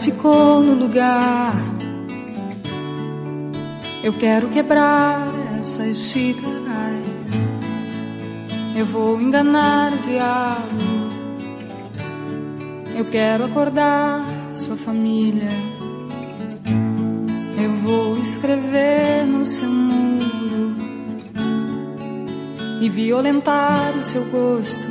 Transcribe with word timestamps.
Ficou 0.00 0.62
no 0.62 0.74
lugar. 0.74 1.54
Eu 4.02 4.14
quero 4.14 4.48
quebrar 4.48 5.28
essas 5.60 5.98
xícaras. 5.98 7.38
Eu 8.74 8.86
vou 8.86 9.20
enganar 9.20 9.92
o 9.92 9.98
diabo. 9.98 11.00
Eu 12.96 13.04
quero 13.10 13.44
acordar 13.44 14.24
sua 14.50 14.76
família. 14.76 15.50
Eu 17.62 17.70
vou 17.80 18.16
escrever 18.18 19.26
no 19.26 19.44
seu 19.44 19.68
muro 19.68 20.76
e 22.80 22.88
violentar 22.88 23.92
o 23.98 24.02
seu 24.02 24.24
gosto. 24.30 24.88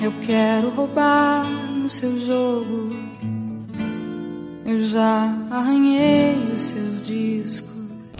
Eu 0.00 0.12
quero 0.24 0.70
roubar 0.70 1.44
no 1.82 1.88
seu 1.88 2.16
jogo. 2.18 2.91
Eu 4.72 4.80
já 4.80 5.36
arranhei 5.50 6.34
os 6.54 6.62
seus 6.62 7.02
discos. 7.02 7.70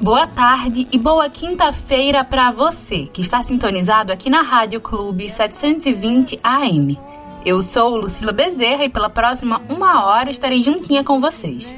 Boa 0.02 0.26
tarde 0.26 0.86
e 0.92 0.98
boa 0.98 1.30
quinta-feira 1.30 2.22
para 2.22 2.50
você 2.50 3.06
que 3.10 3.22
está 3.22 3.40
sintonizado 3.40 4.12
aqui 4.12 4.28
na 4.28 4.42
Rádio 4.42 4.78
Clube 4.78 5.30
720 5.30 6.38
AM. 6.44 6.98
Eu 7.46 7.62
sou 7.62 7.96
Lucila 7.96 8.32
Bezerra 8.32 8.84
e 8.84 8.90
pela 8.90 9.08
próxima 9.08 9.62
uma 9.66 10.04
hora 10.04 10.30
estarei 10.30 10.62
juntinha 10.62 11.02
com 11.02 11.22
vocês, 11.22 11.74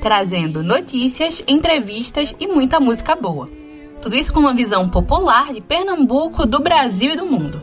trazendo 0.00 0.62
notícias, 0.62 1.42
entrevistas 1.48 2.32
e 2.38 2.46
muita 2.46 2.78
música 2.78 3.16
boa. 3.16 3.50
Tudo 4.00 4.14
isso 4.14 4.32
com 4.32 4.38
uma 4.38 4.54
visão 4.54 4.88
popular 4.88 5.52
de 5.52 5.60
Pernambuco, 5.60 6.46
do 6.46 6.60
Brasil 6.60 7.14
e 7.14 7.16
do 7.16 7.26
mundo. 7.26 7.60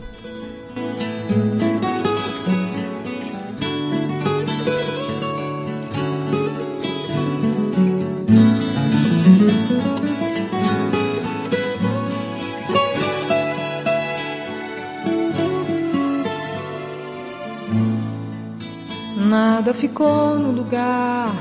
Nada 19.62 19.74
ficou 19.74 20.36
no 20.36 20.50
lugar. 20.50 21.32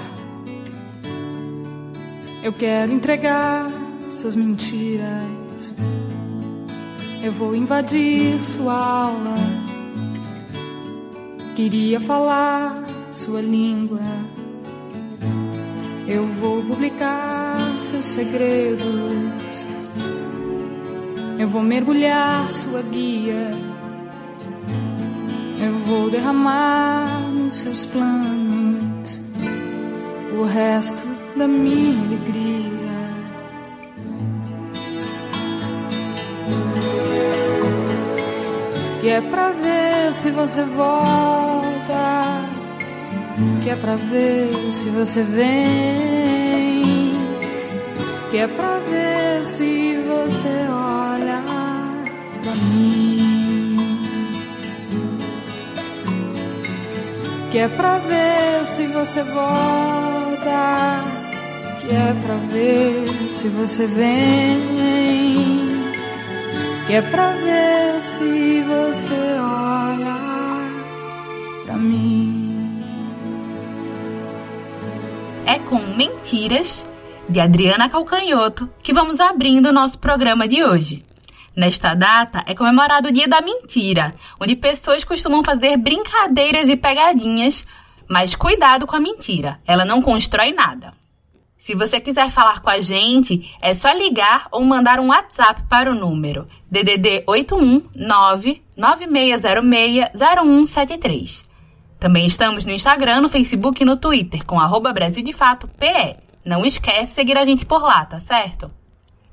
Eu 2.43 2.53
quero 2.53 2.93
entregar 2.93 3.65
suas 4.11 4.35
mentiras. 4.35 5.75
Eu 7.23 7.31
vou 7.31 7.55
invadir 7.55 8.37
sua 8.45 8.75
aula. 8.75 9.35
Queria 11.55 11.99
falar 11.99 12.83
sua 13.09 13.41
língua. 13.41 14.01
Eu 16.07 16.23
vou 16.27 16.61
publicar 16.61 17.57
seus 17.75 18.05
segredos. 18.05 19.65
Eu 21.39 21.47
vou 21.47 21.63
mergulhar 21.63 22.51
sua 22.51 22.83
guia. 22.83 23.51
Eu 25.59 25.73
vou 25.85 26.11
derramar 26.11 27.20
seus 27.51 27.85
planos 27.85 29.21
o 30.39 30.43
resto 30.43 31.05
da 31.35 31.47
minha 31.47 32.01
alegria. 32.01 32.71
Que 39.01 39.09
é 39.09 39.21
pra 39.21 39.49
ver 39.49 40.13
se 40.13 40.31
você 40.31 40.63
volta. 40.63 42.47
Que 43.63 43.69
é 43.69 43.75
pra 43.75 43.95
ver 43.95 44.71
se 44.71 44.85
você 44.85 45.21
vem. 45.21 47.13
Que 48.29 48.37
é 48.37 48.47
pra 48.47 48.77
ver 48.79 49.43
se 49.43 49.97
você 50.07 50.47
olha 50.69 51.43
pra 52.41 52.55
mim. 52.55 53.30
Que 57.51 57.57
é 57.57 57.67
pra 57.67 57.97
ver 57.97 58.65
se 58.65 58.87
você 58.87 59.23
volta. 59.23 61.03
Que 61.81 61.93
é 61.93 62.15
pra 62.25 62.35
ver 62.35 63.07
se 63.07 63.49
você 63.49 63.85
vem. 63.87 64.61
Que 66.87 66.93
é 66.93 67.01
pra 67.01 67.31
ver 67.31 68.01
se 68.01 68.63
você 68.63 69.13
olha 69.37 70.17
pra 71.65 71.75
mim. 71.75 72.81
É 75.45 75.59
com 75.59 75.79
Mentiras, 75.97 76.85
de 77.27 77.41
Adriana 77.41 77.89
Calcanhoto, 77.89 78.69
que 78.81 78.93
vamos 78.93 79.19
abrindo 79.19 79.67
o 79.67 79.73
nosso 79.73 79.99
programa 79.99 80.47
de 80.47 80.63
hoje. 80.63 81.03
Nesta 81.55 81.93
data 81.93 82.43
é 82.47 82.55
comemorado 82.55 83.09
o 83.09 83.11
Dia 83.11 83.27
da 83.27 83.41
Mentira, 83.41 84.15
onde 84.39 84.55
pessoas 84.55 85.03
costumam 85.03 85.43
fazer 85.43 85.75
brincadeiras 85.77 86.69
e 86.69 86.77
pegadinhas, 86.77 87.65
mas 88.07 88.35
cuidado 88.35 88.87
com 88.87 88.95
a 88.95 88.99
mentira, 88.99 89.59
ela 89.67 89.85
não 89.85 90.01
constrói 90.01 90.53
nada. 90.53 90.93
Se 91.57 91.75
você 91.75 91.99
quiser 91.99 92.31
falar 92.31 92.59
com 92.61 92.69
a 92.69 92.81
gente, 92.81 93.55
é 93.61 93.75
só 93.75 93.91
ligar 93.91 94.47
ou 94.51 94.63
mandar 94.63 94.99
um 94.99 95.09
WhatsApp 95.09 95.61
para 95.69 95.91
o 95.91 95.93
número 95.93 96.47
DDD 96.71 97.23
819 97.27 98.63
9606 98.75 100.09
0173. 100.15 101.45
Também 101.99 102.25
estamos 102.25 102.65
no 102.65 102.71
Instagram, 102.71 103.21
no 103.21 103.29
Facebook 103.29 103.83
e 103.83 103.85
no 103.85 103.95
Twitter 103.95 104.43
com 104.43 104.59
arroba 104.59 104.91
Brasil 104.91 105.23
de 105.23 105.33
Fato 105.33 105.67
PE. 105.67 106.17
Não 106.43 106.65
esquece 106.65 107.09
de 107.09 107.13
seguir 107.13 107.37
a 107.37 107.45
gente 107.45 107.63
por 107.63 107.83
lá, 107.83 108.05
tá 108.05 108.19
certo? 108.19 108.71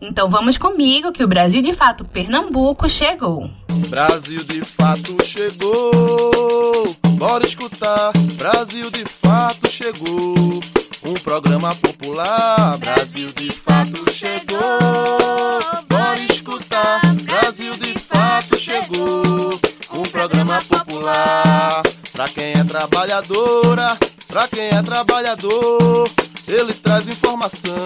Então 0.00 0.30
vamos 0.30 0.56
comigo 0.56 1.10
que 1.10 1.24
o 1.24 1.28
Brasil 1.28 1.60
de 1.60 1.72
Fato 1.72 2.04
Pernambuco 2.04 2.88
chegou. 2.88 3.50
Brasil 3.88 4.44
de 4.44 4.60
fato 4.64 5.16
chegou. 5.24 6.96
Bora 7.16 7.44
escutar. 7.44 8.12
Brasil 8.36 8.90
de 8.90 9.04
fato 9.04 9.68
chegou. 9.68 10.60
Um 11.04 11.14
programa 11.14 11.74
popular. 11.74 12.78
Brasil 12.78 13.32
de 13.32 13.50
fato 13.50 14.12
chegou. 14.12 14.58
Bora 15.88 16.20
escutar. 16.30 17.00
Brasil 17.22 17.74
de 17.76 17.98
fato 17.98 18.56
chegou. 18.56 19.58
Um 19.92 20.02
programa 20.02 20.62
popular. 20.68 21.82
Pra 22.12 22.28
quem 22.28 22.52
é 22.52 22.64
trabalhadora, 22.64 23.96
pra 24.26 24.46
quem 24.48 24.68
é 24.68 24.82
trabalhador, 24.82 26.10
ele 26.46 26.72
traz 26.74 27.08
informação 27.08 27.77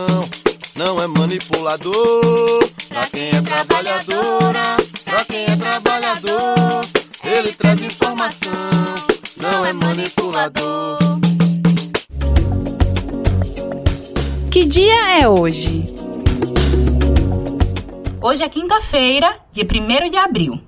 quinta-feira, 19.12 19.36
dia 19.52 19.64
1 19.64 20.10
de 20.10 20.16
abril. 20.16 20.60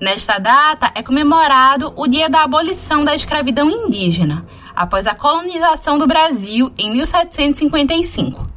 Nesta 0.00 0.38
data 0.38 0.90
é 0.94 1.02
comemorado 1.02 1.92
o 1.96 2.06
dia 2.06 2.30
da 2.30 2.42
abolição 2.42 3.04
da 3.04 3.14
escravidão 3.14 3.68
indígena, 3.68 4.46
após 4.74 5.06
a 5.06 5.14
colonização 5.14 5.98
do 5.98 6.06
Brasil 6.06 6.72
em 6.78 6.90
1755 6.92 8.48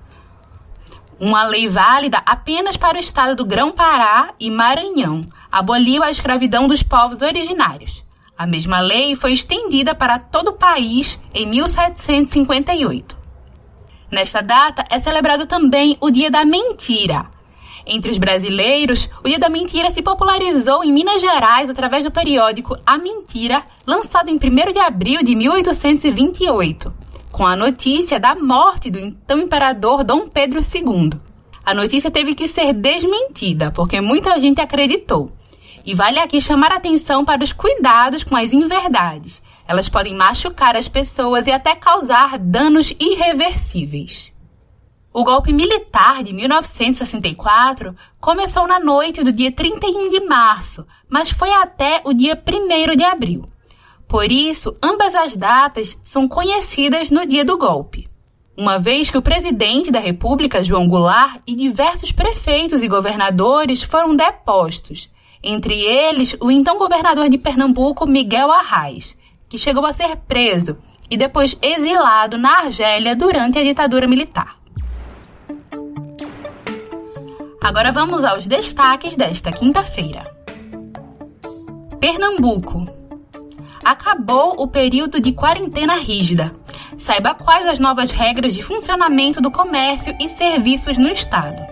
uma 1.20 1.46
lei 1.46 1.70
válida 1.70 2.22
apenas 2.26 2.76
para 2.76 2.98
o 2.98 3.00
estado 3.00 3.34
do 3.34 3.46
Grão-Pará 3.46 4.32
e 4.38 4.52
Maranhão, 4.52 5.26
aboliu 5.50 6.04
a 6.04 6.12
escravidão 6.12 6.68
dos 6.68 6.84
povos 6.84 7.22
originários. 7.22 8.04
A 8.38 8.46
mesma 8.46 8.82
lei 8.82 9.16
foi 9.16 9.32
estendida 9.32 9.96
para 9.96 10.20
todo 10.20 10.50
o 10.50 10.58
país 10.58 11.18
em 11.34 11.46
1758. 11.46 13.16
Nesta 14.12 14.42
data 14.42 14.86
é 14.90 15.00
celebrado 15.00 15.46
também 15.46 15.96
o 16.02 16.12
Dia 16.12 16.30
da 16.30 16.44
Mentira. 16.44 17.30
Entre 17.86 18.10
os 18.10 18.18
brasileiros, 18.18 19.10
o 19.24 19.28
Dia 19.28 19.38
da 19.38 19.50
Mentira 19.50 19.92
se 19.92 20.02
popularizou 20.02 20.84
em 20.84 20.92
Minas 20.92 21.22
Gerais 21.22 21.70
através 21.70 22.04
do 22.04 22.12
periódico 22.12 22.78
A 22.86 22.98
Mentira, 22.98 23.64
lançado 23.86 24.30
em 24.30 24.36
1 24.36 24.72
de 24.72 24.80
abril 24.80 25.22
de 25.22 25.36
1828, 25.36 26.94
com 27.32 27.46
a 27.46 27.56
notícia 27.56 28.20
da 28.20 28.36
morte 28.36 28.90
do 28.90 29.00
então 29.00 29.40
imperador 29.40 30.04
Dom 30.04 30.30
Pedro 30.30 30.62
II. 30.62 31.12
A 31.66 31.74
notícia 31.74 32.12
teve 32.12 32.36
que 32.36 32.48
ser 32.48 32.74
desmentida, 32.74 33.72
porque 33.72 34.02
muita 34.02 34.40
gente 34.40 34.62
acreditou. 34.62 35.32
E 35.86 35.94
vale 35.94 36.20
aqui 36.20 36.42
chamar 36.42 36.72
a 36.72 36.76
atenção 36.76 37.26
para 37.26 37.44
os 37.44 37.52
cuidados 37.52 38.24
com 38.24 38.36
as 38.36 38.54
inverdades. 38.54 39.42
Elas 39.68 39.90
podem 39.90 40.16
machucar 40.16 40.76
as 40.76 40.88
pessoas 40.88 41.48
e 41.48 41.52
até 41.52 41.76
causar 41.76 42.38
danos 42.38 42.94
irreversíveis. 43.00 44.33
O 45.16 45.24
golpe 45.24 45.54
militar 45.54 46.24
de 46.24 46.34
1964 46.34 47.96
começou 48.20 48.66
na 48.66 48.80
noite 48.80 49.24
do 49.24 49.32
dia 49.32 49.52
31 49.52 50.10
de 50.10 50.20
março, 50.22 50.88
mas 51.08 51.30
foi 51.30 51.54
até 51.54 52.02
o 52.04 52.14
dia 52.14 52.34
1 52.36 52.96
de 52.98 53.04
abril. 53.04 53.48
Por 54.08 54.32
isso, 54.32 54.76
ambas 54.82 55.14
as 55.14 55.36
datas 55.36 55.96
são 56.04 56.28
conhecidas 56.28 57.12
no 57.12 57.28
dia 57.28 57.46
do 57.46 57.60
golpe. 57.60 58.08
Uma 58.58 58.80
vez 58.80 59.12
que 59.12 59.18
o 59.18 59.22
presidente 59.22 59.92
da 59.92 60.00
República, 60.00 60.64
João 60.64 60.88
Goulart, 60.88 61.42
e 61.46 61.56
diversos 61.56 62.12
prefeitos 62.12 62.82
e 62.82 62.88
governadores 62.88 63.84
foram 63.84 64.16
depostos, 64.16 65.12
entre 65.44 65.80
eles 65.80 66.36
o 66.40 66.50
então 66.50 66.80
governador 66.80 67.30
de 67.30 67.38
Pernambuco, 67.38 68.08
Miguel 68.08 68.52
Arraes, 68.52 69.16
que 69.48 69.60
chegou 69.60 69.86
a 69.86 69.94
ser 69.94 70.16
preso 70.28 70.76
e 71.08 71.16
depois 71.16 71.56
exilado 71.62 72.36
na 72.36 72.62
Argélia 72.62 73.16
durante 73.16 73.60
a 73.60 73.64
ditadura 73.64 74.08
militar. 74.08 74.63
Agora 77.64 77.94
vamos 77.94 78.26
aos 78.26 78.46
destaques 78.46 79.16
desta 79.16 79.50
quinta-feira. 79.50 80.30
Pernambuco. 81.98 82.84
Acabou 83.86 84.62
o 84.62 84.68
período 84.68 85.22
de 85.22 85.32
quarentena 85.32 85.96
rígida. 85.96 86.52
Saiba 86.98 87.34
quais 87.34 87.66
as 87.66 87.80
novas 87.80 88.12
regras 88.12 88.54
de 88.54 88.62
funcionamento 88.62 89.40
do 89.40 89.50
comércio 89.50 90.14
e 90.20 90.28
serviços 90.28 90.98
no 90.98 91.08
estado. 91.08 91.66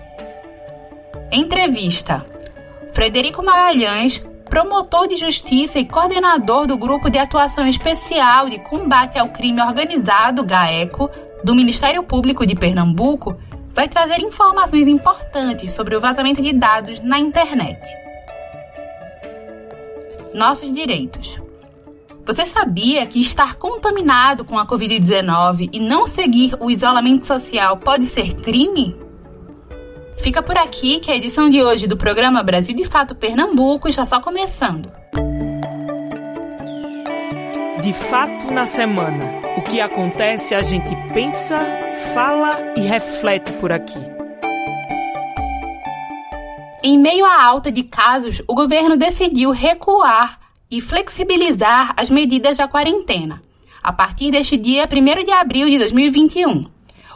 Entrevista. 1.30 2.26
Frederico 2.94 3.44
Magalhães, 3.44 4.18
promotor 4.50 5.10
de 5.10 5.18
justiça 5.18 5.78
e 5.78 5.86
coordenador 5.86 6.68
do 6.68 6.78
Grupo 6.78 7.10
de 7.10 7.20
Atuação 7.20 7.68
Especial 7.68 8.50
de 8.50 8.60
Combate 8.60 9.20
ao 9.20 9.28
Crime 9.28 9.62
Organizado, 9.62 10.42
GAECO, 10.46 11.12
do 11.44 11.54
Ministério 11.54 12.02
Público 12.02 12.46
de 12.46 12.56
Pernambuco, 12.56 13.38
vai 13.74 13.88
trazer 13.88 14.20
informações 14.20 14.88
importantes 14.88 15.72
sobre 15.74 15.96
o 15.96 16.02
vazamento 16.02 16.42
de 16.42 16.54
dados 16.54 17.00
na 17.00 17.20
internet. 17.20 17.82
Nossos 20.34 20.74
direitos. 20.74 21.40
Você 22.26 22.46
sabia 22.46 23.06
que 23.06 23.20
estar 23.20 23.56
contaminado 23.56 24.46
com 24.46 24.58
a 24.58 24.66
Covid-19 24.66 25.70
e 25.74 25.80
não 25.80 26.08
seguir 26.08 26.56
o 26.60 26.70
isolamento 26.70 27.26
social 27.26 27.78
pode 27.78 28.06
ser 28.06 28.36
crime? 28.36 28.96
Fica 30.20 30.44
por 30.44 30.56
aqui 30.56 31.00
que 31.00 31.12
a 31.12 31.18
edição 31.18 31.50
de 31.50 31.64
hoje 31.64 31.88
do 31.88 31.98
programa 31.98 32.44
Brasil 32.44 32.76
de 32.76 32.86
Fato 32.86 33.16
Pernambuco 33.16 33.90
está 33.90 34.06
só 34.06 34.20
começando. 34.20 34.92
De 37.82 37.94
fato 37.94 38.54
na 38.54 38.68
semana. 38.68 39.42
O 39.58 39.62
que 39.64 39.82
acontece 39.82 40.54
a 40.54 40.62
gente 40.62 40.96
pensa, 41.12 41.60
fala 42.14 42.74
e 42.78 42.82
reflete 42.82 43.52
por 43.54 43.72
aqui. 43.72 43.98
Em 46.84 47.00
meio 47.00 47.26
à 47.26 47.44
alta 47.44 47.72
de 47.72 47.82
casos, 47.82 48.44
o 48.48 48.54
governo 48.54 48.96
decidiu 48.96 49.50
recuar 49.50 50.40
e 50.70 50.80
flexibilizar 50.80 51.92
as 51.98 52.12
medidas 52.12 52.58
da 52.58 52.68
quarentena, 52.68 53.42
a 53.82 53.92
partir 53.92 54.30
deste 54.30 54.58
dia 54.58 54.88
1 54.88 55.24
de 55.24 55.32
abril 55.32 55.68
de 55.68 55.80
2021. 55.80 56.66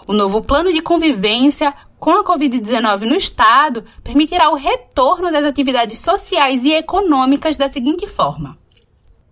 O 0.07 0.13
novo 0.13 0.41
plano 0.41 0.73
de 0.73 0.81
convivência 0.81 1.75
com 2.00 2.09
a 2.09 2.23
Covid-19 2.23 3.01
no 3.01 3.15
Estado 3.15 3.85
permitirá 4.03 4.50
o 4.50 4.56
retorno 4.56 5.31
das 5.31 5.45
atividades 5.45 6.00
sociais 6.00 6.63
e 6.63 6.71
econômicas 6.71 7.56
da 7.56 7.69
seguinte 7.69 8.07
forma 8.07 8.64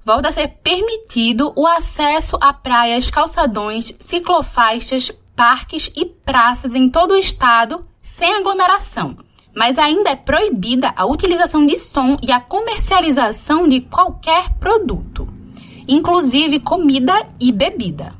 volta 0.05 0.29
a 0.29 0.31
ser 0.31 0.47
permitido 0.63 1.53
o 1.55 1.65
acesso 1.65 2.37
a 2.41 2.53
praias, 2.53 3.09
calçadões, 3.09 3.93
ciclofaixas, 3.99 5.11
parques 5.35 5.91
e 5.95 6.05
praças 6.05 6.75
em 6.75 6.89
todo 6.89 7.11
o 7.13 7.17
estado 7.17 7.85
sem 8.01 8.35
aglomeração. 8.35 9.17
Mas 9.55 9.77
ainda 9.77 10.09
é 10.09 10.15
proibida 10.15 10.93
a 10.95 11.05
utilização 11.05 11.65
de 11.65 11.77
som 11.77 12.17
e 12.21 12.31
a 12.31 12.39
comercialização 12.39 13.67
de 13.67 13.81
qualquer 13.81 14.49
produto, 14.59 15.27
inclusive 15.87 16.59
comida 16.59 17.13
e 17.39 17.51
bebida. 17.51 18.15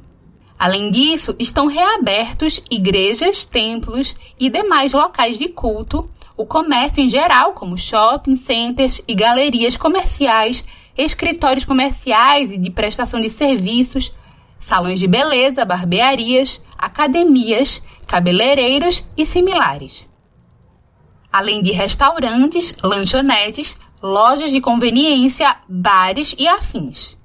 Além 0.58 0.92
disso, 0.92 1.36
estão 1.40 1.68
reabertos 1.68 2.62
igrejas, 2.70 3.44
templos 3.44 4.16
e 4.40 4.50
demais 4.50 4.94
locais 4.94 5.38
de 5.38 5.50
culto, 5.50 6.10
o 6.38 6.46
comércio 6.46 7.04
em 7.04 7.10
geral, 7.10 7.54
como 7.54 7.78
shopping 7.78 8.36
centers 8.36 9.02
e 9.08 9.14
galerias 9.14 9.76
comerciais 9.76 10.64
escritórios 10.98 11.66
comerciais 11.66 12.52
e 12.52 12.58
de 12.58 12.70
prestação 12.70 13.20
de 13.20 13.30
serviços, 13.30 14.14
salões 14.60 15.00
de 15.00 15.08
beleza, 15.08 15.66
barbearias, 15.66 16.62
academias, 16.78 17.82
cabeleireiros 18.08 19.04
e 19.18 19.26
similares. 19.26 20.06
Além 21.32 21.64
de 21.64 21.72
restaurantes, 21.72 22.74
lanchonetes, 22.84 23.76
lojas 24.02 24.52
de 24.52 24.62
conveniência, 24.62 25.58
bares 25.68 26.36
e 26.38 26.48
afins. 26.48 27.18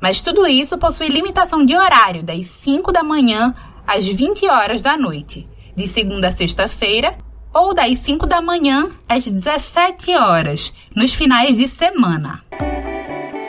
Mas 0.00 0.20
tudo 0.20 0.46
isso 0.46 0.78
possui 0.78 1.08
limitação 1.08 1.64
de 1.64 1.76
horário 1.76 2.22
das 2.22 2.46
5 2.46 2.92
da 2.92 3.02
manhã 3.02 3.52
às 3.86 4.06
20 4.06 4.46
horas 4.48 4.80
da 4.80 4.96
noite, 4.96 5.48
de 5.74 5.88
segunda 5.88 6.28
a 6.28 6.32
sexta-feira, 6.32 7.18
ou 7.52 7.74
das 7.74 7.98
5 7.98 8.26
da 8.26 8.40
manhã 8.40 8.90
às 9.08 9.26
17 9.26 10.14
horas, 10.14 10.72
nos 10.94 11.12
finais 11.12 11.54
de 11.54 11.66
semana. 11.66 12.44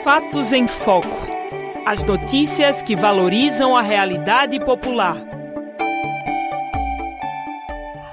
Fatos 0.04 0.50
em 0.50 0.66
Foco. 0.66 1.26
As 1.84 2.02
notícias 2.04 2.82
que 2.82 2.96
valorizam 2.96 3.76
a 3.76 3.82
realidade 3.82 4.58
popular. 4.58 5.22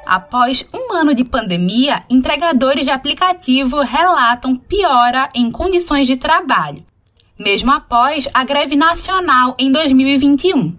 Após 0.05 0.65
um 0.73 0.93
ano 0.93 1.15
de 1.15 1.23
pandemia, 1.23 2.03
entregadores 2.09 2.83
de 2.83 2.91
aplicativo 2.91 3.81
relatam 3.81 4.53
piora 4.55 5.29
em 5.33 5.49
condições 5.49 6.07
de 6.07 6.17
trabalho, 6.17 6.83
mesmo 7.39 7.71
após 7.71 8.27
a 8.33 8.43
greve 8.43 8.75
nacional 8.75 9.55
em 9.57 9.71
2021. 9.71 10.75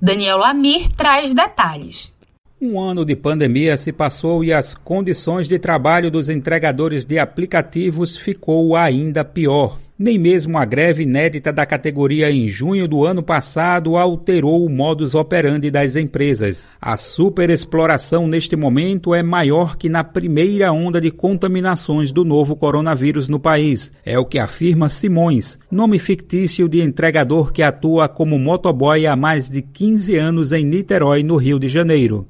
Daniel 0.00 0.38
Lamir 0.38 0.88
traz 0.90 1.34
detalhes. 1.34 2.14
Um 2.60 2.80
ano 2.80 3.04
de 3.04 3.16
pandemia 3.16 3.76
se 3.76 3.90
passou 3.90 4.44
e 4.44 4.52
as 4.52 4.76
condições 4.76 5.48
de 5.48 5.58
trabalho 5.58 6.08
dos 6.08 6.28
entregadores 6.28 7.04
de 7.04 7.18
aplicativos 7.18 8.16
ficou 8.16 8.76
ainda 8.76 9.24
pior. 9.24 9.80
Nem 10.02 10.18
mesmo 10.18 10.58
a 10.58 10.64
greve 10.64 11.04
inédita 11.04 11.52
da 11.52 11.64
categoria 11.64 12.28
em 12.28 12.48
junho 12.48 12.88
do 12.88 13.04
ano 13.04 13.22
passado 13.22 13.96
alterou 13.96 14.66
o 14.66 14.68
modus 14.68 15.14
operandi 15.14 15.70
das 15.70 15.94
empresas. 15.94 16.68
A 16.80 16.96
superexploração 16.96 18.26
neste 18.26 18.56
momento 18.56 19.14
é 19.14 19.22
maior 19.22 19.76
que 19.76 19.88
na 19.88 20.02
primeira 20.02 20.72
onda 20.72 21.00
de 21.00 21.12
contaminações 21.12 22.10
do 22.10 22.24
novo 22.24 22.56
coronavírus 22.56 23.28
no 23.28 23.38
país. 23.38 23.92
É 24.04 24.18
o 24.18 24.24
que 24.24 24.40
afirma 24.40 24.88
Simões, 24.88 25.56
nome 25.70 26.00
fictício 26.00 26.68
de 26.68 26.82
entregador 26.82 27.52
que 27.52 27.62
atua 27.62 28.08
como 28.08 28.40
motoboy 28.40 29.06
há 29.06 29.14
mais 29.14 29.48
de 29.48 29.62
15 29.62 30.16
anos 30.16 30.50
em 30.50 30.64
Niterói, 30.64 31.22
no 31.22 31.36
Rio 31.36 31.60
de 31.60 31.68
Janeiro. 31.68 32.26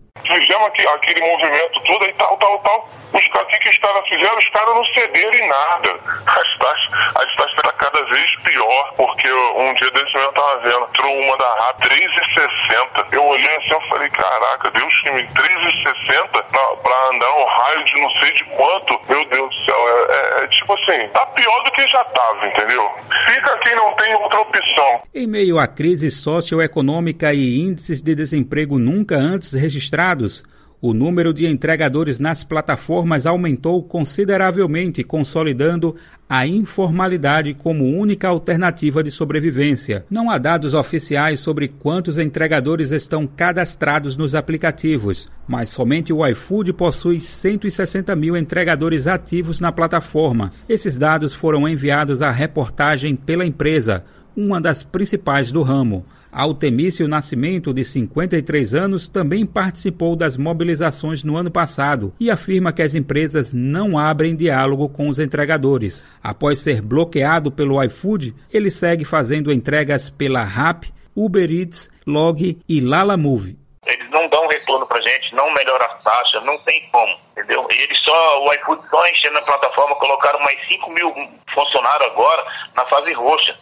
Aquele 0.95 1.21
movimento 1.21 1.81
todo 1.87 2.05
e 2.05 2.13
tal, 2.19 2.37
tal, 2.37 2.59
tal 2.59 3.02
os, 3.13 3.27
o 3.27 3.47
que, 3.47 3.69
os 3.69 3.79
caras 3.79 4.09
fizeram? 4.09 4.39
Os 4.39 4.49
caras 4.49 4.75
não 4.75 4.85
cederam 4.87 5.35
em 5.35 5.49
nada. 5.49 6.01
As 6.27 6.59
taxas, 6.59 6.89
as 7.15 7.35
taxas 7.37 7.55
estão 7.55 7.73
cada 7.79 8.05
vez 8.07 8.37
pior, 8.43 8.93
porque 8.97 9.31
um 9.31 9.75
dia 9.75 9.91
desse 9.91 10.15
eu 10.15 10.33
tava 10.33 10.61
vendo, 10.61 10.89
entrou 10.89 11.21
uma 11.21 11.37
da 11.37 11.55
RAP 11.55 11.81
3,60. 11.83 13.07
Eu 13.13 13.25
olhei 13.25 13.57
assim 13.57 13.75
e 13.75 13.89
falei, 13.89 14.09
caraca, 14.11 14.71
Deus 14.71 15.01
que 15.03 15.11
me 15.13 15.23
3,60 15.25 16.29
pra, 16.31 16.43
pra 16.43 17.09
andar 17.13 17.33
um 17.37 17.45
raio 17.45 17.85
de 17.85 18.01
não 18.01 18.11
sei 18.23 18.33
de 18.33 18.45
quanto. 18.45 19.01
Meu 19.09 19.25
Deus 19.27 19.55
do 19.55 19.65
céu, 19.65 19.77
é, 19.77 20.41
é, 20.41 20.45
é 20.45 20.49
tipo 20.49 20.73
assim, 20.73 21.09
tá 21.09 21.27
pior 21.27 21.65
do 21.65 21.73
que 21.73 21.89
já 21.89 22.05
tava, 22.05 22.47
entendeu? 22.47 22.91
Fica 23.27 23.59
quem 23.59 23.75
não 23.77 23.93
tem 23.95 24.15
outra 24.15 24.41
opção. 24.41 25.03
Em 25.15 25.27
meio 25.27 25.59
à 25.59 25.67
crise 25.67 26.11
socioeconômica 26.11 27.33
e 27.33 27.61
índices 27.61 28.01
de 28.01 28.15
desemprego 28.15 28.79
nunca 28.79 29.17
antes 29.17 29.53
registrados, 29.53 30.45
O 30.85 30.93
número 30.93 31.33
de 31.33 31.47
entregadores 31.47 32.19
nas 32.19 32.43
plataformas 32.43 33.25
aumentou 33.25 33.85
consideravelmente, 33.85 35.05
consolidando 35.05 35.95
a 36.29 36.45
informalidade 36.45 37.55
como 37.55 37.85
única 37.85 38.27
alternativa 38.27 39.01
de 39.01 39.09
sobrevivência. 39.09 40.05
Não 40.11 40.29
há 40.29 40.39
dados 40.39 40.75
oficiais 40.75 41.39
sobre 41.39 41.69
quantos 41.69 42.19
entregadores 42.19 42.91
estão 42.91 43.29
cadastrados 43.29 44.17
nos 44.17 44.35
aplicativos, 44.35 45.31
mas 45.47 45.69
somente 45.69 46.13
o 46.13 46.27
iFood 46.27 46.73
possui 46.73 47.21
160 47.21 48.17
mil 48.17 48.37
entregadores 48.37 49.07
ativos 49.07 49.61
na 49.61 49.71
plataforma. 49.71 50.53
Esses 50.69 50.99
dados 50.99 51.33
foram 51.33 51.69
enviados 51.69 52.23
à 52.23 52.33
reportagem 52.33 53.15
pela 53.15 53.47
empresa, 53.47 54.03
uma 54.37 54.61
das 54.61 54.83
principais 54.83 55.53
do 55.53 55.63
ramo. 55.63 56.05
Altemício 56.33 57.07
Nascimento, 57.07 57.75
de 57.75 57.85
53 57.85 58.75
anos, 58.75 59.07
também 59.07 59.45
participou 59.45 60.17
das 60.17 60.35
mobilizações 60.35 61.23
no 61.23 61.37
ano 61.37 61.51
passado 61.51 62.15
e 62.19 62.31
afirma 62.31 62.73
que 62.73 62.81
as 62.81 62.95
empresas 62.95 63.53
não 63.53 63.99
abrem 63.99 64.35
diálogo 64.35 64.89
com 64.89 65.09
os 65.09 65.19
entregadores. 65.19 66.07
Após 66.23 66.59
ser 66.59 66.81
bloqueado 66.81 67.53
pelo 67.53 67.83
iFood, 67.85 68.35
ele 68.51 68.71
segue 68.71 69.05
fazendo 69.05 69.53
entregas 69.53 70.09
pela 70.09 70.43
RAP, 70.43 70.85
Uber 71.15 71.51
Eats, 71.51 71.91
Log 72.07 72.59
e 72.67 72.81
Lala 72.81 73.19
Move. 73.19 73.59
Eles 73.85 74.09
não 74.11 74.27
dão 74.31 74.49
retorno 74.49 74.87
pra 74.87 75.03
gente, 75.03 75.35
não 75.35 75.53
melhoram 75.53 75.85
as 75.85 76.03
taxas, 76.03 76.43
não 76.47 76.57
tem 76.61 76.89
como, 76.91 77.15
entendeu? 77.33 77.69
E 77.71 77.83
eles 77.83 77.99
só, 77.99 78.43
o 78.43 78.55
iFood 78.55 78.81
só 78.89 79.07
enchendo 79.09 79.39
a 79.39 79.43
plataforma, 79.43 79.97
colocaram 79.97 80.39
mais 80.41 80.57
5 80.67 80.91
mil 80.93 81.13
funcionários 81.53 82.09
agora 82.11 82.43
na 82.75 82.87
fase 82.87 83.13
roxa. 83.13 83.55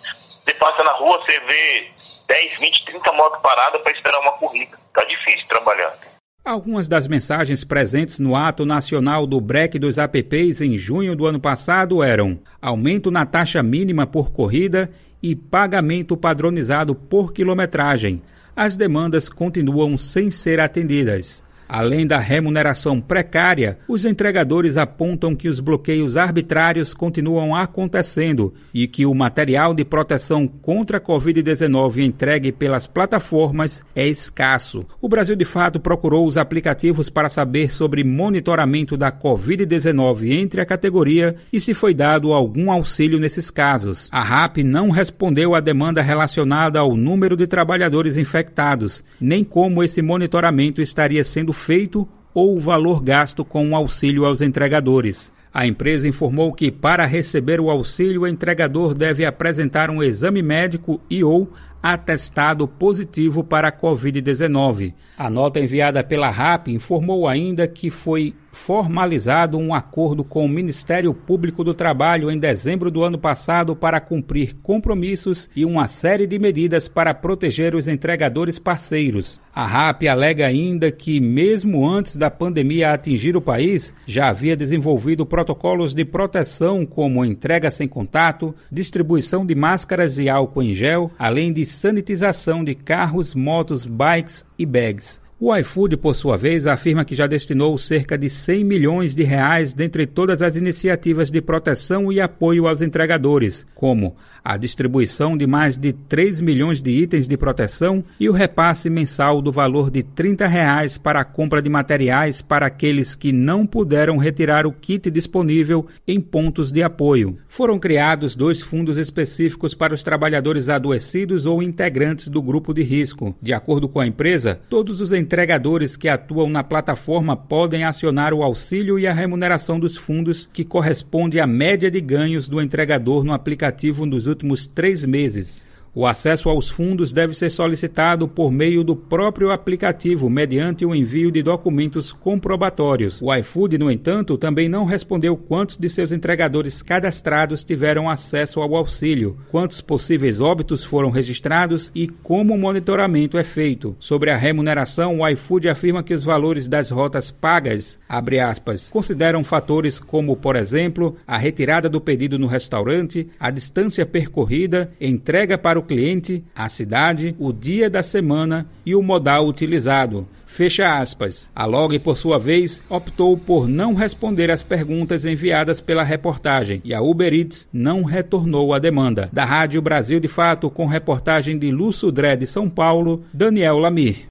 Você 0.45 0.55
passa 0.55 0.85
na 0.85 0.93
rua, 0.93 1.19
você 1.19 1.41
vê 1.41 1.91
10, 2.31 2.61
20, 2.61 2.85
30 2.85 3.13
motos 3.13 3.41
paradas 3.43 3.83
para 3.83 3.93
esperar 3.93 4.21
uma 4.21 4.33
corrida. 4.35 4.79
Tá 4.95 5.05
difícil 5.05 5.49
trabalhar. 5.49 5.99
Algumas 6.45 6.87
das 6.87 7.09
mensagens 7.09 7.65
presentes 7.65 8.21
no 8.21 8.37
ato 8.37 8.65
nacional 8.65 9.27
do 9.27 9.41
break 9.41 9.81
dos 9.81 9.99
apps 9.99 10.61
em 10.61 10.79
junho 10.79 11.17
do 11.17 11.27
ano 11.27 11.41
passado 11.41 12.05
eram 12.05 12.39
aumento 12.63 13.11
na 13.11 13.27
taxa 13.27 13.65
mínima 13.65 14.07
por 14.07 14.31
corrida 14.31 14.91
e 15.21 15.35
pagamento 15.35 16.17
padronizado 16.17 16.95
por 16.95 17.33
quilometragem. 17.33 18.23
As 18.55 18.77
demandas 18.77 19.29
continuam 19.29 19.99
sem 19.99 20.31
ser 20.31 20.61
atendidas. 20.61 21.43
Além 21.73 22.05
da 22.05 22.19
remuneração 22.19 23.01
precária, 23.01 23.79
os 23.87 24.05
entregadores 24.05 24.77
apontam 24.77 25.37
que 25.37 25.49
os 25.49 25.61
bloqueios 25.61 26.17
arbitrários 26.17 26.93
continuam 26.93 27.55
acontecendo 27.55 28.53
e 28.75 28.89
que 28.89 29.07
o 29.07 29.15
material 29.15 29.73
de 29.73 29.85
proteção 29.85 30.49
contra 30.49 30.99
a 30.99 31.01
Covid-19 31.01 31.99
entregue 31.99 32.51
pelas 32.51 32.89
plataformas 32.89 33.85
é 33.95 34.05
escasso. 34.09 34.85
O 35.01 35.09
Brasil, 35.09 35.37
de 35.37 35.45
fato, 35.45 35.79
procurou 35.79 36.27
os 36.27 36.37
aplicativos 36.37 37.09
para 37.09 37.29
saber 37.29 37.71
sobre 37.71 38.03
monitoramento 38.03 38.97
da 38.97 39.13
Covid-19 39.13 40.29
entre 40.29 40.61
a 40.61 40.67
categoria 40.67 41.37
e 41.53 41.61
se 41.61 41.73
foi 41.73 41.95
dado 41.95 42.33
algum 42.33 42.73
auxílio 42.73 43.21
nesses 43.21 43.49
casos. 43.49 44.09
A 44.11 44.25
RAP 44.25 44.57
não 44.65 44.91
respondeu 44.91 45.55
à 45.55 45.61
demanda 45.61 46.03
relacionada 46.03 46.81
ao 46.81 46.97
número 46.97 47.37
de 47.37 47.47
trabalhadores 47.47 48.17
infectados, 48.17 49.05
nem 49.21 49.45
como 49.45 49.85
esse 49.85 50.03
monitoramento 50.03 50.83
estaria 50.83 51.23
sendo 51.23 51.60
feito 51.61 52.09
ou 52.35 52.57
o 52.57 52.61
valor 52.61 53.03
gasto 53.03 53.45
com 53.45 53.71
o 53.71 53.77
auxílio 53.77 54.25
aos 54.25 54.41
entregadores. 54.41 55.33
A 55.53 55.67
empresa 55.67 56.09
informou 56.09 56.53
que, 56.53 56.71
para 56.71 57.05
receber 57.05 57.61
o 57.61 57.71
auxílio, 57.71 58.23
o 58.23 58.27
entregador 58.27 58.95
deve 58.95 59.25
apresentar 59.25 59.91
um 59.91 60.03
exame 60.03 60.43
médico 60.43 61.01
e 61.11 61.25
ou 61.25 61.53
atestado 61.83 62.67
positivo 62.67 63.43
para 63.43 63.69
a 63.69 63.73
Covid-19. 63.73 64.95
A 65.17 65.31
nota 65.31 65.61
enviada 65.61 66.03
pela 66.03 66.31
RAP 66.31 66.69
informou 66.69 67.29
ainda 67.29 67.67
que 67.67 67.91
foi 67.91 68.35
formalizado 68.53 69.57
um 69.59 69.73
acordo 69.73 70.25
com 70.25 70.45
o 70.45 70.49
Ministério 70.49 71.15
Público 71.15 71.63
do 71.63 71.73
Trabalho 71.73 72.31
em 72.31 72.39
dezembro 72.39 72.91
do 72.91 73.03
ano 73.03 73.19
passado 73.19 73.77
para 73.77 74.01
cumprir 74.01 74.57
compromissos 74.63 75.49
e 75.55 75.65
uma 75.65 75.87
série 75.87 76.27
de 76.27 76.39
medidas 76.39 76.89
para 76.89 77.15
proteger 77.15 77.75
os 77.75 77.89
entregadores 77.89 78.59
parceiros. 78.59 79.41
A 79.55 79.67
RAP 79.67 80.05
alega 80.05 80.47
ainda 80.47 80.91
que, 80.91 81.21
mesmo 81.21 81.89
antes 81.89 82.17
da 82.17 82.31
pandemia 82.31 82.93
atingir 82.93 83.37
o 83.37 83.41
país, 83.41 83.95
já 84.07 84.29
havia 84.29 84.57
desenvolvido 84.57 85.27
protocolos 85.27 85.93
de 85.93 86.05
proteção 86.05 86.87
como 86.87 87.25
entrega 87.25 87.71
sem 87.71 87.89
contato, 87.89 88.55
distribuição 88.71 89.45
de 89.45 89.55
máscaras 89.55 90.19
e 90.19 90.29
álcool 90.29 90.63
em 90.63 90.75
gel, 90.75 91.11
além 91.19 91.53
de 91.53 91.65
sanitização 91.71 92.63
de 92.63 92.75
carros, 92.75 93.35
motos, 93.35 93.87
bikes 93.87 94.47
e 94.59 94.67
bags. 94.67 95.21
O 95.43 95.57
iFood, 95.57 95.97
por 95.97 96.15
sua 96.15 96.37
vez, 96.37 96.67
afirma 96.67 97.03
que 97.03 97.15
já 97.15 97.27
destinou 97.27 97.79
cerca 97.79 98.19
de 98.19 98.29
100 98.29 98.63
milhões 98.63 99.15
de 99.15 99.23
reais 99.23 99.73
dentre 99.73 100.07
todas 100.07 100.43
as 100.43 100.55
iniciativas 100.55 101.31
de 101.31 101.41
proteção 101.41 102.13
e 102.13 102.21
apoio 102.21 102.69
aos 102.69 102.83
entregadores, 102.83 103.67
como 103.75 104.15
a 104.45 104.57
distribuição 104.57 105.37
de 105.37 105.47
mais 105.47 105.77
de 105.77 105.93
3 105.93 106.41
milhões 106.41 106.83
de 106.83 106.91
itens 106.91 107.29
de 107.29 107.37
proteção 107.37 108.05
e 108.19 108.29
o 108.29 108.33
repasse 108.33 108.91
mensal 108.91 109.41
do 109.41 109.53
valor 109.53 109.91
de 109.91 110.03
30 110.03 110.47
reais 110.47 110.99
para 110.99 111.21
a 111.21 111.25
compra 111.25 111.63
de 111.63 111.69
materiais 111.69 112.43
para 112.43 112.67
aqueles 112.67 113.15
que 113.15 113.33
não 113.33 113.67
puderam 113.67 114.17
retirar 114.17 114.67
o 114.67 114.73
kit 114.73 115.11
disponível 115.11 115.87
em 116.07 116.21
pontos 116.21 116.73
de 116.73 116.83
apoio. 116.83 117.39
Foram 117.49 117.79
criados 117.79 118.35
dois 118.35 118.61
fundos 118.61 118.97
específicos 118.97 119.75
para 119.75 119.95
os 119.95 120.03
trabalhadores 120.03 120.69
adoecidos 120.69 121.47
ou 121.47 121.63
integrantes 121.63 122.29
do 122.29 122.43
grupo 122.43 122.73
de 122.73 122.83
risco. 122.83 123.35
De 123.41 123.53
acordo 123.53 123.89
com 123.89 124.01
a 124.01 124.07
empresa, 124.07 124.61
todos 124.69 125.01
os 125.01 125.13
entregadores 125.31 125.97
que 125.97 126.09
atuam 126.09 126.51
na 126.51 126.65
plataforma 126.65 127.37
podem 127.37 127.85
acionar 127.85 128.35
o 128.35 128.43
auxílio 128.43 128.99
e 128.99 129.07
a 129.07 129.13
remuneração 129.13 129.79
dos 129.79 129.97
fundos, 129.97 130.49
que 130.53 130.65
corresponde 130.65 131.39
à 131.39 131.47
média 131.47 131.89
de 131.89 132.01
ganhos 132.01 132.49
do 132.49 132.61
entregador 132.61 133.23
no 133.23 133.33
aplicativo 133.33 134.05
nos 134.05 134.27
últimos 134.27 134.67
três 134.67 135.05
meses. 135.05 135.65
O 135.93 136.07
acesso 136.07 136.49
aos 136.49 136.69
fundos 136.69 137.13
deve 137.13 137.35
ser 137.35 137.51
solicitado 137.51 138.29
por 138.29 138.53
meio 138.53 138.85
do 138.85 138.95
próprio 138.95 139.51
aplicativo, 139.51 140.31
mediante 140.31 140.87
o 140.87 140.95
envio 140.95 141.33
de 141.33 141.43
documentos 141.43 142.13
comprobatórios. 142.13 143.21
O 143.21 143.35
iFood, 143.35 143.77
no 143.77 143.91
entanto, 143.91 144.39
também 144.39 144.69
não 144.69 144.85
respondeu 144.85 145.37
quantos 145.37 145.77
de 145.77 145.89
seus 145.89 146.13
entregadores 146.13 146.81
cadastrados 146.81 147.65
tiveram 147.65 148.09
acesso 148.09 148.61
ao 148.61 148.77
auxílio, 148.77 149.37
quantos 149.51 149.81
possíveis 149.81 150.41
óbitos 150.41 150.85
foram 150.85 151.11
registrados 151.11 151.91
e 151.93 152.07
como 152.07 152.55
o 152.55 152.59
monitoramento 152.59 153.37
é 153.37 153.43
feito. 153.43 153.97
Sobre 153.99 154.31
a 154.31 154.37
remuneração, 154.37 155.19
o 155.19 155.29
iFood 155.29 155.69
afirma 155.69 156.05
que 156.05 156.15
os 156.15 156.23
valores 156.23 156.69
das 156.69 156.91
rotas 156.91 157.33
pagas, 157.33 157.99
aspas, 158.09 158.89
consideram 158.91 159.43
fatores 159.43 159.99
como, 159.99 160.37
por 160.37 160.55
exemplo, 160.55 161.17
a 161.27 161.37
retirada 161.37 161.89
do 161.89 162.01
pedido 162.01 162.39
no 162.39 162.47
restaurante, 162.47 163.27
a 163.41 163.51
distância 163.51 164.07
percorrida, 164.07 164.93
entrega 165.01 165.59
para 165.59 165.80
o 165.81 165.83
cliente, 165.83 166.45
a 166.55 166.69
cidade, 166.69 167.35
o 167.39 167.53
dia 167.53 167.91
da 167.91 168.03
semana 168.03 168.69
e 168.87 168.95
o 168.95 169.03
modal 169.03 169.47
utilizado. 169.47 170.29
Fecha 170.47 170.99
aspas. 170.99 171.49
A 171.55 171.65
Log, 171.65 171.99
por 172.01 172.17
sua 172.17 172.39
vez, 172.39 172.83
optou 172.89 173.37
por 173.39 173.69
não 173.69 173.95
responder 173.95 174.51
às 174.51 174.63
perguntas 174.63 175.25
enviadas 175.25 175.81
pela 175.81 176.03
reportagem 176.03 176.81
e 176.85 176.93
a 176.93 177.01
Uber 177.01 177.33
Eats 177.33 177.69
não 177.73 178.03
retornou 178.03 178.75
a 178.75 178.79
demanda. 178.79 179.29
Da 179.33 179.45
Rádio 179.45 179.81
Brasil 179.81 180.21
de 180.21 180.29
Fato, 180.29 180.71
com 180.71 180.87
reportagem 180.87 181.59
de 181.59 181.71
Lúcio 181.71 182.11
Dré 182.11 182.37
de 182.37 182.47
São 182.47 182.69
Paulo, 182.69 183.25
Daniel 183.33 183.79
Lamir. 183.79 184.27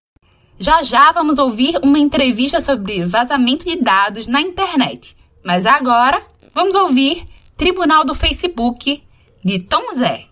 Já 0.59 0.83
já 0.83 1.11
vamos 1.13 1.37
ouvir 1.37 1.79
uma 1.81 1.97
entrevista 1.97 2.59
sobre 2.59 3.05
vazamento 3.05 3.65
de 3.65 3.77
dados 3.77 4.27
na 4.27 4.41
internet. 4.41 5.15
Mas 5.43 5.65
agora, 5.65 6.21
vamos 6.53 6.75
ouvir 6.75 7.23
Tribunal 7.55 8.05
do 8.05 8.15
Facebook 8.15 9.03
de 9.43 9.59
Tom 9.59 9.95
Zé. 9.95 10.28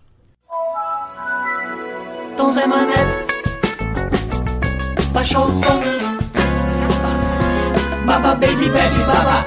Zé 2.38 2.66
Mané 2.66 3.00
baixou 5.12 5.42
o 5.42 5.60
tom. 5.60 5.80
Baba 8.06 8.34
baby 8.36 8.68
baby 8.70 9.02
baba, 9.06 9.44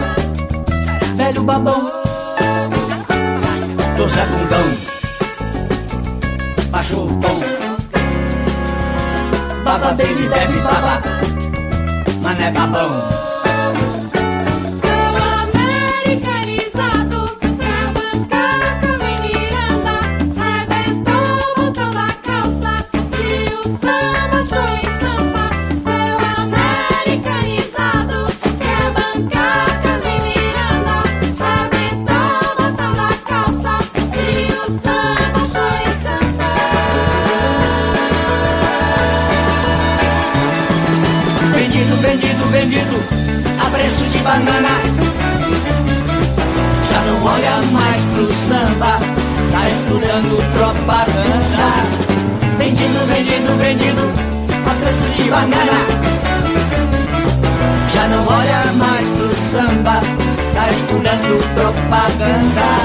velho 1.15 1.41
babão. 1.43 1.89
Tom 3.97 4.07
Zé 4.07 4.23
Bundão 4.25 4.67
baixou 6.69 7.05
o 7.05 7.21
tom. 7.21 7.37
Baba 9.63 9.93
baby 9.93 10.27
baby 10.27 10.59
baba, 10.59 11.01
mané 12.21 12.51
babão. 12.51 13.30
banana. 44.23 44.69
Já 46.89 47.01
não 47.01 47.23
olha 47.23 47.61
mais 47.71 48.05
pro 48.05 48.27
samba, 48.27 48.99
tá 49.51 49.67
estudando 49.67 50.37
propaganda. 50.53 51.67
Vendido, 52.57 53.05
vendido, 53.07 53.57
vendido, 53.57 54.11
a 54.65 54.73
preço 54.75 55.03
de 55.15 55.29
banana. 55.29 56.11
Já 57.93 58.07
não 58.07 58.27
olha 58.27 58.71
mais 58.73 59.07
pro 59.09 59.31
samba, 59.51 59.99
tá 60.53 60.71
estudando 60.71 61.53
propaganda. 61.55 62.80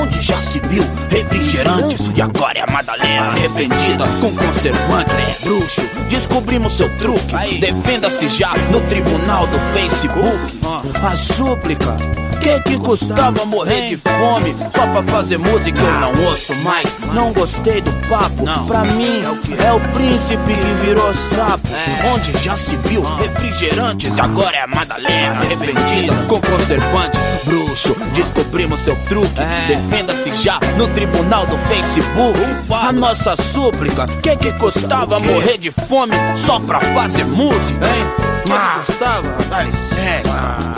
Onde 0.00 0.20
já 0.20 0.38
se 0.40 0.60
viu 0.60 0.84
refrigerantes 1.10 2.00
e 2.14 2.20
agora 2.22 2.58
é 2.58 2.62
a 2.62 2.72
Madalena 2.72 3.26
arrependida 3.28 4.04
com 4.20 4.34
conservante. 4.34 5.10
É 5.12 5.36
bruxo, 5.42 5.82
descobrimos 6.08 6.76
seu 6.76 6.88
truque. 6.98 7.60
Defenda-se 7.60 8.28
já 8.28 8.54
no 8.70 8.80
tribunal 8.82 9.46
do 9.46 9.58
Facebook. 9.72 10.58
A 11.02 11.16
súplica. 11.16 11.96
Que 12.40 12.60
que 12.62 12.78
custava 12.78 13.44
morrer 13.44 13.88
de 13.88 13.96
fome 13.96 14.54
só 14.74 14.86
pra 14.86 15.02
fazer 15.02 15.38
música? 15.38 15.80
Eu 15.80 16.00
não 16.00 16.24
ouço 16.26 16.54
mais, 16.56 16.86
não 17.12 17.32
gostei 17.32 17.80
do 17.80 17.87
papo. 18.08 18.44
Pra 18.66 18.84
mim, 18.84 19.22
é 19.64 19.72
o 19.72 19.80
príncipe 19.92 20.54
que 20.54 20.86
virou 20.86 21.12
sapo. 21.12 21.68
Onde 22.14 22.32
já 22.42 22.56
se 22.56 22.76
viu 22.76 23.02
refrigerantes 23.02 24.16
e 24.16 24.20
agora 24.20 24.56
é 24.56 24.62
a 24.62 24.66
Madalena 24.66 25.40
arrependida 25.40 26.14
com 26.28 26.40
conservantes. 26.40 27.20
Bruxo, 27.44 27.96
descobrimos 28.14 28.80
seu 28.80 28.96
truque. 29.04 29.40
Defenda-se 29.66 30.34
já 30.42 30.58
no 30.76 30.88
tribunal 30.88 31.46
do 31.46 31.58
Facebook. 31.58 32.38
A 32.70 32.92
nossa 32.92 33.36
súplica, 33.36 34.06
que 34.06 34.36
que 34.36 34.52
custava 34.52 35.20
morrer 35.20 35.58
de 35.58 35.70
fome 35.70 36.14
só 36.36 36.58
pra 36.60 36.80
fazer 36.80 37.24
música, 37.24 37.86
hein? 37.86 38.04
Que 38.44 38.52
que 38.52 38.86
custava? 38.86 39.28
Dá 39.50 39.62
licença. 39.62 40.77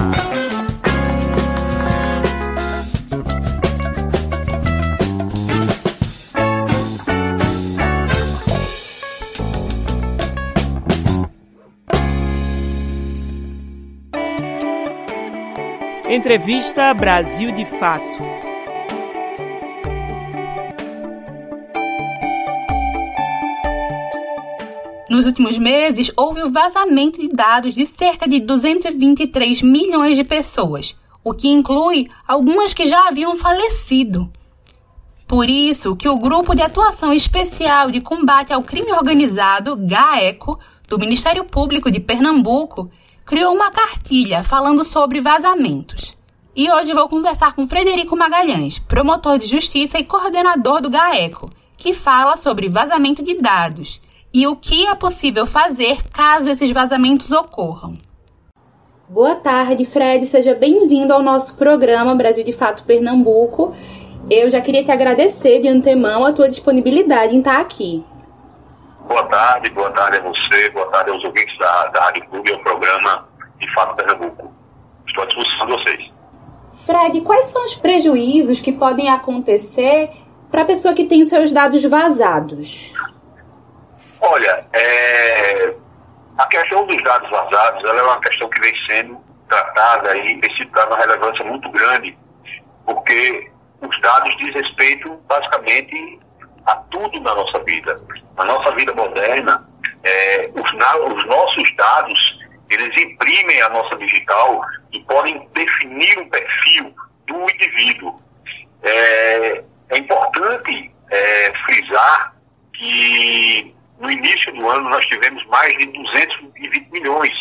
Entrevista 16.13 16.93
Brasil 16.93 17.53
de 17.53 17.65
Fato. 17.65 18.19
Nos 25.09 25.25
últimos 25.25 25.57
meses, 25.57 26.11
houve 26.17 26.43
o 26.43 26.51
vazamento 26.51 27.21
de 27.21 27.29
dados 27.29 27.77
de 27.77 27.87
cerca 27.87 28.29
de 28.29 28.41
223 28.41 29.63
milhões 29.63 30.17
de 30.17 30.25
pessoas, 30.25 30.97
o 31.23 31.33
que 31.33 31.47
inclui 31.47 32.09
algumas 32.27 32.75
que 32.75 32.89
já 32.89 33.07
haviam 33.07 33.37
falecido. 33.37 34.29
Por 35.29 35.49
isso 35.49 35.95
que 35.95 36.09
o 36.09 36.19
Grupo 36.19 36.57
de 36.57 36.63
Atuação 36.63 37.13
Especial 37.13 37.89
de 37.89 38.01
Combate 38.01 38.53
ao 38.53 38.65
Crime 38.65 38.91
Organizado, 38.91 39.77
GAECO, 39.77 40.59
do 40.89 40.99
Ministério 40.99 41.45
Público 41.45 41.89
de 41.89 42.01
Pernambuco, 42.01 42.91
criou 43.31 43.55
uma 43.55 43.71
cartilha 43.71 44.43
falando 44.43 44.85
sobre 44.85 45.21
vazamentos. 45.21 46.19
E 46.57 46.69
hoje 46.69 46.93
vou 46.93 47.09
conversar 47.09 47.55
com 47.55 47.69
Frederico 47.69 48.17
Magalhães, 48.17 48.81
promotor 48.81 49.39
de 49.39 49.47
justiça 49.47 50.01
e 50.01 50.05
coordenador 50.05 50.81
do 50.81 50.91
GAECO, 50.91 51.49
que 51.77 51.95
fala 51.95 52.37
sobre 52.37 52.69
vazamento 52.69 53.23
de 53.23 53.35
dados 53.35 54.01
e 54.35 54.49
o 54.49 54.57
que 54.57 54.85
é 54.85 54.97
possível 54.97 55.47
fazer 55.47 56.03
caso 56.13 56.51
esses 56.51 56.73
vazamentos 56.73 57.31
ocorram. 57.31 57.95
Boa 59.09 59.37
tarde, 59.37 59.85
Fred. 59.85 60.27
Seja 60.27 60.53
bem-vindo 60.53 61.13
ao 61.13 61.23
nosso 61.23 61.55
programa 61.55 62.17
Brasil 62.17 62.43
de 62.43 62.53
Fato 62.53 62.83
Pernambuco. 62.83 63.77
Eu 64.29 64.51
já 64.51 64.61
queria 64.61 64.83
te 64.83 64.91
agradecer 64.91 65.61
de 65.61 65.69
antemão 65.69 66.27
a 66.27 66.33
tua 66.33 66.49
disponibilidade 66.49 67.33
em 67.33 67.39
estar 67.39 67.61
aqui. 67.61 68.03
Boa 69.11 69.27
tarde, 69.27 69.69
boa 69.71 69.91
tarde 69.91 70.19
a 70.19 70.21
você, 70.21 70.71
boa 70.71 70.89
tarde 70.89 71.11
aos 71.11 71.25
ouvintes 71.25 71.59
da, 71.59 71.89
da 71.89 72.01
Rádio 72.01 72.25
Clube 72.29 72.49
e 72.49 72.55
ao 72.55 72.61
programa 72.61 73.29
de 73.59 73.75
Fato 73.75 73.97
Pernambuco. 73.97 74.55
Estou 75.05 75.25
à 75.25 75.27
disposição 75.27 75.67
de 75.67 75.73
vocês. 75.73 76.13
Fred, 76.87 77.21
quais 77.23 77.47
são 77.49 77.65
os 77.65 77.75
prejuízos 77.75 78.61
que 78.61 78.71
podem 78.71 79.11
acontecer 79.11 80.13
para 80.49 80.63
a 80.63 80.65
pessoa 80.65 80.95
que 80.95 81.07
tem 81.07 81.23
os 81.23 81.29
seus 81.29 81.51
dados 81.51 81.85
vazados? 81.85 82.95
Olha, 84.21 84.65
é, 84.73 85.75
a 86.39 86.47
questão 86.47 86.87
dos 86.87 87.03
dados 87.03 87.29
vazados 87.31 87.83
é 87.83 88.03
uma 88.05 88.21
questão 88.21 88.49
que 88.49 88.61
vem 88.61 88.75
sendo 88.89 89.19
tratada 89.49 90.17
e 90.19 90.41
tem 90.41 90.57
sido 90.57 90.71
dada 90.71 90.87
uma 90.87 90.99
relevância 90.99 91.45
muito 91.45 91.69
grande, 91.73 92.17
porque 92.87 93.51
os 93.83 94.01
dados 94.03 94.37
diz 94.37 94.55
respeito 94.55 95.19
basicamente 95.27 96.21
a 96.67 96.77
tudo 96.91 97.21
na 97.21 97.35
nossa 97.35 97.59
vida. 97.65 98.01
Na 98.37 98.45
nossa 98.45 98.75
vida 98.75 98.95
moderna, 98.95 99.69
é, 100.03 100.43
os, 100.55 100.75
na, 100.77 100.97
os 100.97 101.27
nossos 101.27 101.77
dados, 101.77 102.39
eles 102.71 103.03
imprimem 103.03 103.61
a 103.63 103.69
nossa 103.69 103.97
digital 103.97 104.61
e 104.93 105.01
podem 105.01 105.49
definir 105.55 106.19
um 106.19 106.29
perfil 106.29 106.95
do 107.27 107.43
indivíduo. 107.43 108.21
É, 108.83 109.65
é 109.91 109.99
importante 109.99 110.91
é, 111.11 111.53
frisar 111.65 112.35
que 112.75 113.75
no 113.99 114.11
início 114.11 114.53
do 114.55 114.69
ano 114.69 114.89
nós 114.89 115.05
tivemos 115.07 115.45
mais 115.47 115.77
de 115.77 115.87
220 115.87 116.91
milhões 116.91 117.33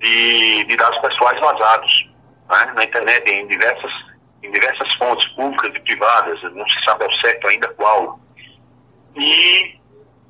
de, 0.00 0.64
de 0.64 0.76
dados 0.76 0.98
pessoais 1.00 1.40
vazados 1.40 2.08
né, 2.48 2.72
na 2.74 2.84
internet, 2.84 3.30
em 3.30 3.46
diversas, 3.46 3.92
em 4.42 4.50
diversas 4.50 4.92
fontes 4.94 5.26
públicas 5.34 5.72
e 5.74 5.80
privadas, 5.80 6.42
não 6.54 6.66
se 6.68 6.84
sabe 6.84 7.04
ao 7.04 7.12
certo 7.20 7.46
ainda 7.48 7.68
qual. 7.68 8.18
E 9.18 9.78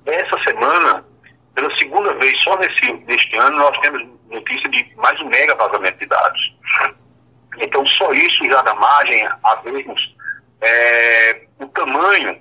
essa 0.07 0.39
semana, 0.45 1.05
pela 1.55 1.77
segunda 1.79 2.15
vez, 2.15 2.37
só 2.43 2.57
nesse, 2.59 2.93
neste 3.07 3.37
ano, 3.37 3.59
nós 3.59 3.79
temos 3.81 4.03
notícia 4.31 4.69
de 4.71 4.93
mais 4.97 5.21
um 5.21 5.27
mega 5.27 5.55
vazamento 5.55 5.99
de 5.99 6.07
dados. 6.07 6.57
Então, 7.59 7.85
só 7.87 8.13
isso 8.13 8.45
já 8.47 8.63
dá 8.63 8.75
margem 8.75 9.27
a 9.43 9.55
vermos 9.57 10.17
é, 10.61 11.47
o 11.61 11.67
tamanho 11.69 12.41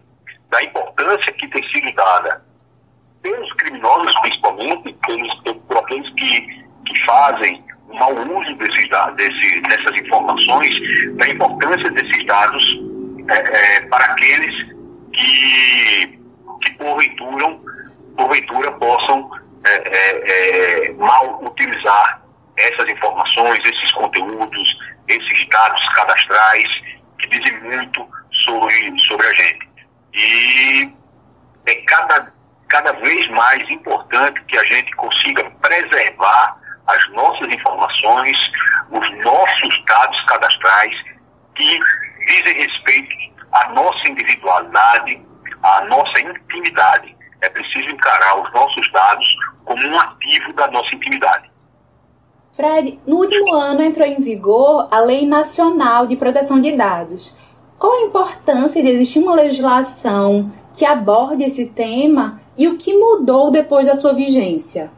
da 0.50 0.64
importância 0.64 1.34
que 1.34 1.48
tem 1.50 1.64
sido 1.70 1.94
dada 1.96 2.46
pelos 3.22 3.52
criminosos, 3.54 4.14
principalmente, 4.22 4.94
pelos, 5.06 5.42
por 5.68 5.78
aqueles 5.78 6.10
que, 6.14 6.42
que 6.86 7.06
fazem 7.06 7.64
mau 7.88 8.14
uso 8.14 8.56
desses, 8.56 8.90
desse, 9.16 9.62
dessas 9.62 10.00
informações, 10.00 11.18
da 11.18 11.28
importância 11.30 11.90
desses 11.92 12.26
dados 12.26 12.64
é, 13.30 13.78
é, 13.78 13.82
para 13.88 14.06
aqueles 14.06 14.56
que, 15.14 16.17
que 16.60 16.72
porventura, 16.76 17.58
porventura 18.16 18.72
possam 18.74 19.30
é, 19.66 19.70
é, 19.70 20.88
é, 20.88 20.94
mal 20.94 21.44
utilizar 21.44 22.22
essas 22.58 22.90
informações, 22.90 23.60
esses 23.66 23.92
conteúdos, 23.92 24.78
esses 25.08 25.50
dados 25.50 25.90
cadastrais 25.94 26.68
que 27.20 27.28
dizem 27.30 27.60
muito 27.62 28.08
sobre, 28.32 29.00
sobre 29.02 29.28
a 29.28 29.34
gente. 29.34 29.68
E 30.14 30.92
é 31.66 31.76
cada, 31.88 32.34
cada 32.70 32.92
vez 32.94 33.28
mais 33.30 33.70
importante 33.70 34.42
que 34.46 34.58
a 34.58 34.64
gente 34.64 34.92
consiga 34.96 35.44
preservar 35.62 36.58
as 36.88 37.12
nossas 37.12 37.48
informações, 37.54 38.38
os 38.90 39.24
nossos 39.24 39.86
dados 39.86 40.26
cadastrais 40.26 40.96
que 41.56 41.80
dizem 42.26 42.54
respeito 42.54 43.16
à 43.52 43.70
nossa 43.70 44.08
individualidade, 44.08 45.22
à 45.68 45.86
nossa 45.86 46.20
intimidade. 46.20 47.16
É 47.42 47.50
preciso 47.50 47.90
encarar 47.90 48.42
os 48.42 48.52
nossos 48.54 48.92
dados 48.92 49.26
como 49.66 49.86
um 49.88 50.00
ativo 50.00 50.54
da 50.54 50.68
nossa 50.72 50.96
intimidade. 50.96 51.50
Fred, 52.54 53.00
no 53.06 53.18
último 53.18 53.54
ano 53.54 53.84
entrou 53.84 54.08
em 54.08 54.22
vigor 54.22 54.88
a 54.90 55.00
Lei 55.00 55.28
Nacional 55.28 56.08
de 56.08 56.16
Proteção 56.16 56.60
de 56.60 56.76
Dados. 56.76 57.38
Qual 57.78 57.94
a 57.94 58.02
importância 58.02 58.82
de 58.82 58.90
existir 58.90 59.20
uma 59.20 59.36
legislação 59.36 60.52
que 60.76 60.84
aborde 60.84 61.44
esse 61.44 61.68
tema 61.68 62.42
e 62.58 62.68
o 62.68 62.78
que 62.78 62.98
mudou 62.98 63.52
depois 63.52 63.86
da 63.86 63.96
sua 63.96 64.14
vigência? 64.14 64.92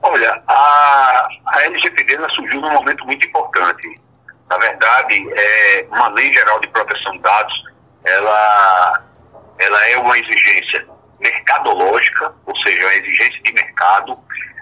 Olha, 0.00 0.42
a, 0.48 1.28
a 1.46 1.62
LGPD 1.64 2.16
surgiu 2.34 2.60
num 2.60 2.72
momento 2.72 3.04
muito 3.04 3.26
importante. 3.26 3.94
Na 4.48 4.56
verdade, 4.56 5.14
é 5.34 5.86
uma 5.90 6.08
lei 6.08 6.32
geral 6.32 6.58
de 6.60 6.68
proteção 6.68 7.12
de 7.12 7.18
dados, 7.18 7.54
ela, 8.04 9.02
ela 9.62 9.88
é 9.88 9.96
uma 9.98 10.18
exigência 10.18 10.86
mercadológica, 11.20 12.34
ou 12.46 12.56
seja, 12.58 12.82
uma 12.82 12.94
exigência 12.94 13.42
de 13.42 13.52
mercado. 13.52 14.18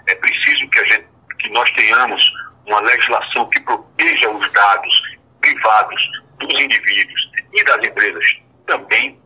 É 0.07 0.15
preciso 0.15 0.69
que, 0.69 0.79
a 0.79 0.83
gente, 0.85 1.07
que 1.39 1.49
nós 1.49 1.69
tenhamos 1.71 2.21
uma 2.67 2.79
legislação 2.81 3.49
que 3.49 3.59
proteja 3.61 4.29
os 4.29 4.51
dados 4.51 5.01
privados 5.41 6.01
dos 6.39 6.61
indivíduos 6.61 7.31
e 7.53 7.63
das 7.63 7.87
empresas 7.87 8.41
também, 8.67 9.19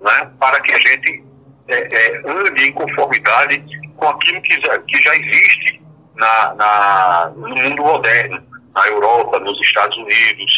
né, 0.00 0.30
para 0.38 0.60
que 0.60 0.72
a 0.72 0.78
gente 0.78 1.24
é, 1.68 1.88
é, 1.94 2.22
ande 2.26 2.64
em 2.64 2.72
conformidade 2.72 3.64
com 3.96 4.08
aquilo 4.08 4.42
que 4.42 4.60
já, 4.60 4.78
que 4.80 5.00
já 5.00 5.14
existe 5.16 5.82
na, 6.16 6.54
na, 6.54 7.32
no 7.36 7.48
mundo 7.54 7.82
moderno, 7.82 8.42
na 8.74 8.86
Europa, 8.88 9.38
nos 9.38 9.60
Estados 9.60 9.96
Unidos. 9.96 10.52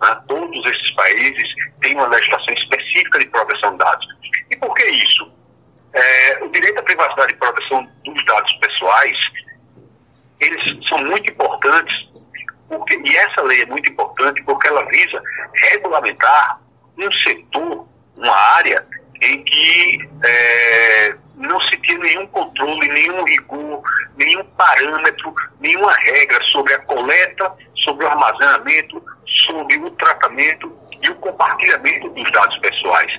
Né, 0.00 0.22
todos 0.28 0.66
esses 0.66 0.90
países 0.94 1.48
têm 1.80 1.94
uma 1.94 2.06
legislação 2.06 2.54
específica 2.54 3.18
de 3.18 3.26
proteção 3.26 3.72
de 3.72 3.78
dados. 3.78 4.06
E 4.50 4.56
por 4.56 4.74
que 4.74 4.84
isso? 4.84 5.32
É, 5.92 6.44
o 6.44 6.48
direito 6.50 6.78
à 6.78 6.82
privacidade 6.82 7.32
e 7.32 7.36
proteção 7.36 7.88
dos 8.04 8.24
dados 8.26 8.52
pessoais, 8.54 9.18
eles 10.40 10.88
são 10.88 10.98
muito 10.98 11.30
importantes 11.30 12.08
porque, 12.68 13.00
e 13.02 13.16
essa 13.16 13.42
lei 13.42 13.62
é 13.62 13.66
muito 13.66 13.90
importante 13.90 14.42
porque 14.44 14.68
ela 14.68 14.84
visa 14.86 15.22
regulamentar 15.54 16.60
um 16.98 17.12
setor, 17.12 17.88
uma 18.16 18.36
área 18.36 18.86
em 19.22 19.42
que 19.42 20.08
é, 20.24 21.14
não 21.36 21.60
se 21.62 21.76
tinha 21.78 21.98
nenhum 21.98 22.26
controle, 22.26 22.88
nenhum 22.88 23.24
rigor, 23.24 23.82
nenhum 24.16 24.44
parâmetro, 24.44 25.34
nenhuma 25.60 25.92
regra 25.92 26.42
sobre 26.52 26.74
a 26.74 26.78
coleta, 26.80 27.52
sobre 27.84 28.04
o 28.04 28.08
armazenamento, 28.08 29.02
sobre 29.46 29.76
o 29.76 29.90
tratamento 29.92 30.72
e 31.02 31.08
o 31.10 31.14
compartilhamento 31.16 32.08
dos 32.10 32.30
dados 32.32 32.58
pessoais. 32.58 33.12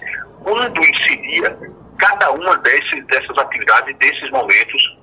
Quando 0.44 0.80
incidia 0.80 1.58
cada 1.98 2.32
uma 2.32 2.58
desses, 2.58 3.06
dessas 3.08 3.38
atividades, 3.38 3.96
desses 3.98 4.32
momentos, 4.32 4.98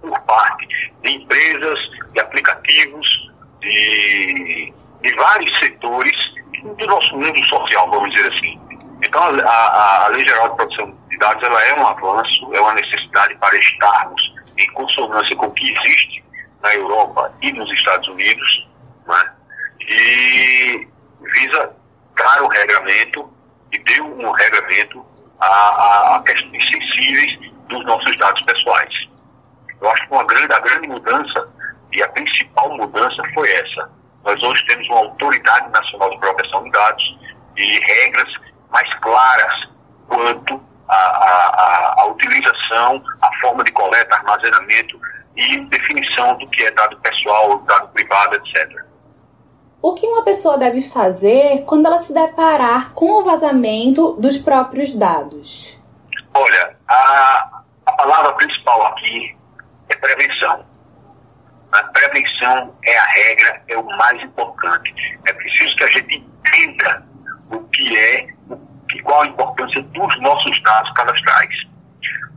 por 0.00 0.20
parte 0.22 0.66
de 1.02 1.10
empresas, 1.10 1.78
de 2.12 2.20
aplicativos, 2.20 3.30
de, 3.60 4.72
de 5.02 5.14
vários 5.16 5.58
setores 5.58 6.16
do 6.62 6.86
nosso 6.86 7.16
mundo 7.16 7.44
social, 7.44 7.90
vamos 7.90 8.10
dizer 8.14 8.32
assim. 8.32 8.58
Então, 9.04 9.22
a, 9.22 9.48
a, 9.48 10.04
a 10.06 10.08
Lei 10.08 10.24
Geral 10.24 10.50
de 10.50 10.56
Proteção 10.56 10.96
de 11.08 11.18
Dados 11.18 11.42
ela 11.42 11.62
é 11.64 11.74
um 11.74 11.86
avanço, 11.86 12.54
é 12.54 12.60
uma 12.60 12.74
necessidade 12.74 13.34
para 13.36 13.56
estarmos 13.56 14.34
em 14.56 14.66
consonância 14.72 15.36
com 15.36 15.46
o 15.46 15.52
que 15.52 15.72
existe 15.72 16.24
na 16.62 16.74
Europa 16.74 17.32
e 17.42 17.52
nos 17.52 17.70
Estados 17.72 18.08
Unidos, 18.08 18.68
né? 19.06 19.32
E 19.88 20.88
visa 21.20 21.76
dar 22.16 22.42
um 22.42 22.48
regramento 22.48 23.32
e 23.72 23.78
deu 23.78 24.04
um 24.04 24.30
regramento 24.30 25.04
a, 25.40 25.46
a, 25.46 26.16
a 26.16 26.22
questões 26.22 26.68
sensíveis 26.68 27.38
dos 27.68 27.84
nossos 27.86 28.16
dados 28.18 28.40
pessoais. 28.42 29.08
Eu 29.80 29.90
acho 29.90 30.06
que 30.06 30.12
uma 30.12 30.24
grande, 30.24 30.52
a 30.52 30.60
grande 30.60 30.88
mudança 30.88 31.48
e 31.92 32.02
a 32.02 32.08
principal 32.08 32.76
mudança 32.76 33.22
foi 33.34 33.50
essa. 33.50 33.90
Nós 34.24 34.42
hoje 34.42 34.64
temos 34.66 34.86
uma 34.88 34.98
Autoridade 34.98 35.70
Nacional 35.70 36.10
de 36.10 36.18
Proteção 36.18 36.64
de 36.64 36.70
Dados 36.70 37.18
e 37.56 37.78
regras 37.80 38.28
mais 38.70 38.92
claras 39.00 39.68
quanto 40.08 40.60
à 40.88 42.06
utilização, 42.08 43.02
a 43.22 43.40
forma 43.40 43.62
de 43.62 43.72
coleta, 43.72 44.14
armazenamento 44.16 44.98
e 45.36 45.58
definição 45.66 46.36
do 46.38 46.48
que 46.48 46.64
é 46.64 46.70
dado 46.72 46.96
pessoal, 46.98 47.58
dado 47.60 47.88
privado, 47.88 48.34
etc. 48.36 48.87
O 49.80 49.94
que 49.94 50.06
uma 50.06 50.24
pessoa 50.24 50.58
deve 50.58 50.82
fazer 50.82 51.64
quando 51.64 51.86
ela 51.86 52.00
se 52.00 52.12
deparar 52.12 52.92
com 52.94 53.20
o 53.20 53.24
vazamento 53.24 54.14
dos 54.14 54.36
próprios 54.36 54.92
dados? 54.94 55.78
Olha, 56.34 56.76
a, 56.88 57.62
a 57.86 57.92
palavra 57.92 58.32
principal 58.32 58.86
aqui 58.86 59.36
é 59.88 59.94
prevenção. 59.94 60.66
A 61.70 61.82
prevenção 61.84 62.74
é 62.82 62.98
a 62.98 63.04
regra, 63.04 63.62
é 63.68 63.78
o 63.78 63.86
mais 63.96 64.20
importante. 64.22 64.92
É 65.26 65.32
preciso 65.32 65.76
que 65.76 65.84
a 65.84 65.88
gente 65.88 66.16
entenda 66.16 67.06
o 67.52 67.60
que 67.68 67.96
é, 67.96 68.26
o, 68.50 68.58
qual 69.04 69.22
a 69.22 69.26
importância 69.26 69.80
dos 69.82 70.20
nossos 70.20 70.62
dados 70.64 70.92
cadastrais. 70.94 71.54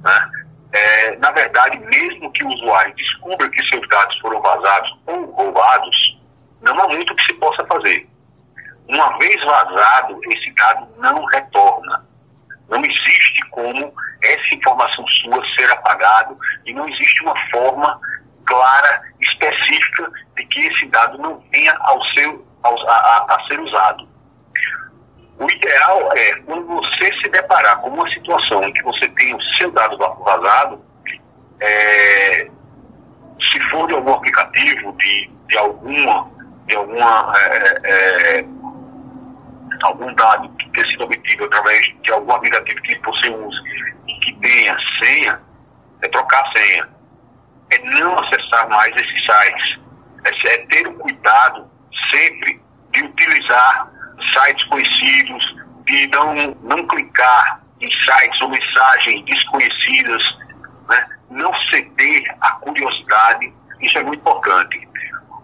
Né? 0.04 0.32
É, 0.74 1.16
na 1.18 1.32
verdade, 1.32 1.80
mesmo 1.80 2.32
que 2.34 2.44
o 2.44 2.50
usuário 2.50 2.94
descubra 2.96 3.50
que 3.50 3.64
seus 3.68 3.88
dados 3.90 4.18
foram 4.20 4.42
vazados 4.42 4.92
ou 5.08 5.26
roubados, 5.32 6.21
não 6.62 6.80
há 6.80 6.88
muito 6.88 7.16
que 7.16 7.26
se 7.26 7.34
possa 7.34 7.66
fazer. 7.66 8.08
Uma 8.88 9.18
vez 9.18 9.44
vazado, 9.44 10.20
esse 10.32 10.52
dado 10.54 10.88
não 10.98 11.24
retorna. 11.26 12.06
Não 12.70 12.84
existe 12.84 13.42
como 13.50 13.94
essa 14.24 14.56
informação 14.56 15.06
sua 15.08 15.44
ser 15.56 15.72
apagado 15.72 16.38
e 16.66 16.74
não 16.74 16.88
existe 16.88 17.24
uma 17.24 17.36
forma 17.50 18.00
clara, 18.46 19.02
específica, 19.20 20.12
de 20.36 20.46
que 20.46 20.60
esse 20.60 20.86
dado 20.88 21.18
não 21.18 21.40
venha 21.52 21.76
ao 21.80 22.04
seu, 22.08 22.46
ao, 22.64 22.90
a, 22.90 23.26
a, 23.30 23.48
ser 23.48 23.60
usado. 23.60 24.08
O 25.40 25.50
ideal 25.50 26.12
é, 26.16 26.36
quando 26.42 26.68
você 26.68 27.12
se 27.22 27.30
deparar 27.30 27.80
com 27.82 27.90
uma 27.90 28.10
situação 28.12 28.64
em 28.64 28.74
que 28.74 28.84
você 28.84 29.08
tem 29.10 29.36
o 29.36 29.42
seu 29.58 29.72
dado 29.72 29.98
vazado, 29.98 30.84
é, 31.60 32.50
se 33.52 33.60
for 33.70 33.88
de 33.88 33.94
algum 33.94 34.14
aplicativo, 34.14 34.92
de, 34.98 35.32
de 35.48 35.58
alguma, 35.58 36.30
de 36.68 36.76
alguma 36.76 37.34
é, 37.38 37.78
é, 37.84 38.46
algum 39.84 40.14
dado 40.14 40.50
que 40.58 40.70
tenha 40.70 40.88
sido 40.88 41.04
obtido 41.06 41.46
através 41.46 41.94
de 42.04 42.12
algum 42.12 42.32
aplicativo 42.34 42.82
que 42.82 43.00
você 43.00 43.30
use 43.30 43.58
e 44.08 44.20
que 44.20 44.34
tenha 44.40 44.78
senha, 45.02 45.42
é 46.02 46.08
trocar 46.08 46.42
a 46.42 46.52
senha 46.52 47.02
é 47.72 47.78
não 48.00 48.20
acessar 48.20 48.70
mais 48.70 48.94
esses 48.96 49.26
sites. 49.26 49.80
É, 50.26 50.54
é 50.54 50.58
ter 50.68 50.88
o 50.88 50.94
cuidado 50.96 51.70
sempre 52.12 52.62
de 52.92 53.02
utilizar 53.02 53.90
sites 54.34 54.64
conhecidos, 54.66 55.44
de 55.86 56.08
não, 56.08 56.36
não 56.62 56.88
clicar 56.88 57.60
em 57.80 57.90
sites 57.90 58.42
ou 58.42 58.50
mensagens 58.50 59.26
desconhecidas, 59.26 60.22
né? 60.90 61.08
não 61.30 61.52
ceder 61.70 62.24
à 62.42 62.52
curiosidade, 62.56 63.52
isso 63.80 63.98
é 63.98 64.04
muito 64.04 64.20
importante. 64.20 64.88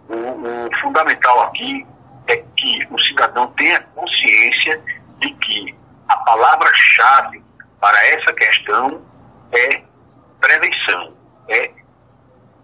O, 0.09 0.67
o 0.67 0.81
fundamental 0.81 1.41
aqui 1.43 1.85
é 2.27 2.37
que 2.55 2.87
o 2.91 2.99
cidadão 2.99 3.47
tenha 3.53 3.79
consciência 3.95 4.81
de 5.19 5.33
que 5.35 5.75
a 6.07 6.15
palavra-chave 6.17 7.43
para 7.79 8.07
essa 8.07 8.33
questão 8.33 9.01
é 9.51 9.81
prevenção, 10.39 11.17
é 11.49 11.71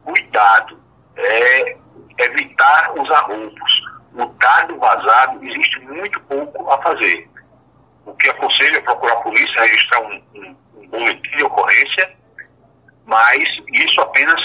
cuidado, 0.04 0.80
é 1.18 1.78
evitar 2.18 2.94
os 2.98 3.10
arrombos. 3.12 3.82
O 4.14 4.26
dado 4.26 4.78
vazado 4.78 5.44
existe 5.44 5.80
muito 5.82 6.20
pouco 6.22 6.70
a 6.72 6.82
fazer. 6.82 7.30
O 8.06 8.14
que 8.14 8.30
aconselho 8.30 8.78
é 8.78 8.82
procurar 8.82 9.14
a 9.14 9.22
polícia, 9.22 9.62
registrar 9.62 10.02
um, 10.02 10.22
um, 10.36 10.56
um 10.78 10.88
boletim 10.88 11.38
de 11.38 11.44
ocorrência, 11.44 12.16
mas 13.06 13.44
isso 13.72 14.02
apenas 14.02 14.40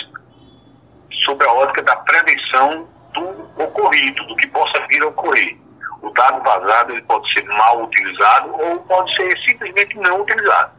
sob 1.24 1.44
a 1.44 1.52
ótica 1.52 1.82
da 1.82 1.96
prevenção 1.96 2.86
do 3.14 3.62
ocorrido, 3.62 4.26
do 4.26 4.36
que 4.36 4.46
possa 4.48 4.86
vir 4.88 5.02
a 5.02 5.08
ocorrer. 5.08 5.56
O 6.02 6.10
dado 6.10 6.42
vazado 6.42 6.92
ele 6.92 7.02
pode 7.02 7.32
ser 7.32 7.44
mal 7.44 7.82
utilizado 7.82 8.52
ou 8.52 8.78
pode 8.80 9.14
ser 9.16 9.36
simplesmente 9.38 9.96
não 9.98 10.22
utilizado, 10.22 10.72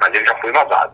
mas 0.00 0.14
ele 0.14 0.24
já 0.24 0.34
foi 0.36 0.52
vazado. 0.52 0.92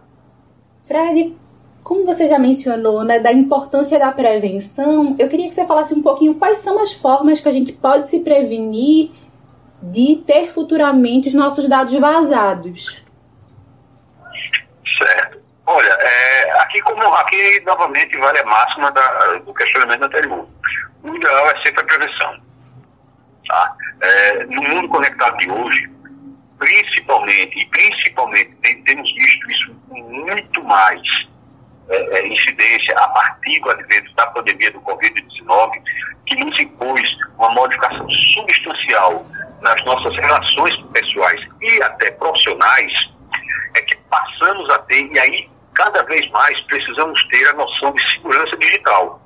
Fred, 0.85 1.37
como 1.85 2.05
você 2.05 2.29
já 2.29 2.39
mencionou, 2.39 3.05
né, 3.05 3.19
da 3.19 3.33
importância 3.33 3.99
da 3.99 4.11
prevenção, 4.11 5.15
eu 5.19 5.29
queria 5.29 5.49
que 5.49 5.55
você 5.55 5.67
falasse 5.67 5.95
um 5.95 6.03
pouquinho 6.03 6.35
quais 6.35 6.59
são 6.59 6.83
as 6.83 6.93
formas 6.93 7.41
que 7.41 7.49
a 7.49 7.53
gente 7.53 7.73
pode 7.73 8.09
se 8.09 8.21
prevenir 8.21 9.11
de 9.83 10.17
ter 10.17 10.47
futuramente 10.47 11.29
os 11.29 11.35
nossos 11.35 11.69
dados 11.69 11.97
vazados. 11.99 13.03
Certo. 14.99 15.39
Olha, 15.71 15.93
é, 16.01 16.51
aqui 16.63 16.81
como 16.81 17.15
aqui 17.15 17.61
novamente 17.67 18.17
vale 18.17 18.39
a 18.39 18.45
máxima 18.47 18.91
da, 18.91 19.35
do 19.45 19.53
questionamento 19.53 20.03
anterior. 20.03 20.49
O 21.03 21.15
ideal 21.15 21.51
é 21.51 21.63
sempre 21.63 21.83
a 21.83 21.85
prevenção. 21.85 22.41
Tá? 23.47 23.77
É, 24.01 24.45
no 24.47 24.63
mundo 24.63 24.89
conectado 24.89 25.37
de 25.37 25.51
hoje, 25.51 25.91
principalmente, 26.59 27.59
e 27.59 27.67
principalmente 27.67 28.57
tem, 28.63 28.83
temos 28.85 29.15
visto 29.15 29.51
isso 29.51 29.75
com 29.91 30.01
muito 30.01 30.65
mais 30.65 31.03
é, 31.91 32.19
é 32.19 32.29
incidência 32.29 32.99
a 32.99 33.09
partir 33.09 33.61
do 33.61 33.69
advento 33.69 34.11
da 34.15 34.27
pandemia 34.29 34.71
do 34.71 34.81
Covid-19, 34.81 35.83
que 36.25 36.37
nos 36.43 36.59
impôs 36.59 37.07
uma 37.37 37.51
modificação 37.51 38.09
substancial 38.09 39.23
nas 39.61 39.85
nossas 39.85 40.17
relações 40.17 40.75
pessoais 40.95 41.47
e 41.61 41.83
até 41.83 42.11
profissionais, 42.13 42.91
é 43.75 43.83
que 43.83 43.97
passamos 44.09 44.71
a 44.71 44.79
ter, 44.79 45.13
e 45.13 45.19
aí 45.19 45.58
cada 45.79 46.03
vez 46.03 46.29
mais 46.31 46.61
precisamos 46.63 47.23
ter 47.29 47.49
a 47.49 47.53
noção 47.53 47.93
de 47.93 48.13
segurança 48.13 48.57
digital, 48.57 49.23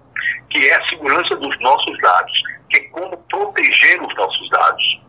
que 0.51 0.69
é 0.69 0.77
a 0.77 0.89
segurança 0.89 1.35
dos 1.37 1.59
nossos 1.61 1.99
dados, 2.01 2.43
que 2.69 2.77
é 2.77 2.81
como 2.91 3.17
proteger 3.17 4.03
os 4.03 4.15
nossos 4.15 4.51
dados. 4.51 5.01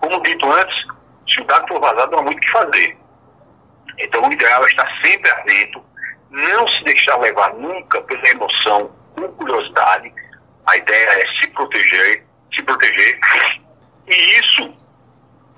Como 0.00 0.20
dito 0.22 0.44
antes, 0.50 0.74
se 1.28 1.40
o 1.40 1.44
dado 1.44 1.68
for 1.68 1.80
vazado, 1.80 2.10
não 2.10 2.18
há 2.18 2.22
muito 2.22 2.38
o 2.38 2.40
que 2.40 2.50
fazer. 2.50 2.98
Então, 3.96 4.28
o 4.28 4.32
ideal 4.32 4.64
é 4.64 4.66
estar 4.66 4.88
sempre 5.04 5.30
atento, 5.30 5.80
não 6.30 6.66
se 6.66 6.82
deixar 6.82 7.16
levar 7.18 7.54
nunca 7.54 8.02
pela 8.02 8.28
emoção, 8.28 8.90
com 9.14 9.32
curiosidade. 9.34 10.12
A 10.66 10.76
ideia 10.76 11.10
é 11.10 11.26
se 11.40 11.46
proteger, 11.52 12.26
se 12.52 12.62
proteger. 12.64 13.20
E 14.08 14.38
isso 14.40 14.74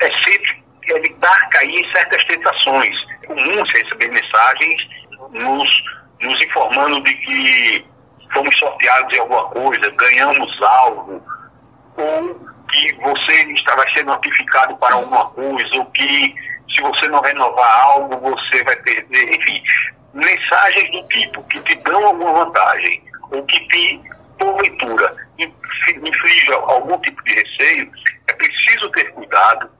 é 0.00 0.10
sempre 0.22 0.62
evitar 0.88 1.48
cair 1.48 1.80
em 1.80 1.92
certas 1.92 2.22
tentações. 2.24 2.94
Você 3.28 3.82
receber 3.82 4.08
mensagens 4.08 4.88
nos, 5.32 5.82
nos 6.20 6.44
informando 6.44 7.02
de 7.02 7.14
que 7.14 7.84
fomos 8.32 8.56
sorteados 8.58 9.14
em 9.14 9.20
alguma 9.20 9.44
coisa, 9.48 9.90
ganhamos 9.90 10.62
algo, 10.62 11.22
ou 11.96 12.46
que 12.70 12.92
você 12.94 13.74
vai 13.74 13.92
ser 13.92 14.04
notificado 14.04 14.76
para 14.76 14.94
alguma 14.94 15.26
coisa, 15.30 15.68
ou 15.76 15.86
que 15.86 16.34
se 16.74 16.82
você 16.82 17.08
não 17.08 17.20
renovar 17.20 17.80
algo, 17.82 18.18
você 18.18 18.62
vai 18.64 18.76
perder. 18.76 19.34
Enfim, 19.34 19.62
mensagens 20.14 20.90
do 20.90 21.02
tipo 21.08 21.42
que 21.44 21.60
te 21.62 21.74
dão 21.76 22.06
alguma 22.06 22.44
vantagem, 22.44 23.02
ou 23.30 23.42
que 23.44 23.60
te, 23.68 24.00
porventura, 24.38 25.14
inflige 25.38 26.52
algum 26.52 26.98
tipo 27.00 27.22
de 27.24 27.34
receio, 27.34 27.90
é 28.28 28.32
preciso 28.32 28.90
ter 28.90 29.04
cuidado 29.12 29.70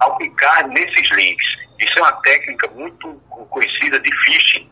ao 0.00 0.16
clicar 0.16 0.66
nesses 0.68 1.10
links. 1.12 1.46
Isso 1.80 1.98
é 1.98 2.02
uma 2.02 2.12
técnica 2.20 2.68
muito 2.74 3.14
conhecida 3.48 3.98
de 3.98 4.10
phishing, 4.24 4.70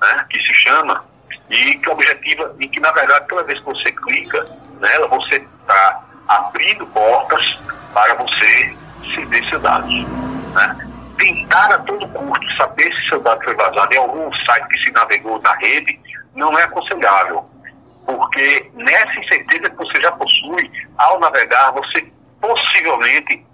né, 0.00 0.26
que 0.28 0.38
se 0.38 0.54
chama, 0.54 1.04
e 1.48 1.74
que 1.76 1.88
objetiva, 1.88 2.54
e 2.60 2.68
que 2.68 2.78
na 2.78 2.92
verdade 2.92 3.26
toda 3.28 3.44
vez 3.44 3.58
que 3.58 3.64
você 3.64 3.90
clica 3.92 4.44
nela, 4.78 5.08
você 5.08 5.36
está 5.36 6.04
abrindo 6.28 6.86
portas 6.88 7.58
para 7.92 8.14
você 8.14 8.76
ceder 9.14 9.48
seus 9.48 9.62
dados. 9.62 9.92
Né? 10.54 10.88
Tentar 11.18 11.72
a 11.72 11.78
todo 11.80 12.06
custo 12.08 12.56
saber 12.56 12.92
se 12.94 13.08
seu 13.08 13.20
dado 13.20 13.42
foi 13.44 13.54
vazado 13.54 13.92
em 13.92 13.98
algum 13.98 14.32
site 14.44 14.68
que 14.68 14.84
se 14.84 14.90
navegou 14.92 15.40
na 15.42 15.54
rede 15.56 15.98
não 16.34 16.56
é 16.58 16.62
aconselhável, 16.62 17.44
porque 18.06 18.70
nessa 18.74 19.18
incerteza 19.18 19.70
que 19.70 19.76
você 19.76 20.00
já 20.00 20.12
possui, 20.12 20.70
ao 20.96 21.18
navegar, 21.18 21.72
você 21.72 22.06
possivelmente, 22.40 23.44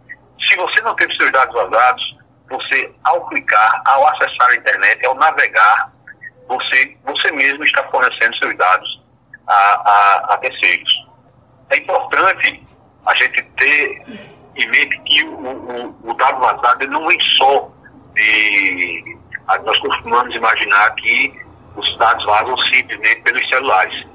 se 0.48 0.56
você 0.56 0.80
não 0.82 0.94
teve 0.94 1.16
seus 1.16 1.32
dados 1.32 1.54
vazados, 1.54 2.15
você, 2.48 2.92
ao 3.04 3.26
clicar, 3.28 3.82
ao 3.85 4.06
acessar 4.09 4.50
a 4.50 4.56
internet, 4.56 5.04
ao 5.06 5.14
navegar, 5.14 5.92
você, 6.48 6.96
você 7.04 7.30
mesmo 7.32 7.64
está 7.64 7.82
fornecendo 7.85 8.37
seus 8.38 8.56
dados 8.56 9.02
a, 9.46 9.52
a, 9.52 10.35
a 10.35 10.38
terceiros. 10.38 11.06
É 11.70 11.78
importante 11.78 12.62
a 13.06 13.14
gente 13.14 13.42
ter 13.42 13.96
em 14.56 14.70
mente 14.70 14.98
que 15.00 15.24
o, 15.24 15.35
o, 15.35 16.11
o 16.11 16.14
dado 16.14 16.40
vazado 16.40 16.87
não 16.88 17.06
vem 17.06 17.18
só 17.38 17.70
de. 18.14 19.16
Nós 19.64 19.78
costumamos 19.78 20.35
imaginar 20.35 20.94
que 20.96 21.46
os 21.76 21.98
dados 21.98 22.24
vazam 22.24 22.56
simplesmente 22.59 23.20
pelos 23.22 23.48
celulares, 23.48 24.06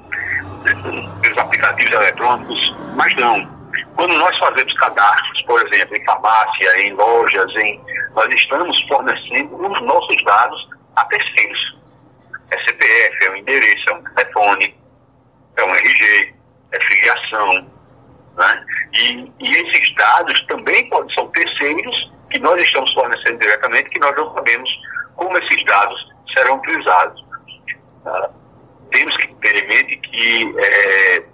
pelos 1.22 1.38
aplicativos 1.38 1.92
eletrônicos, 1.92 2.76
mas 2.94 3.14
não. 3.16 3.62
Quando 3.94 4.14
nós 4.14 4.36
fazemos 4.38 4.72
cadastros, 4.74 5.42
por 5.46 5.60
exemplo, 5.66 5.96
em 5.96 6.04
farmácia, 6.04 6.86
em 6.86 6.92
lojas, 6.92 7.50
em, 7.56 7.80
nós 8.14 8.34
estamos 8.34 8.80
fornecendo 8.88 9.56
os 9.56 9.82
nossos 9.82 10.24
dados 10.24 10.68
a 10.96 11.04
terceiros. 11.06 11.78
É 12.50 12.58
CPF, 12.58 13.24
é 13.24 13.30
um 13.30 13.36
endereço, 13.36 13.90
é 13.90 13.94
um 13.94 14.04
telefone, 14.04 14.76
é 15.56 15.64
um 15.64 15.74
RG, 15.74 16.34
é 16.72 16.80
filiação, 16.80 17.66
né? 18.36 18.64
E, 18.92 19.32
e 19.40 19.50
esses 19.50 19.94
dados 19.94 20.40
também 20.46 20.88
podem, 20.88 21.14
são 21.14 21.28
terceiros 21.28 22.12
que 22.30 22.38
nós 22.38 22.60
estamos 22.62 22.92
fornecendo 22.92 23.38
diretamente, 23.38 23.90
que 23.90 24.00
nós 24.00 24.14
não 24.16 24.34
sabemos 24.34 24.70
como 25.16 25.36
esses 25.38 25.64
dados 25.64 26.12
serão 26.34 26.56
utilizados. 26.56 27.20
Uh, 28.04 28.42
temos 28.90 29.16
que 29.16 29.34
ter 29.36 29.64
em 29.64 29.68
mente 29.68 29.96
que 29.96 30.54
é, 30.58 31.24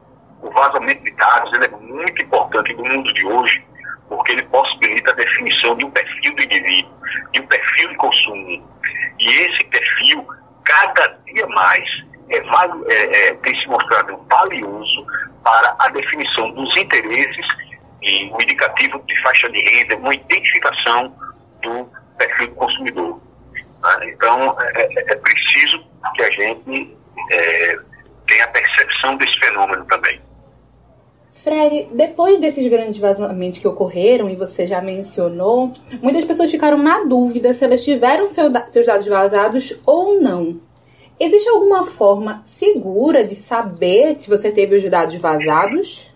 o 0.42 0.50
vazamento 0.50 1.02
de 1.04 1.10
dados 1.12 1.52
é 1.58 1.68
muito 1.76 2.22
importante 2.22 2.72
no 2.74 2.84
mundo 2.84 3.12
de 3.14 3.26
hoje, 3.26 3.64
porque 4.08 4.32
ele 4.32 4.42
possibilita 4.44 5.10
a 5.10 5.14
definição 5.14 5.76
de 5.76 5.84
um 5.84 5.90
perfil 5.90 6.34
do 6.34 6.42
indivíduo, 6.42 6.92
de 7.32 7.40
um 7.40 7.46
perfil 7.46 7.88
de 7.88 7.96
consumo. 7.96 8.68
E 9.18 9.28
esse 9.28 9.64
perfil, 9.64 10.26
cada 10.64 11.18
dia 11.26 11.46
mais, 11.48 11.84
é, 12.30 12.36
é, 12.36 13.28
é, 13.28 13.34
tem 13.34 13.58
se 13.60 13.66
mostrado 13.68 14.16
valioso 14.28 15.06
para 15.42 15.74
a 15.78 15.88
definição 15.88 16.50
dos 16.50 16.76
interesses 16.76 17.46
e 18.02 18.30
um 18.30 18.40
indicativo 18.40 19.02
de 19.06 19.22
faixa 19.22 19.48
de 19.50 19.60
renda, 19.60 19.96
uma 19.96 20.14
identificação 20.14 21.14
do 21.62 21.90
perfil 22.16 22.48
do 22.48 22.54
consumidor. 22.54 23.22
Né? 23.82 24.10
Então, 24.12 24.60
é, 24.60 24.82
é, 24.82 25.12
é, 25.12 25.14
preciso 25.16 25.84
que 26.14 26.22
a 26.22 26.30
gente 26.30 26.96
é, 27.30 27.78
tenha 28.26 28.44
a 28.44 28.48
percepção 28.48 29.16
desse 29.16 29.38
fenômeno 29.40 29.84
também. 29.86 30.20
Fred, 31.42 31.88
depois 31.92 32.40
desses 32.40 32.68
grandes 32.68 32.98
vazamentos 32.98 33.60
que 33.60 33.68
ocorreram, 33.68 34.28
e 34.28 34.36
você 34.36 34.66
já 34.66 34.80
mencionou, 34.80 35.72
muitas 36.02 36.24
pessoas 36.24 36.50
ficaram 36.50 36.78
na 36.78 37.04
dúvida 37.04 37.52
se 37.52 37.64
elas 37.64 37.84
tiveram 37.84 38.30
seu, 38.30 38.50
seus 38.68 38.86
dados 38.86 39.06
vazados 39.06 39.80
ou 39.86 40.20
não. 40.20 40.60
Existe 41.20 41.48
alguma 41.48 41.86
forma 41.86 42.42
segura 42.44 43.24
de 43.24 43.34
saber 43.34 44.18
se 44.18 44.28
você 44.28 44.50
teve 44.50 44.76
os 44.76 44.90
dados 44.90 45.14
vazados? 45.16 46.12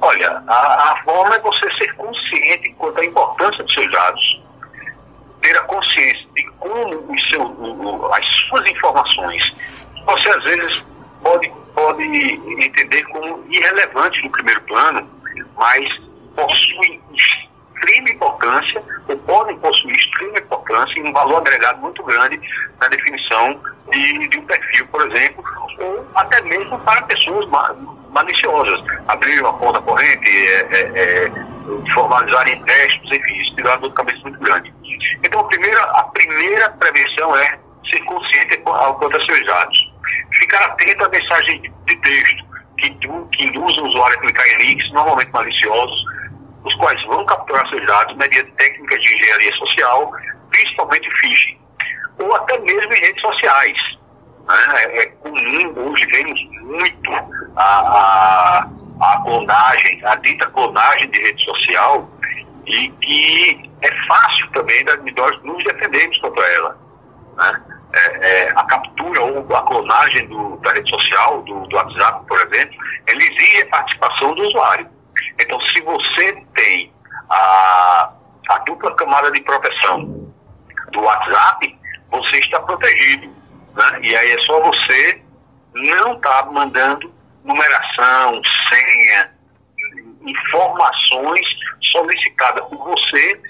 Olha, 0.00 0.42
a, 0.46 0.92
a 0.92 1.02
forma 1.04 1.36
é 1.36 1.38
você 1.40 1.72
ser 1.78 1.94
consciente 1.94 2.74
quanto 2.78 3.00
à 3.00 3.04
importância 3.04 3.62
dos 3.64 3.72
seus 3.72 3.90
dados. 3.90 4.42
Ter 5.40 5.56
a 5.56 5.62
consciência 5.62 6.28
de 6.34 6.42
como 6.58 7.20
seu, 7.30 8.12
as 8.12 8.26
suas 8.48 8.70
informações, 8.70 9.52
você 10.04 10.28
às 10.28 10.44
vezes 10.44 10.86
pode, 11.22 11.52
pode 11.94 12.64
entender 12.64 13.02
como 13.04 13.44
irrelevantes 13.48 14.22
no 14.22 14.30
primeiro 14.30 14.60
plano, 14.62 15.08
mas 15.56 16.00
possuem 16.34 17.00
extrema 17.12 18.10
importância, 18.10 18.82
ou 19.08 19.16
podem 19.18 19.56
possuir 19.58 19.94
extrema 19.94 20.38
importância 20.38 20.98
e 20.98 21.02
um 21.02 21.12
valor 21.12 21.38
agregado 21.38 21.80
muito 21.80 22.02
grande 22.02 22.40
na 22.80 22.88
definição 22.88 23.60
de, 23.90 24.28
de 24.28 24.38
um 24.38 24.46
perfil, 24.46 24.86
por 24.88 25.06
exemplo, 25.06 25.44
ou 25.78 26.06
até 26.14 26.40
mesmo 26.42 26.78
para 26.80 27.02
pessoas 27.02 27.48
maliciosas. 28.10 28.82
Abrir 29.08 29.40
uma 29.40 29.52
conta 29.54 29.80
corrente, 29.82 30.28
é, 30.28 30.66
é, 30.70 31.26
é, 31.26 31.32
formalizar 31.92 32.48
empréstimos, 32.48 33.12
enfim, 33.12 33.34
isso 33.34 33.54
uma 33.60 33.76
dor 33.76 33.88
de 33.88 33.94
cabeça 33.94 34.20
muito 34.22 34.38
grande. 34.40 34.74
Então, 35.22 35.40
a 35.40 35.44
primeira, 35.44 35.80
a 35.82 36.02
primeira 36.04 36.70
prevenção 36.70 37.36
é 37.36 37.58
ser 37.90 38.00
consciente 38.04 38.56
quanto 38.58 39.16
a 39.16 39.26
seus 39.26 39.46
dados. 39.46 39.83
Ficar 40.34 40.64
atento 40.64 41.04
a 41.04 41.08
mensagens 41.08 41.62
de 41.62 41.96
texto 41.96 42.44
que, 42.78 42.90
que 42.90 43.44
induzem 43.44 43.82
o 43.82 43.86
usuário 43.86 44.18
a 44.18 44.20
clicar 44.20 44.46
em 44.46 44.58
links, 44.58 44.92
normalmente 44.92 45.30
maliciosos, 45.32 46.04
os 46.64 46.74
quais 46.76 47.02
vão 47.06 47.24
capturar 47.26 47.68
seus 47.68 47.86
dados 47.86 48.16
mediante 48.16 48.50
técnicas 48.52 49.00
de 49.00 49.14
engenharia 49.14 49.52
social, 49.52 50.12
principalmente 50.50 51.10
phishing, 51.20 51.58
ou 52.18 52.34
até 52.34 52.58
mesmo 52.58 52.92
em 52.92 53.00
redes 53.00 53.20
sociais. 53.20 53.78
Né? 54.48 54.56
É, 54.76 55.02
é 55.02 55.06
comum, 55.06 55.90
hoje 55.90 56.06
vemos 56.06 56.40
muito 56.62 57.10
a, 57.56 57.64
a, 57.64 58.68
a 59.00 59.20
clonagem, 59.22 60.04
a 60.04 60.14
dita 60.16 60.46
clonagem 60.46 61.10
de 61.10 61.20
rede 61.20 61.44
social, 61.44 62.08
e 62.66 62.88
que 62.88 63.70
é 63.82 64.06
fácil 64.06 64.50
também 64.52 64.84
nós 64.84 65.42
nos 65.42 65.62
defendermos 65.64 66.18
contra 66.18 66.44
ela. 66.54 66.78
Né? 67.36 67.62
É, 67.96 68.28
é, 68.28 68.50
a 68.56 68.64
captura 68.64 69.22
ou 69.22 69.54
a 69.54 69.62
clonagem 69.62 70.26
do, 70.26 70.56
da 70.56 70.72
rede 70.72 70.90
social, 70.90 71.42
do, 71.42 71.66
do 71.68 71.76
WhatsApp, 71.76 72.26
por 72.26 72.40
exemplo, 72.40 72.76
ela 73.06 73.22
exige 73.22 73.62
a 73.62 73.66
participação 73.66 74.34
do 74.34 74.42
usuário. 74.42 74.88
Então, 75.38 75.60
se 75.60 75.80
você 75.80 76.44
tem 76.54 76.92
a, 77.30 78.12
a 78.50 78.58
dupla 78.66 78.94
camada 78.96 79.30
de 79.30 79.40
proteção 79.42 80.32
do 80.90 81.00
WhatsApp, 81.00 81.78
você 82.10 82.38
está 82.38 82.60
protegido. 82.60 83.28
Né? 83.74 84.00
E 84.02 84.16
aí 84.16 84.32
é 84.32 84.38
só 84.40 84.60
você 84.60 85.22
não 85.74 86.14
estar 86.14 86.42
tá 86.42 86.50
mandando 86.50 87.12
numeração, 87.44 88.40
senha, 88.68 89.30
informações 90.26 91.46
solicitadas 91.92 92.64
por 92.68 92.78
você, 92.78 93.40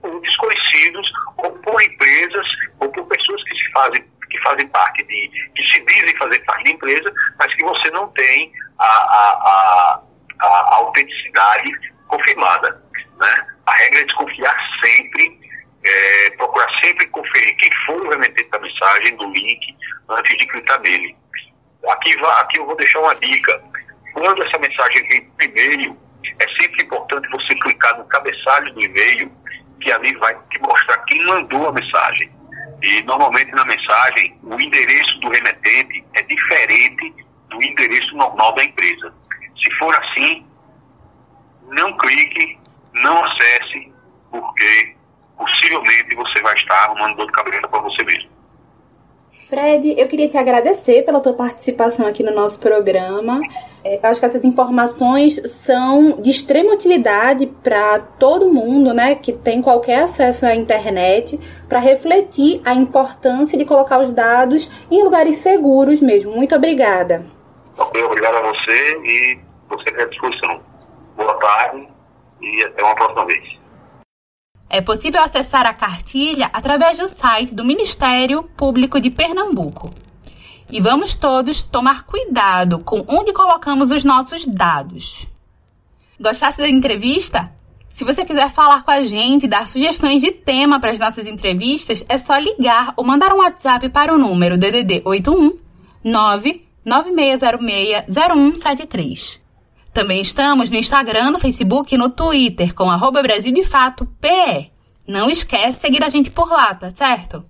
por 0.00 0.20
desconhecidos, 0.20 1.10
ou 1.38 1.50
por 1.52 1.82
empresas, 1.82 2.46
ou 2.80 2.88
por 2.90 3.06
pessoas 3.06 3.42
que 3.44 3.56
se 3.56 3.70
fazem 3.72 4.16
que 4.28 4.40
fazem 4.40 4.66
parte 4.68 5.04
de, 5.04 5.30
que 5.54 5.62
se 5.72 5.84
dizem 5.84 6.16
fazer 6.16 6.40
parte 6.40 6.64
da 6.64 6.70
empresa, 6.70 7.14
mas 7.38 7.54
que 7.54 7.62
você 7.62 7.90
não 7.90 8.08
tem 8.08 8.52
a, 8.76 8.84
a, 8.84 10.00
a 10.00 10.02
a 10.40 10.76
autenticidade 10.76 11.70
confirmada. 12.08 12.82
Né? 13.18 13.46
A 13.66 13.72
regra 13.72 14.00
é 14.00 14.04
desconfiar 14.04 14.56
sempre, 14.82 15.40
é, 15.84 16.30
procurar 16.36 16.68
sempre 16.82 17.06
conferir 17.08 17.56
quem 17.56 17.70
foi 17.86 18.00
o 18.00 18.10
remetente 18.10 18.50
da 18.50 18.58
mensagem, 18.58 19.16
do 19.16 19.30
link, 19.30 19.76
antes 20.08 20.36
de 20.36 20.46
clicar 20.46 20.80
nele. 20.80 21.16
Aqui, 21.88 22.16
aqui 22.24 22.58
eu 22.58 22.66
vou 22.66 22.76
deixar 22.76 23.00
uma 23.00 23.14
dica. 23.16 23.62
Quando 24.12 24.42
essa 24.42 24.58
mensagem 24.58 25.08
vem 25.08 25.32
e-mail, 25.40 25.96
é 26.38 26.46
sempre 26.60 26.82
importante 26.82 27.28
você 27.28 27.54
clicar 27.56 27.96
no 27.98 28.04
cabeçalho 28.06 28.72
do 28.74 28.82
e-mail, 28.82 29.30
que 29.80 29.90
ali 29.92 30.14
vai 30.16 30.36
te 30.50 30.60
mostrar 30.60 30.98
quem 31.04 31.24
mandou 31.24 31.68
a 31.68 31.72
mensagem. 31.72 32.30
E 32.82 33.02
normalmente 33.02 33.50
na 33.52 33.64
mensagem, 33.64 34.38
o 34.42 34.60
endereço 34.60 35.18
do 35.20 35.30
remetente 35.30 36.04
é 36.14 36.22
diferente 36.22 37.14
do 37.48 37.62
endereço 37.62 38.14
normal 38.16 38.54
da 38.54 38.64
empresa. 38.64 39.12
Se 39.60 39.70
for 39.78 39.94
assim, 39.94 40.46
não 41.68 41.96
clique, 41.96 42.58
não 42.92 43.24
acesse, 43.24 43.92
porque 44.30 44.94
possivelmente 45.36 46.14
você 46.14 46.40
vai 46.42 46.54
estar 46.56 46.84
arrumando 46.84 47.16
dor 47.16 47.26
de 47.26 47.32
cabeça 47.32 47.68
para 47.68 47.80
você 47.80 48.02
mesmo. 48.04 48.36
Fred, 49.48 49.94
eu 49.96 50.08
queria 50.08 50.28
te 50.28 50.36
agradecer 50.36 51.04
pela 51.04 51.20
tua 51.20 51.34
participação 51.34 52.06
aqui 52.06 52.22
no 52.22 52.34
nosso 52.34 52.58
programa. 52.58 53.40
É, 53.86 54.00
eu 54.02 54.10
acho 54.10 54.18
que 54.18 54.26
essas 54.26 54.44
informações 54.44 55.40
são 55.46 56.20
de 56.20 56.28
extrema 56.28 56.72
utilidade 56.72 57.46
para 57.46 58.00
todo 58.00 58.52
mundo, 58.52 58.92
né, 58.92 59.14
que 59.14 59.32
tem 59.32 59.62
qualquer 59.62 60.02
acesso 60.02 60.44
à 60.44 60.56
internet, 60.56 61.38
para 61.68 61.78
refletir 61.78 62.60
a 62.64 62.74
importância 62.74 63.56
de 63.56 63.64
colocar 63.64 64.00
os 64.00 64.10
dados 64.10 64.68
em 64.90 65.04
lugares 65.04 65.36
seguros 65.36 66.00
mesmo. 66.00 66.32
Muito 66.32 66.56
obrigada. 66.56 67.24
Obrigado 67.78 68.34
a 68.34 68.42
você 68.42 68.98
e 69.04 69.38
você 69.68 69.90
à 69.90 70.04
disposição. 70.06 70.60
Boa 71.16 71.34
tarde 71.34 71.86
e 72.42 72.64
até 72.64 72.82
uma 72.82 72.94
próxima 72.96 73.24
vez. 73.24 73.56
É 74.68 74.80
possível 74.80 75.22
acessar 75.22 75.64
a 75.64 75.72
cartilha 75.72 76.50
através 76.52 76.98
do 76.98 77.08
site 77.08 77.54
do 77.54 77.64
Ministério 77.64 78.42
Público 78.42 79.00
de 79.00 79.10
Pernambuco. 79.10 79.90
E 80.70 80.80
vamos 80.80 81.14
todos 81.14 81.62
tomar 81.62 82.04
cuidado 82.04 82.80
com 82.80 83.04
onde 83.06 83.32
colocamos 83.32 83.90
os 83.90 84.02
nossos 84.02 84.44
dados. 84.44 85.26
Gostasse 86.20 86.58
da 86.58 86.68
entrevista? 86.68 87.52
Se 87.88 88.04
você 88.04 88.24
quiser 88.24 88.50
falar 88.50 88.82
com 88.82 88.90
a 88.90 89.06
gente, 89.06 89.46
dar 89.46 89.68
sugestões 89.68 90.20
de 90.20 90.32
tema 90.32 90.80
para 90.80 90.92
as 90.92 90.98
nossas 90.98 91.26
entrevistas, 91.26 92.04
é 92.08 92.18
só 92.18 92.36
ligar 92.36 92.92
ou 92.96 93.04
mandar 93.04 93.32
um 93.32 93.38
WhatsApp 93.38 93.88
para 93.88 94.12
o 94.12 94.18
número 94.18 94.58
DDD 94.58 95.02
81 95.04 95.56
99606 96.04 98.04
0173. 98.08 99.40
Também 99.94 100.20
estamos 100.20 100.68
no 100.68 100.76
Instagram, 100.76 101.30
no 101.30 101.38
Facebook 101.38 101.94
e 101.94 101.98
no 101.98 102.10
Twitter 102.10 102.74
com 102.74 102.90
arroba 102.90 103.22
Brasil 103.22 103.54
de 103.54 103.64
Fato 103.64 104.04
PE. 104.20 104.70
Não 105.06 105.30
esquece 105.30 105.80
seguir 105.80 106.02
a 106.02 106.08
gente 106.08 106.28
por 106.28 106.50
lá, 106.50 106.74
tá 106.74 106.90
certo? 106.90 107.44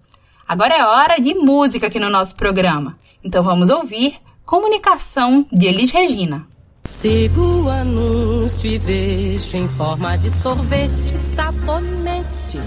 Agora 0.47 0.77
é 0.77 0.85
hora 0.85 1.19
de 1.19 1.35
música 1.35 1.89
aqui 1.89 1.99
no 1.99 2.09
nosso 2.09 2.37
programa. 2.37 2.97
Então 3.27 3.43
vamos 3.43 3.71
ouvir 3.71 4.15
Comunicação 4.45 5.45
de 5.51 5.67
Elis 5.67 5.91
Regina. 5.91 6.47
Sigo 6.85 7.65
o 7.65 7.69
anúncio 7.69 8.71
e 8.71 8.79
vejo 8.79 9.57
em 9.57 9.67
forma 9.67 10.17
de 10.17 10.31
sorvete, 10.41 11.19
sabonete. 11.35 12.61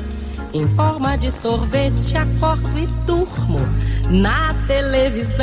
Em 0.54 0.67
forma 0.67 1.17
de 1.17 1.32
sorvete, 1.32 2.17
acordo 2.17 2.78
e 2.78 2.86
durmo 3.06 3.60
na 4.10 4.54
televisão 4.67 5.38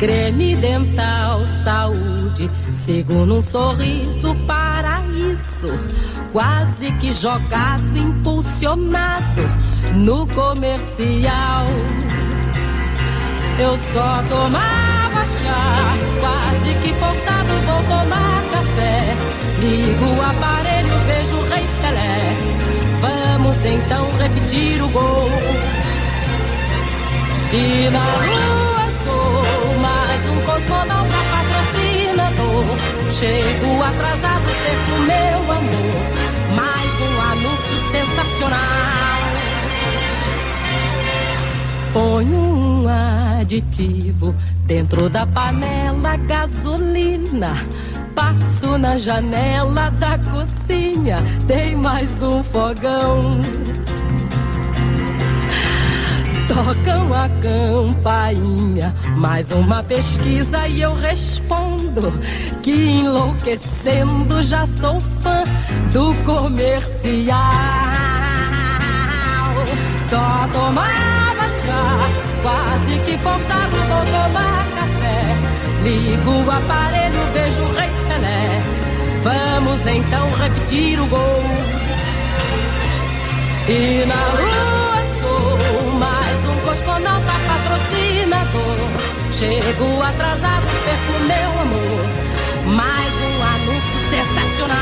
creme 0.00 0.56
dental, 0.56 1.42
saúde, 1.62 2.50
segundo 2.72 3.36
um 3.36 3.42
sorriso, 3.42 4.34
paraíso, 4.46 5.78
quase 6.32 6.90
que 6.92 7.12
jogado, 7.12 7.98
impulsionado 7.98 9.42
no 9.94 10.26
comercial. 10.28 11.66
Eu 13.58 13.76
só 13.76 14.22
tomava 14.26 15.26
chá, 15.26 15.94
quase 16.18 16.74
que 16.80 16.94
forçado 16.94 17.52
vou 17.66 17.82
tomar 17.82 18.42
café. 18.50 19.14
Ligo 19.60 20.06
o 20.16 20.22
aparelho, 20.22 20.98
vejo 21.06 21.36
o 21.36 21.44
Rei 21.50 21.68
Pelé. 21.82 22.38
Vamos 23.02 23.62
então 23.66 24.08
repetir 24.16 24.82
o 24.82 24.88
gol. 24.88 25.28
E 27.52 27.90
na 27.90 28.59
Chego 33.10 33.82
atrasado, 33.82 34.44
perco 34.62 35.00
meu 35.02 35.52
amor. 35.52 36.00
Mais 36.54 37.00
um 37.00 37.20
anúncio 37.32 37.76
sensacional. 37.90 38.60
Ponho 41.92 42.38
um 42.38 42.88
aditivo 43.40 44.34
dentro 44.64 45.08
da 45.08 45.26
panela 45.26 46.16
gasolina. 46.16 47.66
Passo 48.14 48.78
na 48.78 48.96
janela 48.96 49.90
da 49.90 50.16
cozinha, 50.16 51.18
tem 51.48 51.74
mais 51.74 52.22
um 52.22 52.44
fogão. 52.44 53.40
Tocam 56.46 57.14
a 57.14 57.28
campainha, 57.40 58.94
mais 59.16 59.50
uma 59.50 59.82
pesquisa 59.82 60.66
e 60.68 60.82
eu 60.82 60.94
respondo 60.94 62.12
que 62.62 62.70
enlouquecendo 62.70 64.42
já 64.42 64.66
sou 64.66 65.00
fã 65.22 65.44
do 65.92 66.14
comercial. 66.24 67.36
Só 70.08 70.48
tomava 70.52 71.48
chá, 71.48 72.10
quase 72.42 72.98
que 73.04 73.18
forçado 73.18 73.76
vou 73.76 74.04
tomar 74.06 74.66
café. 74.74 75.36
Ligo 75.84 76.30
o 76.30 76.50
aparelho, 76.50 77.20
vejo 77.32 77.62
o 77.62 77.72
Rei 77.74 77.90
Pelé. 78.08 78.60
Vamos 79.22 79.80
então 79.86 80.28
repetir 80.36 81.00
o 81.00 81.06
gol. 81.06 81.44
E 83.68 84.04
na 84.06 84.28
lua 84.40 85.00
sou 85.20 85.92
mais 85.92 86.44
um 86.44 86.56
cosmonauta 86.64 87.29
Chego 89.32 90.02
atrasado, 90.02 90.66
perco 90.84 91.12
meu 91.26 91.50
amor. 91.60 92.04
Mais 92.66 93.12
um 93.14 93.42
anúncio 93.42 94.00
sensacional. 94.10 94.76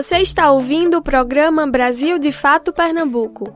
Você 0.00 0.18
está 0.18 0.52
ouvindo 0.52 0.98
o 0.98 1.02
programa 1.02 1.66
Brasil 1.66 2.20
de 2.20 2.30
Fato 2.30 2.72
Pernambuco. 2.72 3.52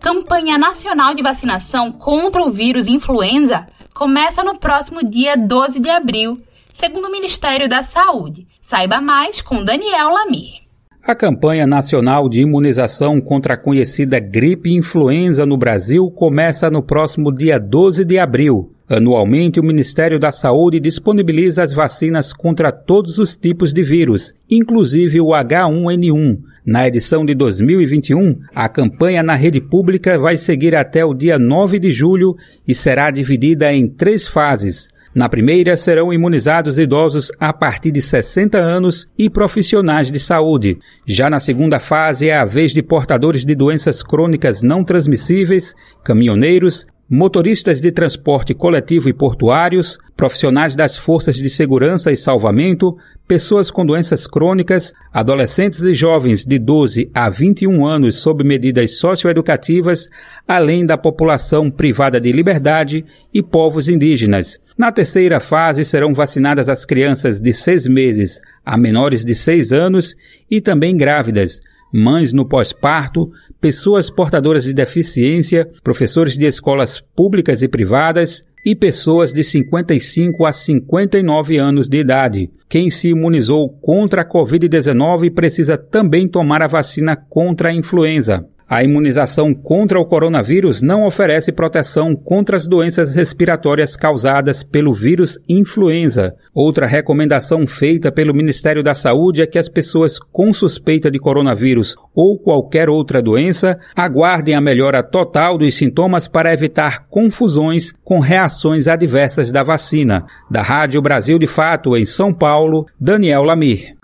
Campanha 0.00 0.56
Nacional 0.56 1.14
de 1.14 1.22
Vacinação 1.22 1.92
contra 1.92 2.42
o 2.42 2.50
vírus 2.50 2.86
influenza 2.86 3.66
começa 3.92 4.42
no 4.42 4.58
próximo 4.58 5.06
dia 5.06 5.36
12 5.36 5.80
de 5.80 5.90
abril, 5.90 6.40
segundo 6.72 7.08
o 7.08 7.12
Ministério 7.12 7.68
da 7.68 7.82
Saúde. 7.82 8.48
Saiba 8.62 9.02
mais 9.02 9.42
com 9.42 9.62
Daniel 9.62 10.08
Lamir. 10.08 10.62
A 11.02 11.14
campanha 11.14 11.66
nacional 11.66 12.26
de 12.26 12.40
imunização 12.40 13.20
contra 13.20 13.52
a 13.52 13.62
conhecida 13.62 14.18
gripe 14.18 14.72
influenza 14.72 15.44
no 15.44 15.58
Brasil 15.58 16.10
começa 16.10 16.70
no 16.70 16.82
próximo 16.82 17.30
dia 17.30 17.60
12 17.60 18.02
de 18.02 18.18
abril. 18.18 18.77
Anualmente, 18.88 19.60
o 19.60 19.62
Ministério 19.62 20.18
da 20.18 20.32
Saúde 20.32 20.80
disponibiliza 20.80 21.62
as 21.62 21.74
vacinas 21.74 22.32
contra 22.32 22.72
todos 22.72 23.18
os 23.18 23.36
tipos 23.36 23.70
de 23.70 23.82
vírus, 23.82 24.32
inclusive 24.50 25.20
o 25.20 25.26
H1N1. 25.26 26.38
Na 26.64 26.88
edição 26.88 27.24
de 27.24 27.34
2021, 27.34 28.38
a 28.54 28.66
campanha 28.66 29.22
na 29.22 29.34
rede 29.34 29.60
pública 29.60 30.18
vai 30.18 30.38
seguir 30.38 30.74
até 30.74 31.04
o 31.04 31.12
dia 31.12 31.38
9 31.38 31.78
de 31.78 31.92
julho 31.92 32.34
e 32.66 32.74
será 32.74 33.10
dividida 33.10 33.70
em 33.72 33.86
três 33.86 34.26
fases. 34.26 34.88
Na 35.14 35.28
primeira, 35.28 35.76
serão 35.76 36.12
imunizados 36.12 36.78
idosos 36.78 37.30
a 37.38 37.52
partir 37.52 37.90
de 37.90 38.00
60 38.00 38.56
anos 38.56 39.06
e 39.18 39.28
profissionais 39.28 40.10
de 40.10 40.18
saúde. 40.18 40.78
Já 41.06 41.28
na 41.28 41.40
segunda 41.40 41.78
fase, 41.80 42.28
é 42.28 42.36
a 42.36 42.44
vez 42.44 42.72
de 42.72 42.82
portadores 42.82 43.44
de 43.44 43.54
doenças 43.54 44.02
crônicas 44.02 44.62
não 44.62 44.84
transmissíveis, 44.84 45.74
caminhoneiros, 46.04 46.86
motoristas 47.10 47.80
de 47.80 47.90
transporte 47.90 48.52
coletivo 48.52 49.08
e 49.08 49.14
portuários, 49.14 49.98
profissionais 50.14 50.76
das 50.76 50.96
forças 50.96 51.36
de 51.36 51.48
segurança 51.48 52.12
e 52.12 52.16
salvamento, 52.16 52.96
pessoas 53.26 53.70
com 53.70 53.86
doenças 53.86 54.26
crônicas, 54.26 54.92
adolescentes 55.12 55.80
e 55.80 55.94
jovens 55.94 56.44
de 56.44 56.58
12 56.58 57.10
a 57.14 57.30
21 57.30 57.86
anos 57.86 58.16
sob 58.16 58.44
medidas 58.44 58.98
socioeducativas, 58.98 60.10
além 60.46 60.84
da 60.84 60.98
população 60.98 61.70
privada 61.70 62.20
de 62.20 62.30
liberdade 62.30 63.04
e 63.32 63.42
povos 63.42 63.88
indígenas. 63.88 64.58
Na 64.76 64.92
terceira 64.92 65.40
fase 65.40 65.84
serão 65.84 66.12
vacinadas 66.12 66.68
as 66.68 66.84
crianças 66.84 67.40
de 67.40 67.52
seis 67.52 67.86
meses 67.86 68.40
a 68.64 68.76
menores 68.76 69.24
de 69.24 69.34
seis 69.34 69.72
anos 69.72 70.14
e 70.50 70.60
também 70.60 70.96
grávidas, 70.96 71.60
mães 71.92 72.32
no 72.32 72.46
pós-parto, 72.46 73.30
pessoas 73.60 74.10
portadoras 74.10 74.64
de 74.64 74.72
deficiência, 74.72 75.68
professores 75.82 76.36
de 76.36 76.46
escolas 76.46 77.00
públicas 77.00 77.62
e 77.62 77.68
privadas 77.68 78.44
e 78.64 78.74
pessoas 78.74 79.32
de 79.32 79.42
55 79.42 80.44
a 80.44 80.52
59 80.52 81.56
anos 81.56 81.88
de 81.88 81.98
idade. 81.98 82.50
Quem 82.68 82.90
se 82.90 83.08
imunizou 83.08 83.70
contra 83.80 84.22
a 84.22 84.28
Covid-19 84.28 85.32
precisa 85.32 85.78
também 85.78 86.28
tomar 86.28 86.62
a 86.62 86.66
vacina 86.66 87.16
contra 87.16 87.70
a 87.70 87.74
influenza. 87.74 88.46
A 88.70 88.84
imunização 88.84 89.54
contra 89.54 89.98
o 89.98 90.04
coronavírus 90.04 90.82
não 90.82 91.06
oferece 91.06 91.50
proteção 91.50 92.14
contra 92.14 92.54
as 92.54 92.68
doenças 92.68 93.14
respiratórias 93.14 93.96
causadas 93.96 94.62
pelo 94.62 94.92
vírus 94.92 95.38
influenza. 95.48 96.34
Outra 96.54 96.86
recomendação 96.86 97.66
feita 97.66 98.12
pelo 98.12 98.34
Ministério 98.34 98.82
da 98.82 98.94
Saúde 98.94 99.40
é 99.40 99.46
que 99.46 99.58
as 99.58 99.70
pessoas 99.70 100.18
com 100.18 100.52
suspeita 100.52 101.10
de 101.10 101.18
coronavírus 101.18 101.96
ou 102.14 102.38
qualquer 102.38 102.90
outra 102.90 103.22
doença 103.22 103.78
aguardem 103.96 104.54
a 104.54 104.60
melhora 104.60 105.02
total 105.02 105.56
dos 105.56 105.74
sintomas 105.74 106.28
para 106.28 106.52
evitar 106.52 107.06
confusões 107.08 107.94
com 108.04 108.20
reações 108.20 108.86
adversas 108.86 109.50
da 109.50 109.62
vacina. 109.62 110.26
Da 110.50 110.60
Rádio 110.60 111.00
Brasil 111.00 111.38
de 111.38 111.46
Fato, 111.46 111.96
em 111.96 112.04
São 112.04 112.34
Paulo, 112.34 112.84
Daniel 113.00 113.44
Lamir. 113.44 113.97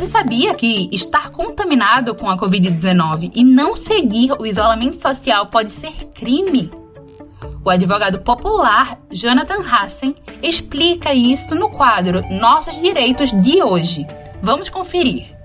Você 0.00 0.08
sabia 0.08 0.54
que 0.54 0.88
estar 0.90 1.28
contaminado 1.30 2.14
com 2.14 2.30
a 2.30 2.34
Covid-19 2.34 3.32
e 3.34 3.44
não 3.44 3.76
seguir 3.76 4.32
o 4.32 4.46
isolamento 4.46 4.96
social 4.96 5.48
pode 5.48 5.70
ser 5.70 5.92
crime? 6.14 6.70
O 7.62 7.68
advogado 7.68 8.18
popular 8.20 8.96
Jonathan 9.10 9.60
Hassen 9.60 10.14
explica 10.42 11.12
isso 11.12 11.54
no 11.54 11.68
quadro 11.68 12.22
Nossos 12.30 12.80
Direitos 12.80 13.30
de 13.42 13.62
hoje. 13.62 14.06
Vamos 14.42 14.70
conferir. 14.70 15.36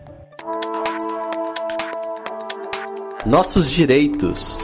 Nossos 3.25 3.69
Direitos. 3.69 4.61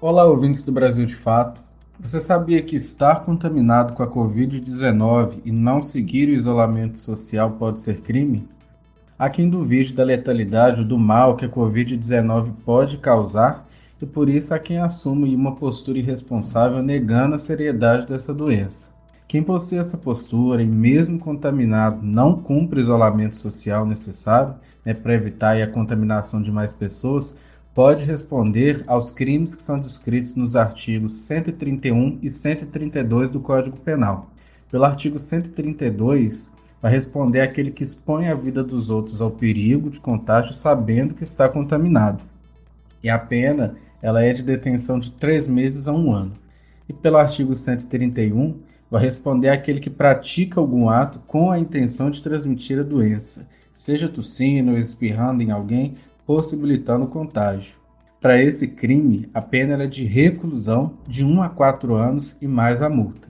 Olá, 0.00 0.24
ouvintes 0.24 0.64
do 0.64 0.72
Brasil 0.72 1.06
de 1.06 1.14
Fato. 1.14 1.63
Você 2.04 2.20
sabia 2.20 2.60
que 2.60 2.76
estar 2.76 3.24
contaminado 3.24 3.94
com 3.94 4.02
a 4.02 4.06
Covid-19 4.06 5.40
e 5.42 5.50
não 5.50 5.82
seguir 5.82 6.28
o 6.28 6.34
isolamento 6.34 6.98
social 6.98 7.52
pode 7.52 7.80
ser 7.80 8.02
crime? 8.02 8.46
Há 9.18 9.30
quem 9.30 9.48
duvide 9.48 9.94
da 9.94 10.04
letalidade 10.04 10.82
ou 10.82 10.86
do 10.86 10.98
mal 10.98 11.34
que 11.34 11.46
a 11.46 11.48
Covid-19 11.48 12.52
pode 12.62 12.98
causar 12.98 13.66
e 14.02 14.04
por 14.04 14.28
isso 14.28 14.52
há 14.52 14.58
quem 14.58 14.76
assume 14.76 15.34
uma 15.34 15.56
postura 15.56 15.96
irresponsável 15.96 16.82
negando 16.82 17.36
a 17.36 17.38
seriedade 17.38 18.06
dessa 18.06 18.34
doença. 18.34 18.94
Quem 19.26 19.42
possui 19.42 19.78
essa 19.78 19.96
postura 19.96 20.62
e 20.62 20.66
mesmo 20.66 21.18
contaminado 21.18 22.00
não 22.02 22.36
cumpre 22.36 22.80
o 22.80 22.82
isolamento 22.82 23.36
social 23.36 23.86
necessário 23.86 24.56
né, 24.84 24.92
para 24.92 25.14
evitar 25.14 25.56
a 25.56 25.66
contaminação 25.66 26.42
de 26.42 26.52
mais 26.52 26.70
pessoas 26.70 27.34
pode 27.74 28.04
responder 28.04 28.84
aos 28.86 29.10
crimes 29.10 29.52
que 29.52 29.62
são 29.62 29.80
descritos 29.80 30.36
nos 30.36 30.54
artigos 30.54 31.14
131 31.16 32.20
e 32.22 32.30
132 32.30 33.32
do 33.32 33.40
Código 33.40 33.76
Penal. 33.76 34.30
Pelo 34.70 34.84
artigo 34.84 35.18
132, 35.18 36.52
vai 36.80 36.92
responder 36.92 37.40
aquele 37.40 37.72
que 37.72 37.82
expõe 37.82 38.28
a 38.28 38.34
vida 38.34 38.62
dos 38.62 38.90
outros 38.90 39.20
ao 39.20 39.32
perigo 39.32 39.90
de 39.90 39.98
contágio 39.98 40.54
sabendo 40.54 41.14
que 41.14 41.24
está 41.24 41.48
contaminado. 41.48 42.22
E 43.02 43.10
a 43.10 43.18
pena 43.18 43.74
ela 44.00 44.22
é 44.22 44.32
de 44.32 44.44
detenção 44.44 45.00
de 45.00 45.10
três 45.10 45.48
meses 45.48 45.88
a 45.88 45.92
um 45.92 46.12
ano. 46.12 46.32
E 46.88 46.92
pelo 46.92 47.16
artigo 47.16 47.56
131, 47.56 48.60
vai 48.88 49.02
responder 49.02 49.48
aquele 49.48 49.80
que 49.80 49.90
pratica 49.90 50.60
algum 50.60 50.88
ato 50.88 51.18
com 51.26 51.50
a 51.50 51.58
intenção 51.58 52.08
de 52.08 52.22
transmitir 52.22 52.78
a 52.78 52.82
doença, 52.84 53.48
seja 53.72 54.08
tossindo 54.08 54.72
ou 54.72 54.78
espirrando 54.78 55.42
em 55.42 55.50
alguém, 55.50 55.96
possibilitando 56.26 57.06
contágio. 57.06 57.74
Para 58.20 58.42
esse 58.42 58.68
crime, 58.68 59.28
a 59.34 59.42
pena 59.42 59.74
era 59.74 59.86
de 59.86 60.04
reclusão 60.04 60.94
de 61.06 61.24
1 61.24 61.42
a 61.42 61.48
4 61.50 61.94
anos 61.94 62.36
e 62.40 62.46
mais 62.46 62.80
a 62.80 62.88
multa. 62.88 63.28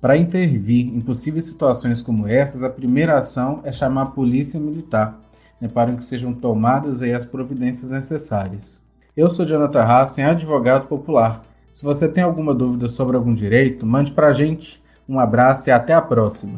Para 0.00 0.18
intervir 0.18 0.86
em 0.94 1.00
possíveis 1.00 1.46
situações 1.46 2.02
como 2.02 2.28
essas, 2.28 2.62
a 2.62 2.68
primeira 2.68 3.18
ação 3.18 3.60
é 3.64 3.72
chamar 3.72 4.02
a 4.02 4.06
polícia 4.06 4.60
militar, 4.60 5.18
né, 5.58 5.66
para 5.66 5.94
que 5.94 6.04
sejam 6.04 6.34
tomadas 6.34 7.00
aí 7.00 7.14
as 7.14 7.24
providências 7.24 7.90
necessárias. 7.90 8.84
Eu 9.16 9.30
sou 9.30 9.46
Jonathan 9.46 9.82
Hassen, 9.82 10.24
advogado 10.26 10.88
popular. 10.88 11.42
Se 11.72 11.82
você 11.82 12.06
tem 12.06 12.22
alguma 12.22 12.54
dúvida 12.54 12.88
sobre 12.90 13.16
algum 13.16 13.32
direito, 13.32 13.86
mande 13.86 14.12
para 14.12 14.28
a 14.28 14.32
gente. 14.32 14.82
Um 15.08 15.18
abraço 15.18 15.70
e 15.70 15.72
até 15.72 15.94
a 15.94 16.02
próxima. 16.02 16.56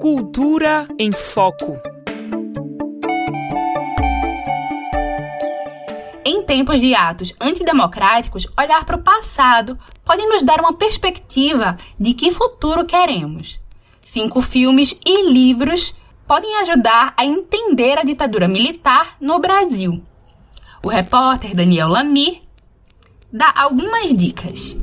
Cultura 0.00 0.88
em 0.98 1.12
Foco. 1.12 1.97
Tempos 6.48 6.80
de 6.80 6.94
atos 6.94 7.34
antidemocráticos, 7.38 8.48
olhar 8.58 8.86
para 8.86 8.96
o 8.96 9.02
passado 9.02 9.78
pode 10.02 10.24
nos 10.24 10.42
dar 10.42 10.58
uma 10.60 10.72
perspectiva 10.72 11.76
de 12.00 12.14
que 12.14 12.32
futuro 12.32 12.86
queremos. 12.86 13.60
Cinco 14.00 14.40
filmes 14.40 14.98
e 15.04 15.30
livros 15.30 15.94
podem 16.26 16.56
ajudar 16.62 17.12
a 17.18 17.26
entender 17.26 17.98
a 17.98 18.02
ditadura 18.02 18.48
militar 18.48 19.18
no 19.20 19.38
Brasil. 19.38 20.02
O 20.82 20.88
repórter 20.88 21.54
Daniel 21.54 21.88
Lamir 21.88 22.40
dá 23.30 23.52
algumas 23.54 24.14
dicas. 24.14 24.74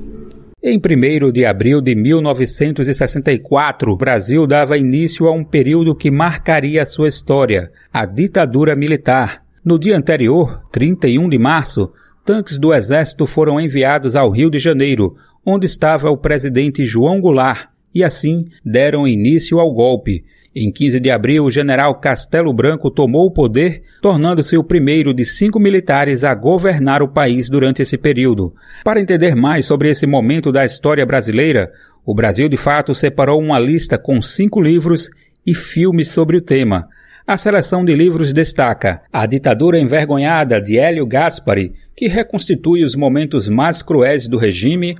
Em 0.61 0.78
1 0.78 1.32
de 1.32 1.45
abril 1.47 1.82
de 1.82 1.95
1964, 1.95 3.91
o 3.91 3.97
Brasil 3.97 4.45
dava 4.45 4.78
início 4.78 5.28
a 5.28 5.32
um 5.32 5.43
período 5.43 5.95
que 5.95 6.11
marcaria 6.11 6.84
a 6.84 6.86
sua 6.86 7.07
história, 7.07 7.72
a 7.91 8.05
ditadura 8.05 8.76
militar. 8.76 9.44
No 9.66 9.80
dia 9.80 9.97
anterior, 9.97 10.61
31 10.72 11.28
de 11.28 11.39
março, 11.39 11.91
tanques 12.24 12.59
do 12.59 12.72
Exército 12.72 13.26
foram 13.26 13.59
enviados 13.59 14.16
ao 14.16 14.30
Rio 14.30 14.47
de 14.47 14.59
Janeiro, 14.59 15.16
onde 15.43 15.66
estava 15.66 16.07
o 16.11 16.18
presidente 16.18 16.86
João 16.86 17.20
Goulart, 17.20 17.70
e 17.91 18.03
assim 18.03 18.45
deram 18.63 19.07
início 19.07 19.59
ao 19.59 19.74
golpe. 19.74 20.24
Em 20.55 20.72
15 20.72 20.99
de 20.99 21.09
abril, 21.09 21.45
o 21.45 21.49
general 21.49 21.99
Castelo 21.99 22.53
Branco 22.53 22.91
tomou 22.91 23.26
o 23.26 23.32
poder, 23.32 23.82
tornando-se 24.03 24.55
o 24.55 24.63
primeiro 24.63 25.16
de 25.16 25.26
cinco 25.26 25.59
militares 25.59 26.24
a 26.24 26.36
governar 26.36 27.01
o 27.01 27.11
país 27.11 27.49
durante 27.49 27.82
esse 27.82 27.97
período. 27.97 28.53
Para 28.84 29.01
entender 29.01 29.34
mais 29.34 29.66
sobre 29.66 29.89
esse 29.89 30.05
momento 30.05 30.51
da 30.51 30.63
história 30.63 31.07
brasileira, 31.07 31.72
o 32.05 32.13
Brasil 32.13 32.47
de 32.47 32.55
Fato 32.55 32.93
separou 32.93 33.41
uma 33.41 33.57
lista 33.57 33.97
com 33.97 34.22
cinco 34.22 34.61
livros 34.61 35.09
e 35.43 35.55
filmes 35.55 36.09
sobre 36.09 36.38
o 36.38 36.41
tema. 36.41 36.88
A 37.28 37.38
seleção 37.38 37.84
de 37.84 37.95
livros 37.95 38.32
destaca 38.32 39.01
A 39.11 39.26
Ditadura 39.26 39.80
Envergonhada, 39.80 40.61
de 40.61 40.78
Hélio 40.78 41.07
Gaspari, 41.07 41.73
que 41.95 42.07
reconstitui 42.07 42.84
os 42.84 42.95
momentos 42.95 43.49
mais 43.49 43.82
cruéis 43.82 44.28
do 44.28 44.38
regime, 44.38 44.95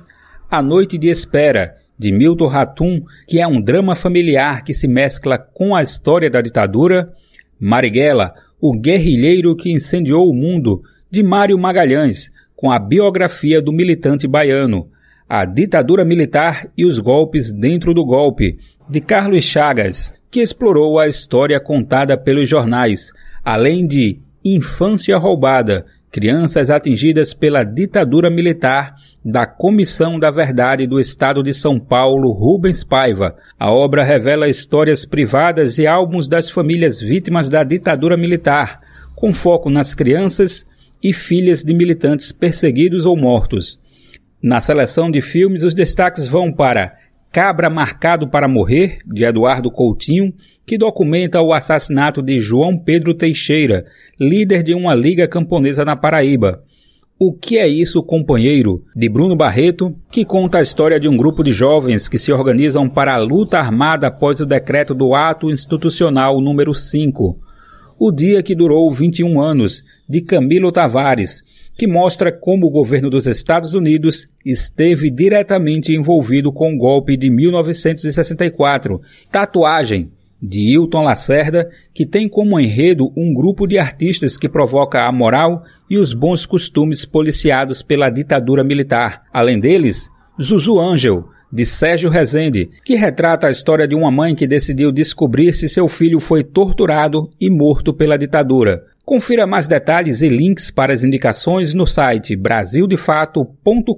A 0.50 0.60
Noite 0.60 0.98
de 0.98 1.06
Espera, 1.06 1.76
de 1.96 2.10
Milton 2.10 2.48
Ratum, 2.48 3.00
que 3.28 3.38
é 3.38 3.46
um 3.46 3.60
drama 3.60 3.94
familiar 3.94 4.64
que 4.64 4.74
se 4.74 4.88
mescla 4.88 5.38
com 5.38 5.72
a 5.72 5.82
história 5.82 6.28
da 6.28 6.40
ditadura, 6.40 7.12
Marighella, 7.60 8.34
o 8.60 8.76
guerrilheiro 8.76 9.54
que 9.54 9.70
incendiou 9.70 10.28
o 10.28 10.34
mundo, 10.34 10.82
de 11.08 11.22
Mário 11.22 11.56
Magalhães, 11.56 12.32
com 12.56 12.72
a 12.72 12.78
biografia 12.80 13.62
do 13.62 13.72
militante 13.72 14.26
baiano, 14.26 14.88
A 15.28 15.44
Ditadura 15.44 16.04
Militar 16.04 16.68
e 16.76 16.84
os 16.84 16.98
Golpes 16.98 17.52
Dentro 17.52 17.94
do 17.94 18.04
Golpe, 18.04 18.58
de 18.90 19.00
Carlos 19.00 19.44
Chagas, 19.44 20.12
que 20.36 20.42
explorou 20.42 20.98
a 20.98 21.08
história 21.08 21.58
contada 21.58 22.14
pelos 22.14 22.46
jornais, 22.46 23.10
além 23.42 23.86
de 23.86 24.18
Infância 24.44 25.16
Roubada, 25.16 25.86
crianças 26.10 26.68
atingidas 26.68 27.32
pela 27.32 27.64
ditadura 27.64 28.28
militar 28.28 28.96
da 29.24 29.46
Comissão 29.46 30.18
da 30.18 30.30
Verdade 30.30 30.86
do 30.86 31.00
Estado 31.00 31.42
de 31.42 31.54
São 31.54 31.80
Paulo, 31.80 32.32
Rubens 32.32 32.84
Paiva. 32.84 33.34
A 33.58 33.72
obra 33.72 34.04
revela 34.04 34.46
histórias 34.46 35.06
privadas 35.06 35.78
e 35.78 35.86
álbuns 35.86 36.28
das 36.28 36.50
famílias 36.50 37.00
vítimas 37.00 37.48
da 37.48 37.64
ditadura 37.64 38.14
militar, 38.14 38.80
com 39.14 39.32
foco 39.32 39.70
nas 39.70 39.94
crianças 39.94 40.66
e 41.02 41.14
filhas 41.14 41.64
de 41.64 41.72
militantes 41.72 42.30
perseguidos 42.30 43.06
ou 43.06 43.16
mortos. 43.16 43.80
Na 44.42 44.60
seleção 44.60 45.10
de 45.10 45.22
filmes, 45.22 45.62
os 45.62 45.72
destaques 45.72 46.28
vão 46.28 46.52
para 46.52 46.94
Cabra 47.36 47.68
Marcado 47.68 48.26
para 48.26 48.48
Morrer, 48.48 49.00
de 49.04 49.22
Eduardo 49.22 49.70
Coutinho, 49.70 50.32
que 50.64 50.78
documenta 50.78 51.42
o 51.42 51.52
assassinato 51.52 52.22
de 52.22 52.40
João 52.40 52.78
Pedro 52.78 53.12
Teixeira, 53.12 53.84
líder 54.18 54.62
de 54.62 54.72
uma 54.72 54.94
liga 54.94 55.28
camponesa 55.28 55.84
na 55.84 55.94
Paraíba. 55.94 56.64
O 57.18 57.34
que 57.34 57.58
é 57.58 57.68
isso, 57.68 58.02
companheiro? 58.02 58.82
de 58.96 59.06
Bruno 59.10 59.36
Barreto, 59.36 59.94
que 60.10 60.24
conta 60.24 60.60
a 60.60 60.62
história 60.62 60.98
de 60.98 61.10
um 61.10 61.14
grupo 61.14 61.44
de 61.44 61.52
jovens 61.52 62.08
que 62.08 62.18
se 62.18 62.32
organizam 62.32 62.88
para 62.88 63.12
a 63.12 63.18
luta 63.18 63.58
armada 63.58 64.06
após 64.06 64.40
o 64.40 64.46
decreto 64.46 64.94
do 64.94 65.14
Ato 65.14 65.50
Institucional 65.50 66.40
número 66.40 66.72
5. 66.72 67.38
O 67.98 68.10
dia 68.10 68.42
que 68.42 68.54
durou 68.54 68.90
21 68.90 69.42
anos, 69.42 69.82
de 70.08 70.22
Camilo 70.22 70.72
Tavares, 70.72 71.42
que 71.76 71.86
mostra 71.86 72.32
como 72.32 72.66
o 72.66 72.70
governo 72.70 73.10
dos 73.10 73.26
Estados 73.26 73.74
Unidos 73.74 74.26
esteve 74.44 75.10
diretamente 75.10 75.92
envolvido 75.92 76.52
com 76.52 76.74
o 76.74 76.78
golpe 76.78 77.16
de 77.16 77.28
1964. 77.28 79.00
Tatuagem, 79.30 80.10
de 80.40 80.72
Hilton 80.72 81.02
Lacerda, 81.02 81.68
que 81.92 82.06
tem 82.06 82.28
como 82.28 82.58
enredo 82.58 83.12
um 83.16 83.34
grupo 83.34 83.66
de 83.66 83.78
artistas 83.78 84.36
que 84.36 84.48
provoca 84.48 85.06
a 85.06 85.12
moral 85.12 85.64
e 85.88 85.98
os 85.98 86.14
bons 86.14 86.46
costumes 86.46 87.04
policiados 87.04 87.82
pela 87.82 88.10
ditadura 88.10 88.64
militar. 88.64 89.22
Além 89.32 89.58
deles, 89.58 90.10
Zuzu 90.40 90.78
Angel, 90.78 91.24
de 91.52 91.64
Sérgio 91.64 92.10
Rezende, 92.10 92.68
que 92.84 92.96
retrata 92.96 93.46
a 93.46 93.50
história 93.50 93.86
de 93.86 93.94
uma 93.94 94.10
mãe 94.10 94.34
que 94.34 94.46
decidiu 94.46 94.90
descobrir 94.92 95.52
se 95.52 95.68
seu 95.68 95.88
filho 95.88 96.20
foi 96.20 96.42
torturado 96.42 97.30
e 97.40 97.48
morto 97.48 97.94
pela 97.94 98.18
ditadura. 98.18 98.84
Confira 99.06 99.46
mais 99.46 99.68
detalhes 99.68 100.20
e 100.20 100.28
links 100.28 100.68
para 100.68 100.92
as 100.92 101.04
indicações 101.04 101.72
no 101.72 101.86
site 101.86 102.34
brasildefato.com.br. 102.34 103.96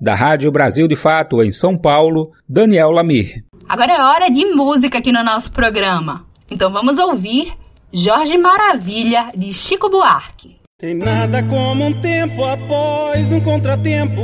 Da 0.00 0.14
Rádio 0.14 0.50
Brasil 0.50 0.88
de 0.88 0.96
Fato, 0.96 1.42
em 1.42 1.52
São 1.52 1.76
Paulo, 1.76 2.30
Daniel 2.48 2.90
Lamir. 2.90 3.44
Agora 3.68 3.92
é 3.92 4.00
hora 4.00 4.30
de 4.30 4.46
música 4.46 4.96
aqui 4.98 5.12
no 5.12 5.22
nosso 5.22 5.52
programa. 5.52 6.24
Então 6.50 6.72
vamos 6.72 6.96
ouvir 6.96 7.52
Jorge 7.92 8.38
Maravilha, 8.38 9.28
de 9.36 9.52
Chico 9.52 9.90
Buarque. 9.90 10.56
Tem 10.78 10.94
nada 10.94 11.42
como 11.42 11.84
um 11.84 11.92
tempo 12.00 12.42
após 12.42 13.32
um 13.32 13.40
contratempo 13.42 14.22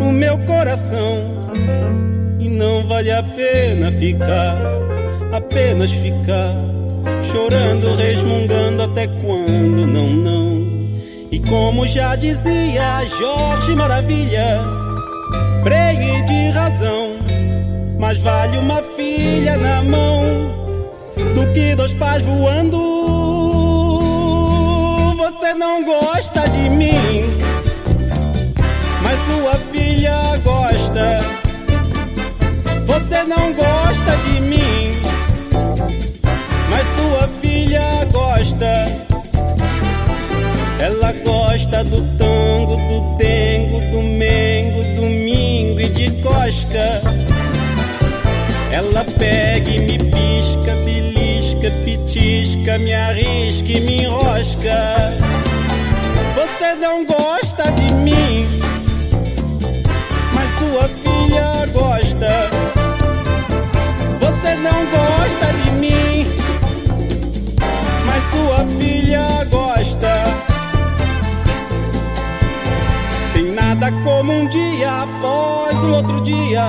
no 0.00 0.10
meu 0.10 0.38
coração. 0.46 1.38
E 2.40 2.48
não 2.48 2.86
vale 2.88 3.10
a 3.10 3.22
pena 3.22 3.92
ficar, 3.92 4.56
apenas 5.30 5.90
ficar 5.92 6.54
chorando, 7.30 7.94
resmungando 7.96 8.82
até 8.82 9.06
quando 9.06 9.86
não, 9.86 10.08
não. 10.08 10.66
E 11.30 11.40
como 11.40 11.86
já 11.86 12.14
dizia 12.16 13.04
Jorge 13.18 13.74
Maravilha, 13.74 14.60
pregue 15.62 16.22
de 16.22 16.48
razão, 16.50 17.16
mas 17.98 18.20
vale 18.20 18.58
uma 18.58 18.82
filha 18.96 19.56
na 19.56 19.82
mão 19.82 20.54
do 21.34 21.52
que 21.52 21.74
dois 21.74 21.92
pais 21.92 22.22
voando. 22.22 22.78
Você 25.16 25.54
não 25.54 25.84
gosta 25.84 26.48
de 26.48 26.70
mim, 26.70 26.94
mas 29.02 29.18
sua 29.20 29.54
filha 29.72 30.36
gosta. 30.44 31.20
Você 32.86 33.24
não 33.24 33.52
gosta 33.52 33.73
me 54.44 54.60
enrosca. 54.60 55.18
Você 56.34 56.74
não 56.76 57.04
gosta 57.04 57.70
de 57.72 57.92
mim, 57.94 58.48
mas 60.34 60.50
sua 60.58 60.88
filha 60.88 61.66
gosta. 61.72 62.50
Você 64.20 64.54
não 64.56 64.86
gosta 64.86 65.52
de 65.62 65.70
mim 65.72 66.44
sua 68.34 68.66
filha 68.78 69.44
gosta. 69.50 70.24
Tem 73.32 73.52
nada 73.52 73.92
como 74.02 74.32
um 74.32 74.48
dia 74.48 75.02
após 75.02 75.84
o 75.84 75.92
outro 75.92 76.20
dia 76.22 76.64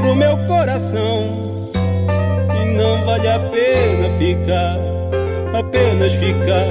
pro 0.00 0.14
meu 0.14 0.36
coração. 0.46 1.46
E 2.60 2.64
não 2.76 3.04
vale 3.04 3.28
a 3.28 3.38
pena 3.38 4.10
ficar, 4.18 4.78
apenas 5.96 6.12
ficar. 6.14 6.66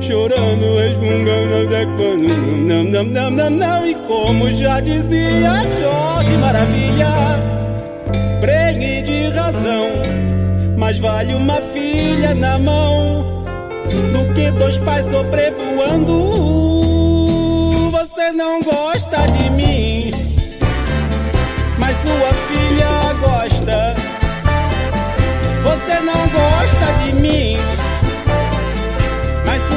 Chorando, 0.00 0.78
resmungando 0.78 1.66
até 1.66 1.86
quando 1.96 2.28
não, 2.28 2.84
não, 2.84 3.04
não, 3.04 3.30
não, 3.30 3.50
não. 3.50 3.86
E 3.86 3.94
como 3.94 4.50
já 4.50 4.80
dizia 4.80 5.52
Jorge 5.80 6.36
Maravilha, 6.38 7.08
pregue 8.40 9.02
de 9.02 9.28
razão 9.28 9.86
mais 10.76 10.98
vale 10.98 11.34
uma 11.34 11.60
filha 11.72 12.34
na 12.34 12.58
mão 12.58 13.44
do 14.12 14.34
que 14.34 14.50
dois 14.52 14.78
pais 14.78 15.06
sobrevoando. 15.06 16.40
Você 17.92 18.32
não 18.32 18.60
gosta 18.62 19.18
de 19.28 19.50
mim, 19.50 20.10
mas 21.78 21.96
sua 21.98 22.41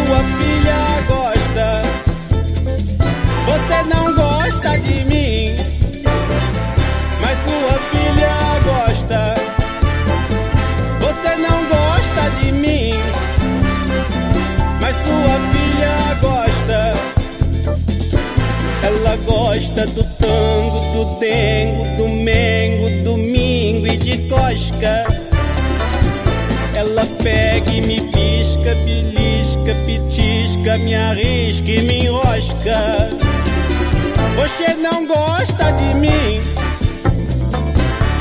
sua 0.05 0.23
filha 0.37 1.01
gosta. 1.07 1.81
Você 3.45 3.83
não 3.93 4.13
gosta 4.13 4.77
de 4.79 5.05
mim, 5.05 5.55
mas 7.21 7.37
sua 7.39 7.79
filha 7.91 8.59
gosta. 8.63 9.45
sua 14.95 15.39
filha 15.51 16.13
gosta. 16.21 16.93
Ela 18.83 19.15
gosta 19.25 19.85
do 19.87 20.03
tango, 20.03 20.79
do 20.93 21.19
dengo, 21.19 21.97
do 21.97 22.07
mengo, 22.07 23.03
domingo 23.03 23.87
e 23.87 23.97
de 23.97 24.17
cosca. 24.29 25.24
Me 30.77 30.95
arrisca 30.95 31.71
e 31.71 31.81
me 31.81 32.05
enrosca. 32.05 33.09
Você 34.35 34.73
não 34.75 35.05
gosta 35.07 35.71
de 35.71 35.93
mim, 35.95 36.41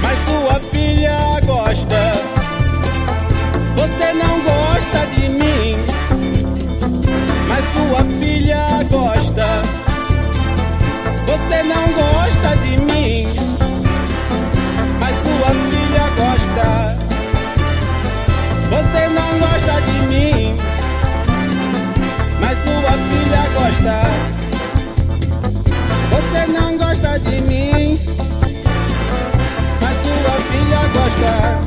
mas 0.02 0.18
sua 0.20 0.60
filha 0.72 1.40
gosta. 1.44 2.12
Você 3.76 4.12
não 4.14 4.40
gosta 4.40 5.06
de 5.14 5.28
mim 5.28 5.94
sua 7.74 8.04
filha 8.20 8.82
gosta. 8.90 9.62
Você 11.26 11.62
não 11.62 11.86
gosta 11.92 12.56
de 12.64 12.76
mim, 12.78 13.26
Você 26.10 26.46
não 26.52 26.78
gosta 26.78 27.18
de 27.18 27.40
mim, 27.42 27.98
mas 29.82 29.98
sua 29.98 30.40
filha 30.50 30.88
gosta. 30.94 31.60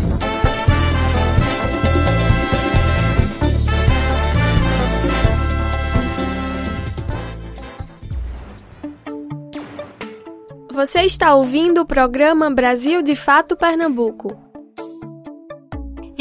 Você 10.74 11.02
está 11.02 11.36
ouvindo 11.36 11.82
o 11.82 11.86
programa 11.86 12.50
Brasil 12.50 13.04
de 13.04 13.16
Fato 13.16 13.56
Pernambuco. 13.56 14.47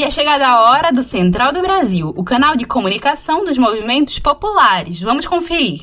É 0.07 0.09
chegada 0.09 0.47
a 0.47 0.61
hora 0.61 0.89
do 0.89 1.03
Central 1.03 1.51
do 1.51 1.61
Brasil, 1.61 2.13
o 2.15 2.23
canal 2.23 2.55
de 2.55 2.63
comunicação 2.63 3.43
dos 3.43 3.57
movimentos 3.57 4.17
populares. 4.19 5.01
Vamos 5.01 5.25
conferir. 5.25 5.81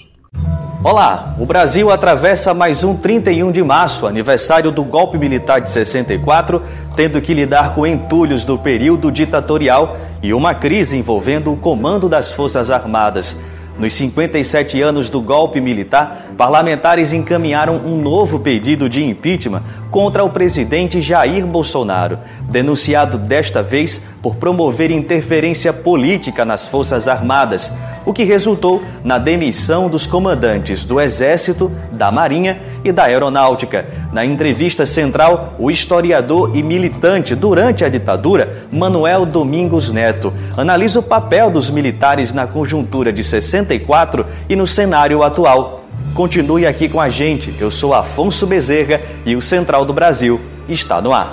Olá, 0.83 1.35
o 1.39 1.45
Brasil 1.45 1.91
atravessa 1.91 2.55
mais 2.55 2.83
um 2.83 2.97
31 2.97 3.53
de 3.53 3.63
março, 3.63 4.07
aniversário 4.07 4.73
do 4.73 4.83
golpe 4.83 5.19
militar 5.19 5.61
de 5.61 5.69
64, 5.69 6.63
tendo 6.97 7.21
que 7.21 7.35
lidar 7.35 7.75
com 7.75 7.87
entulhos 7.87 8.47
do 8.47 8.57
período 8.57 9.13
ditatorial 9.13 9.95
e 10.23 10.33
uma 10.33 10.55
crise 10.55 10.97
envolvendo 10.97 11.53
o 11.53 11.57
comando 11.59 12.09
das 12.09 12.33
Forças 12.33 12.71
Armadas. 12.71 13.37
Nos 13.79 13.93
57 13.95 14.81
anos 14.81 15.11
do 15.11 15.21
golpe 15.21 15.61
militar, 15.61 16.33
parlamentares 16.37 17.13
encaminharam 17.13 17.75
um 17.85 18.01
novo 18.01 18.39
pedido 18.39 18.89
de 18.89 19.05
impeachment 19.05 19.63
contra 19.91 20.25
o 20.25 20.31
presidente 20.31 21.01
Jair 21.01 21.45
Bolsonaro, 21.45 22.19
denunciado 22.49 23.19
desta 23.19 23.63
vez 23.63 24.01
por 24.23 24.37
promover 24.37 24.91
interferência 24.91 25.73
política 25.73 26.45
nas 26.45 26.67
Forças 26.67 27.09
Armadas, 27.09 27.73
o 28.07 28.13
que 28.13 28.25
resultou 28.25 28.83
na 29.03 29.19
demissão 29.19 29.89
dos 29.89 30.07
comandantes 30.07 30.85
do 30.85 31.01
Exército, 31.01 31.71
da 31.93 32.11
Marinha 32.11 32.59
e 32.85 32.93
da 32.93 33.05
Aeronáutica. 33.05 33.87
Na 34.13 34.25
entrevista 34.25 34.85
central, 34.85 35.55
o 35.59 35.71
historiador 35.71 36.57
e 36.57 36.63
militante 36.63 37.35
durante 37.35 37.85
a 37.85 37.89
ditadura, 37.89 38.67
Manuel 38.71 39.25
Domingos 39.25 39.91
Neto, 39.91 40.33
analisa 40.57 41.01
o 41.01 41.03
papel 41.03 41.51
dos 41.51 41.71
militares 41.71 42.33
na 42.33 42.47
conjuntura 42.47 43.13
de 43.13 43.25
64 43.65 44.27
e 44.49 44.55
no 44.55 44.67
cenário 44.67 45.23
atual. 45.23 45.85
Continue 46.15 46.67
aqui 46.67 46.89
com 46.89 47.01
a 47.01 47.09
gente. 47.09 47.55
Eu 47.59 47.71
sou 47.71 47.93
Afonso 47.93 48.47
Bezerra 48.47 49.01
e 49.27 49.35
o 49.35 49.43
Central 49.43 49.85
do 49.85 49.93
Brasil 49.93 50.41
está 50.69 51.01
no 51.01 51.13
ar. 51.13 51.33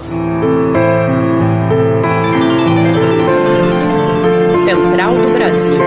Central 4.64 5.14
do 5.16 5.34
Brasil. 5.34 5.82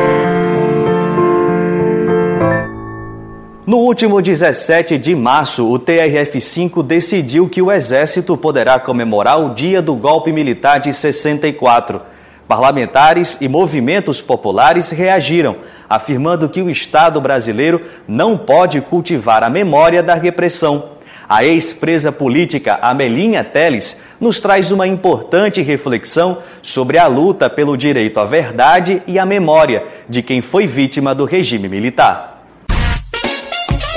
No 3.66 3.78
último 3.78 4.20
17 4.20 4.98
de 4.98 5.14
março, 5.16 5.68
o 5.68 5.78
TRF-5 5.78 6.82
decidiu 6.82 7.48
que 7.48 7.62
o 7.62 7.72
Exército 7.72 8.36
poderá 8.36 8.78
comemorar 8.78 9.40
o 9.40 9.54
dia 9.54 9.80
do 9.80 9.94
golpe 9.96 10.30
militar 10.30 10.78
de 10.78 10.92
64. 10.92 12.13
Parlamentares 12.46 13.38
e 13.40 13.48
movimentos 13.48 14.20
populares 14.20 14.90
reagiram, 14.90 15.56
afirmando 15.88 16.48
que 16.48 16.60
o 16.60 16.68
Estado 16.68 17.20
brasileiro 17.20 17.80
não 18.06 18.36
pode 18.36 18.80
cultivar 18.80 19.42
a 19.42 19.48
memória 19.48 20.02
da 20.02 20.14
repressão. 20.14 20.90
A 21.26 21.42
ex-presa 21.42 22.12
política 22.12 22.78
Amelinha 22.82 23.42
Teles 23.42 24.02
nos 24.20 24.40
traz 24.40 24.70
uma 24.70 24.86
importante 24.86 25.62
reflexão 25.62 26.38
sobre 26.60 26.98
a 26.98 27.06
luta 27.06 27.48
pelo 27.48 27.76
direito 27.76 28.20
à 28.20 28.24
verdade 28.26 29.02
e 29.06 29.18
à 29.18 29.24
memória 29.24 29.86
de 30.06 30.22
quem 30.22 30.42
foi 30.42 30.66
vítima 30.66 31.14
do 31.14 31.24
regime 31.24 31.66
militar. 31.66 32.44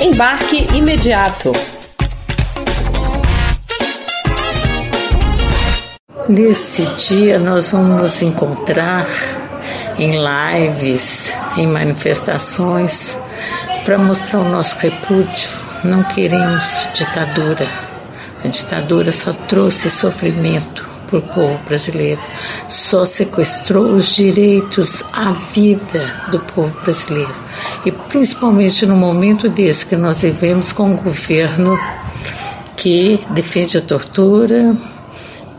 Embarque 0.00 0.66
imediato. 0.74 1.52
Nesse 6.28 6.84
dia 6.96 7.38
nós 7.38 7.70
vamos 7.70 8.02
nos 8.02 8.22
encontrar 8.22 9.06
em 9.98 10.12
lives, 10.12 11.34
em 11.56 11.66
manifestações, 11.66 13.18
para 13.84 13.96
mostrar 13.96 14.40
o 14.40 14.48
nosso 14.48 14.76
repúdio 14.78 15.68
não 15.84 16.02
queremos 16.02 16.88
ditadura. 16.92 17.66
A 18.44 18.48
ditadura 18.48 19.10
só 19.10 19.32
trouxe 19.32 19.90
sofrimento 19.90 20.86
para 21.06 21.18
o 21.18 21.22
povo 21.22 21.58
brasileiro, 21.66 22.20
só 22.68 23.04
sequestrou 23.04 23.94
os 23.94 24.14
direitos 24.14 25.02
à 25.12 25.32
vida 25.32 26.14
do 26.30 26.38
povo 26.40 26.74
brasileiro. 26.82 27.34
E 27.86 27.90
principalmente 27.90 28.84
no 28.84 28.96
momento 28.96 29.48
desse 29.48 29.86
que 29.86 29.96
nós 29.96 30.20
vivemos 30.20 30.72
com 30.72 30.90
um 30.90 30.96
governo 30.96 31.78
que 32.76 33.24
defende 33.30 33.78
a 33.78 33.80
tortura, 33.80 34.76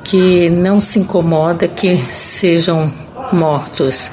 que 0.10 0.50
não 0.50 0.82
se 0.82 0.98
incomoda 0.98 1.68
que 1.68 2.04
sejam 2.10 2.92
mortos 3.32 4.10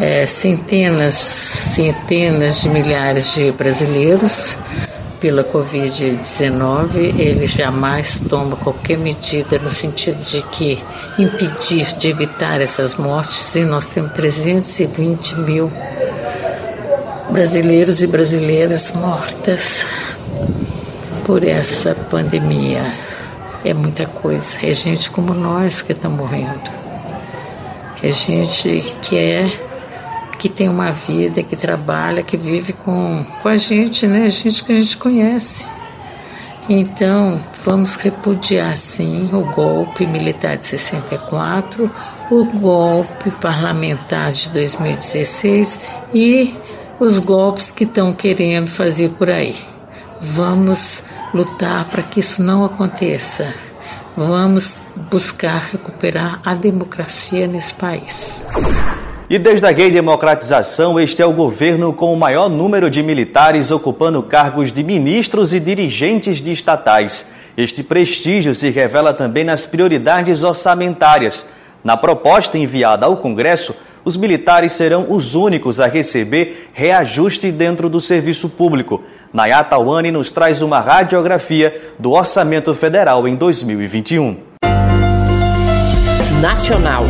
é, 0.00 0.26
centenas, 0.26 1.14
centenas 1.14 2.60
de 2.60 2.68
milhares 2.68 3.34
de 3.34 3.52
brasileiros 3.52 4.58
pela 5.20 5.44
Covid-19, 5.44 7.14
ele 7.16 7.46
jamais 7.46 8.18
toma 8.28 8.56
qualquer 8.56 8.98
medida 8.98 9.56
no 9.60 9.70
sentido 9.70 10.20
de 10.20 10.42
que 10.42 10.82
impedir, 11.16 11.86
de 11.96 12.08
evitar 12.08 12.60
essas 12.60 12.96
mortes, 12.96 13.54
e 13.54 13.60
nós 13.60 13.86
temos 13.86 14.12
320 14.14 15.36
mil 15.36 15.70
brasileiros 17.30 18.02
e 18.02 18.06
brasileiras 18.08 18.90
mortas 18.90 19.86
por 21.24 21.44
essa 21.44 21.94
pandemia. 21.94 23.09
É 23.64 23.74
muita 23.74 24.06
coisa. 24.06 24.58
É 24.62 24.72
gente 24.72 25.10
como 25.10 25.34
nós 25.34 25.82
que 25.82 25.92
está 25.92 26.08
morrendo. 26.08 26.70
É 28.02 28.10
gente 28.10 28.94
que 29.02 29.18
é 29.18 29.44
que 30.38 30.48
tem 30.48 30.70
uma 30.70 30.90
vida, 30.90 31.42
que 31.42 31.54
trabalha, 31.54 32.22
que 32.22 32.34
vive 32.34 32.72
com, 32.72 33.26
com 33.42 33.48
a 33.48 33.56
gente, 33.56 34.06
né? 34.06 34.26
Gente 34.30 34.64
que 34.64 34.72
a 34.72 34.74
gente 34.74 34.96
conhece. 34.96 35.66
Então, 36.66 37.44
vamos 37.62 37.96
repudiar 37.96 38.76
sim 38.76 39.28
o 39.34 39.40
golpe 39.52 40.06
militar 40.06 40.56
de 40.56 40.66
64, 40.66 41.90
o 42.30 42.44
golpe 42.44 43.30
parlamentar 43.32 44.32
de 44.32 44.48
2016 44.50 45.80
e 46.14 46.54
os 46.98 47.18
golpes 47.18 47.70
que 47.70 47.84
estão 47.84 48.14
querendo 48.14 48.70
fazer 48.70 49.10
por 49.10 49.28
aí. 49.28 49.56
Vamos 50.20 51.04
lutar 51.32 51.86
para 51.86 52.02
que 52.02 52.20
isso 52.20 52.42
não 52.42 52.64
aconteça. 52.64 53.54
Vamos 54.16 54.82
buscar 55.10 55.70
recuperar 55.72 56.40
a 56.44 56.54
democracia 56.54 57.46
nesse 57.46 57.72
país. 57.74 58.44
E 59.28 59.38
desde 59.38 59.64
a 59.64 59.70
gay 59.70 59.92
democratização, 59.92 60.98
este 60.98 61.22
é 61.22 61.26
o 61.26 61.32
governo 61.32 61.92
com 61.92 62.12
o 62.12 62.16
maior 62.16 62.48
número 62.48 62.90
de 62.90 63.00
militares 63.00 63.70
ocupando 63.70 64.20
cargos 64.24 64.72
de 64.72 64.82
ministros 64.82 65.54
e 65.54 65.60
dirigentes 65.60 66.42
de 66.42 66.50
estatais. 66.50 67.30
Este 67.56 67.84
prestígio 67.84 68.54
se 68.54 68.70
revela 68.70 69.14
também 69.14 69.44
nas 69.44 69.64
prioridades 69.64 70.42
orçamentárias. 70.42 71.46
Na 71.84 71.96
proposta 71.96 72.58
enviada 72.58 73.06
ao 73.06 73.18
Congresso, 73.18 73.74
os 74.10 74.16
militares 74.16 74.72
serão 74.72 75.06
os 75.08 75.36
únicos 75.36 75.78
a 75.78 75.86
receber 75.86 76.68
reajuste 76.72 77.52
dentro 77.52 77.88
do 77.88 78.00
serviço 78.00 78.48
público. 78.48 79.00
Nayata 79.32 79.78
Wani 79.78 80.10
nos 80.10 80.32
traz 80.32 80.62
uma 80.62 80.80
radiografia 80.80 81.80
do 81.96 82.10
orçamento 82.10 82.74
federal 82.74 83.28
em 83.28 83.36
2021. 83.36 84.36
Nacional. 86.42 87.04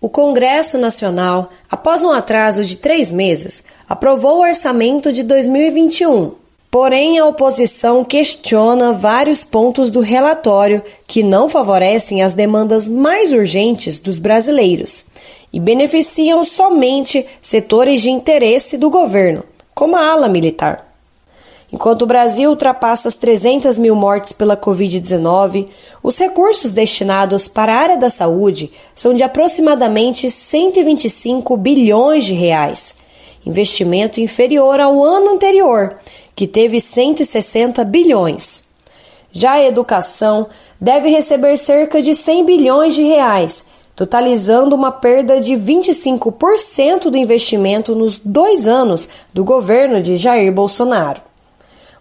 O 0.00 0.08
Congresso 0.08 0.78
Nacional, 0.78 1.52
após 1.70 2.02
um 2.02 2.12
atraso 2.12 2.64
de 2.64 2.76
três 2.76 3.12
meses, 3.12 3.66
aprovou 3.86 4.38
o 4.38 4.42
orçamento 4.42 5.12
de 5.12 5.22
2021. 5.22 6.43
Porém, 6.74 7.20
a 7.20 7.24
oposição 7.24 8.02
questiona 8.02 8.92
vários 8.92 9.44
pontos 9.44 9.92
do 9.92 10.00
relatório 10.00 10.82
que 11.06 11.22
não 11.22 11.48
favorecem 11.48 12.20
as 12.20 12.34
demandas 12.34 12.88
mais 12.88 13.32
urgentes 13.32 14.00
dos 14.00 14.18
brasileiros 14.18 15.06
e 15.52 15.60
beneficiam 15.60 16.42
somente 16.42 17.24
setores 17.40 18.02
de 18.02 18.10
interesse 18.10 18.76
do 18.76 18.90
governo, 18.90 19.44
como 19.72 19.94
a 19.94 20.04
ala 20.04 20.28
militar. 20.28 20.92
Enquanto 21.72 22.02
o 22.02 22.06
Brasil 22.06 22.50
ultrapassa 22.50 23.06
as 23.06 23.14
300 23.14 23.78
mil 23.78 23.94
mortes 23.94 24.32
pela 24.32 24.56
Covid-19, 24.56 25.68
os 26.02 26.18
recursos 26.18 26.72
destinados 26.72 27.46
para 27.46 27.72
a 27.72 27.78
área 27.78 27.96
da 27.96 28.10
saúde 28.10 28.72
são 28.96 29.14
de 29.14 29.22
aproximadamente 29.22 30.28
125 30.28 31.56
bilhões 31.56 32.24
de 32.24 32.34
reais, 32.34 32.96
investimento 33.46 34.20
inferior 34.20 34.80
ao 34.80 35.04
ano 35.04 35.30
anterior, 35.30 35.98
que 36.34 36.46
teve 36.46 36.80
160 36.80 37.84
bilhões. 37.84 38.64
Já 39.32 39.52
a 39.52 39.64
educação 39.64 40.48
deve 40.80 41.08
receber 41.08 41.56
cerca 41.56 42.00
de 42.00 42.14
100 42.14 42.44
bilhões 42.44 42.94
de 42.94 43.02
reais, 43.02 43.66
totalizando 43.96 44.74
uma 44.74 44.90
perda 44.90 45.40
de 45.40 45.54
25% 45.54 47.10
do 47.10 47.16
investimento 47.16 47.94
nos 47.94 48.18
dois 48.18 48.66
anos 48.66 49.08
do 49.32 49.44
governo 49.44 50.02
de 50.02 50.16
Jair 50.16 50.52
Bolsonaro. 50.52 51.20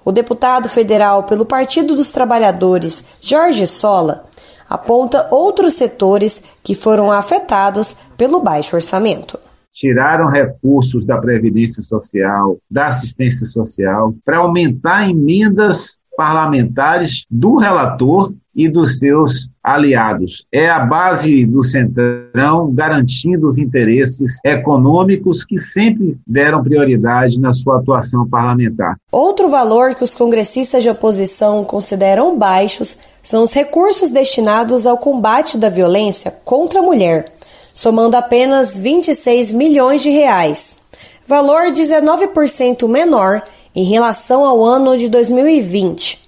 O 0.06 0.12
deputado 0.12 0.68
federal 0.68 1.24
pelo 1.24 1.46
Partido 1.46 1.96
dos 1.96 2.12
Trabalhadores, 2.12 3.06
Jorge 3.22 3.66
Sola, 3.66 4.26
aponta 4.70 5.28
outros 5.32 5.76
setores 5.76 6.44
que 6.64 6.76
foram 6.76 7.12
afetados 7.12 7.96
pelo 8.18 8.40
baixo 8.40 8.76
orçamento. 8.76 9.40
Tiraram 9.74 10.30
recursos 10.30 11.04
da 11.04 11.18
Previdência 11.18 11.82
Social, 11.82 12.58
da 12.70 12.88
assistência 12.88 13.48
social, 13.48 14.14
para 14.24 14.38
aumentar 14.38 15.10
emendas 15.10 15.98
parlamentares 16.16 17.26
do 17.30 17.58
relator 17.58 18.34
e 18.56 18.70
dos 18.70 19.00
seus 19.00 19.50
aliados. 19.64 20.46
É 20.52 20.70
a 20.70 20.86
base 20.86 21.46
do 21.46 21.64
Centrão 21.64 22.72
garantindo 22.72 23.48
os 23.48 23.58
interesses 23.58 24.38
econômicos 24.46 25.44
que 25.44 25.58
sempre 25.58 26.18
deram 26.28 26.62
prioridade 26.62 27.40
na 27.40 27.54
sua 27.54 27.80
atuação 27.80 28.28
parlamentar. 28.30 28.98
Outro 29.12 29.50
valor 29.50 29.96
que 29.96 30.04
os 30.04 30.14
congressistas 30.14 30.84
de 30.84 30.90
oposição 30.90 31.64
consideram 31.64 32.38
baixos 32.38 33.00
são 33.24 33.44
os 33.44 33.54
recursos 33.54 34.12
destinados 34.12 34.86
ao 34.86 34.98
combate 34.98 35.58
da 35.58 35.70
violência 35.70 36.32
contra 36.44 36.80
a 36.80 36.84
mulher. 36.84 37.34
Somando 37.74 38.16
apenas 38.16 38.78
26 38.78 39.54
milhões 39.54 40.02
de 40.02 40.10
reais, 40.10 40.84
valor 41.26 41.72
19% 41.72 42.88
menor 42.88 43.44
em 43.76 43.84
relação 43.84 44.46
ao 44.46 44.64
ano 44.64 44.98
de 44.98 45.10
2020. 45.10 46.20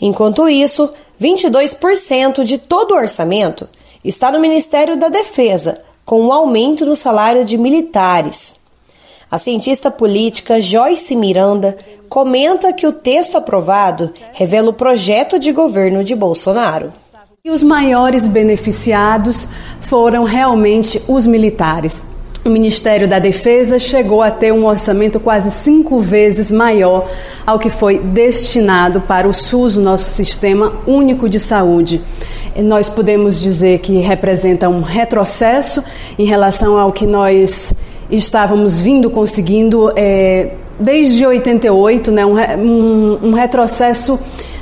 Enquanto 0.00 0.48
isso, 0.48 0.90
22% 1.20 2.44
de 2.44 2.56
todo 2.56 2.92
o 2.92 2.96
orçamento 2.96 3.68
está 4.02 4.32
no 4.32 4.40
Ministério 4.40 4.96
da 4.96 5.08
Defesa, 5.08 5.82
com 6.04 6.22
um 6.22 6.32
aumento 6.32 6.86
no 6.86 6.96
salário 6.96 7.44
de 7.44 7.58
militares. 7.58 8.60
A 9.30 9.38
cientista 9.38 9.90
política 9.90 10.58
Joyce 10.58 11.14
Miranda 11.14 11.76
comenta 12.08 12.72
que 12.72 12.86
o 12.86 12.92
texto 12.92 13.36
aprovado 13.36 14.12
revela 14.32 14.70
o 14.70 14.72
projeto 14.72 15.38
de 15.38 15.52
governo 15.52 16.02
de 16.02 16.16
Bolsonaro. 16.16 16.92
E 17.42 17.50
os 17.50 17.62
maiores 17.62 18.28
beneficiados 18.28 19.48
foram 19.80 20.24
realmente 20.24 21.00
os 21.08 21.26
militares. 21.26 22.06
O 22.44 22.50
Ministério 22.50 23.08
da 23.08 23.18
Defesa 23.18 23.78
chegou 23.78 24.20
a 24.20 24.30
ter 24.30 24.52
um 24.52 24.66
orçamento 24.66 25.18
quase 25.18 25.50
cinco 25.50 26.00
vezes 26.00 26.52
maior 26.52 27.10
ao 27.46 27.58
que 27.58 27.70
foi 27.70 27.98
destinado 27.98 29.00
para 29.00 29.26
o 29.26 29.32
SUS, 29.32 29.78
o 29.78 29.80
nosso 29.80 30.10
Sistema 30.10 30.80
Único 30.86 31.30
de 31.30 31.40
Saúde. 31.40 32.02
Nós 32.58 32.90
podemos 32.90 33.40
dizer 33.40 33.78
que 33.78 33.94
representa 34.00 34.68
um 34.68 34.82
retrocesso 34.82 35.82
em 36.18 36.26
relação 36.26 36.76
ao 36.76 36.92
que 36.92 37.06
nós 37.06 37.72
estávamos 38.10 38.80
vindo 38.80 39.08
conseguindo 39.08 39.90
é, 39.96 40.50
desde 40.78 41.24
88, 41.26 42.12
né, 42.12 42.26
um, 42.26 42.34
um, 42.36 43.28
um 43.28 43.32
retrocesso 43.32 44.20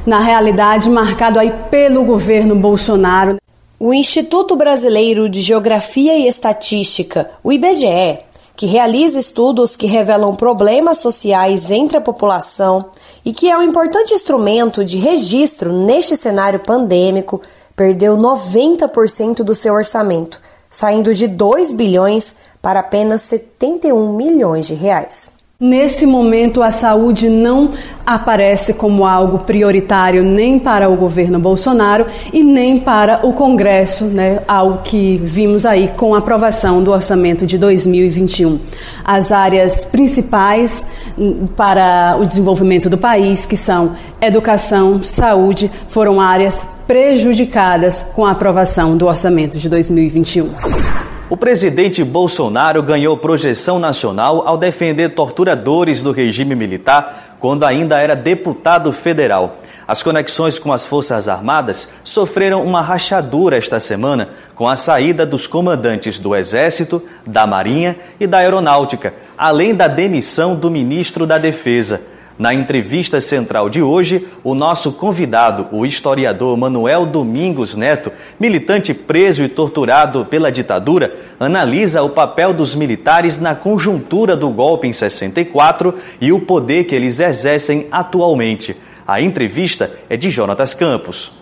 na 0.09 0.21
realidade 0.21 0.89
marcado 0.89 1.39
aí 1.39 1.53
pelo 1.71 2.03
governo 2.03 2.55
Bolsonaro. 2.55 3.37
O 3.79 3.93
Instituto 3.93 4.57
Brasileiro 4.57 5.29
de 5.29 5.43
Geografia 5.43 6.17
e 6.17 6.27
Estatística, 6.27 7.31
o 7.45 7.53
IBGE, 7.53 8.21
que 8.57 8.65
realiza 8.65 9.19
estudos 9.19 9.77
que 9.77 9.87
revelam 9.87 10.35
problemas 10.35 10.97
sociais 10.97 11.71
entre 11.71 11.99
a 11.99 12.01
população 12.01 12.87
e 13.23 13.35
que 13.35 13.51
é 13.51 13.57
um 13.59 13.63
importante 13.63 14.15
instrumento 14.15 14.83
de 14.83 14.97
registro 14.97 15.71
neste 15.71 16.17
cenário 16.17 16.61
pandêmico, 16.61 17.43
perdeu 17.77 18.17
90% 18.17 19.45
do 19.45 19.55
seu 19.55 19.75
orçamento, 19.75 20.41
saindo 20.71 21.15
de 21.15 21.29
2 21.29 21.75
bilhões 21.75 22.39
para 22.63 22.81
apenas 22.81 23.21
71 23.23 24.11
milhões 24.15 24.67
de 24.67 24.75
reais. 24.75 25.38
Nesse 25.61 26.07
momento, 26.07 26.63
a 26.63 26.71
saúde 26.71 27.29
não 27.29 27.73
aparece 28.07 28.75
como 28.75 29.05
algo 29.05 29.41
prioritário 29.41 30.23
nem 30.23 30.57
para 30.57 30.89
o 30.89 30.95
governo 30.95 31.41
Bolsonaro 31.41 32.07
e 32.33 32.45
nem 32.45 32.79
para 32.79 33.27
o 33.27 33.33
Congresso, 33.33 34.05
né, 34.05 34.39
ao 34.47 34.83
que 34.85 35.17
vimos 35.17 35.67
aí 35.67 35.89
com 35.97 36.15
a 36.15 36.19
aprovação 36.19 36.81
do 36.81 36.93
orçamento 36.93 37.45
de 37.45 37.59
2021. 37.59 38.61
As 39.05 39.33
áreas 39.33 39.85
principais 39.85 40.87
hum, 41.19 41.49
para 41.57 42.17
o 42.21 42.25
desenvolvimento 42.25 42.89
do 42.89 42.97
país, 42.97 43.45
que 43.45 43.57
são 43.57 43.97
educação, 44.21 45.03
saúde, 45.03 45.69
foram 45.89 46.21
áreas 46.21 46.65
prejudicadas 46.87 48.07
com 48.15 48.25
a 48.25 48.31
aprovação 48.31 48.97
do 48.97 49.09
orçamento 49.09 49.59
de 49.59 49.69
2021. 49.69 51.08
O 51.31 51.37
presidente 51.37 52.03
Bolsonaro 52.03 52.83
ganhou 52.83 53.15
projeção 53.15 53.79
nacional 53.79 54.49
ao 54.49 54.57
defender 54.57 55.11
torturadores 55.11 56.03
do 56.03 56.11
regime 56.11 56.55
militar 56.55 57.37
quando 57.39 57.65
ainda 57.65 58.01
era 58.01 58.17
deputado 58.17 58.91
federal. 58.95 59.59
As 59.87 60.03
conexões 60.03 60.59
com 60.59 60.73
as 60.73 60.87
Forças 60.87 61.29
Armadas 61.29 61.87
sofreram 62.03 62.65
uma 62.65 62.81
rachadura 62.81 63.59
esta 63.59 63.79
semana 63.79 64.31
com 64.55 64.67
a 64.67 64.75
saída 64.75 65.27
dos 65.27 65.47
comandantes 65.47 66.19
do 66.19 66.35
Exército, 66.35 67.03
da 67.27 67.47
Marinha 67.47 67.97
e 68.19 68.27
da 68.27 68.39
Aeronáutica, 68.39 69.13
além 69.37 69.75
da 69.75 69.87
demissão 69.87 70.57
do 70.57 70.71
ministro 70.71 71.27
da 71.27 71.37
Defesa. 71.37 72.01
Na 72.39 72.55
entrevista 72.55 73.21
central 73.21 73.69
de 73.69 73.83
hoje, 73.83 74.29
o 74.45 74.55
nosso 74.55 74.93
convidado, 74.93 75.67
o 75.73 75.85
historiador 75.85 76.57
Manuel 76.57 77.05
Domingos 77.05 77.75
Neto, 77.75 78.13
militante 78.39 78.95
preso 78.95 79.43
e 79.43 79.49
torturado 79.49 80.25
pela 80.25 80.53
ditadura, 80.53 81.17
analisa 81.41 82.01
o 82.03 82.11
papel 82.11 82.55
dos 82.55 82.77
militares 82.77 83.41
na 83.41 83.57
conjuntura 83.57 84.37
do 84.37 84.51
golpe 84.51 84.87
em 84.87 84.93
64 84.93 85.97
e 86.21 86.31
o 86.31 86.39
poder 86.39 86.85
que 86.85 86.95
eles 86.95 87.19
exercem 87.19 87.89
atualmente. 87.91 88.77
A 89.05 89.21
entrevista 89.21 89.91
é 90.09 90.17
de 90.17 90.31
Jonatas 90.31 90.75
Campos. 90.75 91.33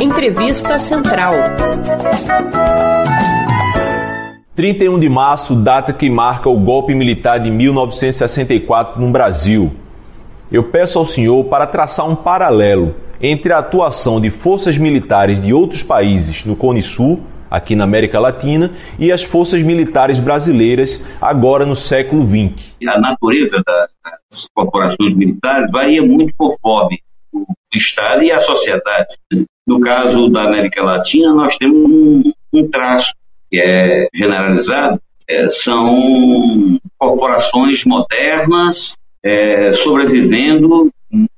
Entrevista 0.00 0.78
Central. 0.78 1.34
31 4.58 4.98
de 4.98 5.08
março, 5.08 5.54
data 5.54 5.92
que 5.92 6.10
marca 6.10 6.48
o 6.48 6.58
golpe 6.58 6.92
militar 6.92 7.38
de 7.38 7.48
1964 7.48 9.00
no 9.00 9.08
Brasil. 9.12 9.70
Eu 10.50 10.64
peço 10.64 10.98
ao 10.98 11.04
senhor 11.04 11.44
para 11.44 11.64
traçar 11.64 12.10
um 12.10 12.16
paralelo 12.16 12.96
entre 13.22 13.52
a 13.52 13.58
atuação 13.58 14.20
de 14.20 14.30
forças 14.30 14.76
militares 14.76 15.40
de 15.40 15.54
outros 15.54 15.84
países 15.84 16.44
no 16.44 16.56
Cone 16.56 16.82
Sul, 16.82 17.20
aqui 17.48 17.76
na 17.76 17.84
América 17.84 18.18
Latina, 18.18 18.72
e 18.98 19.12
as 19.12 19.22
forças 19.22 19.62
militares 19.62 20.18
brasileiras 20.18 21.04
agora 21.20 21.64
no 21.64 21.76
século 21.76 22.26
XX. 22.26 22.74
A 22.84 22.98
natureza 22.98 23.62
das 23.64 24.48
corporações 24.52 25.14
militares 25.14 25.70
varia 25.70 26.02
muito 26.02 26.34
conforme 26.36 26.98
o 27.32 27.46
Estado 27.72 28.24
e 28.24 28.32
a 28.32 28.40
sociedade. 28.40 29.14
No 29.64 29.78
caso 29.78 30.28
da 30.28 30.42
América 30.42 30.82
Latina, 30.82 31.32
nós 31.32 31.56
temos 31.56 31.76
um, 31.76 32.32
um 32.52 32.68
traço 32.68 33.12
que 33.50 33.60
é 33.60 34.08
generalizado, 34.14 35.00
é, 35.28 35.48
são 35.50 36.78
corporações 36.98 37.84
modernas 37.84 38.96
é, 39.22 39.72
sobrevivendo 39.74 40.90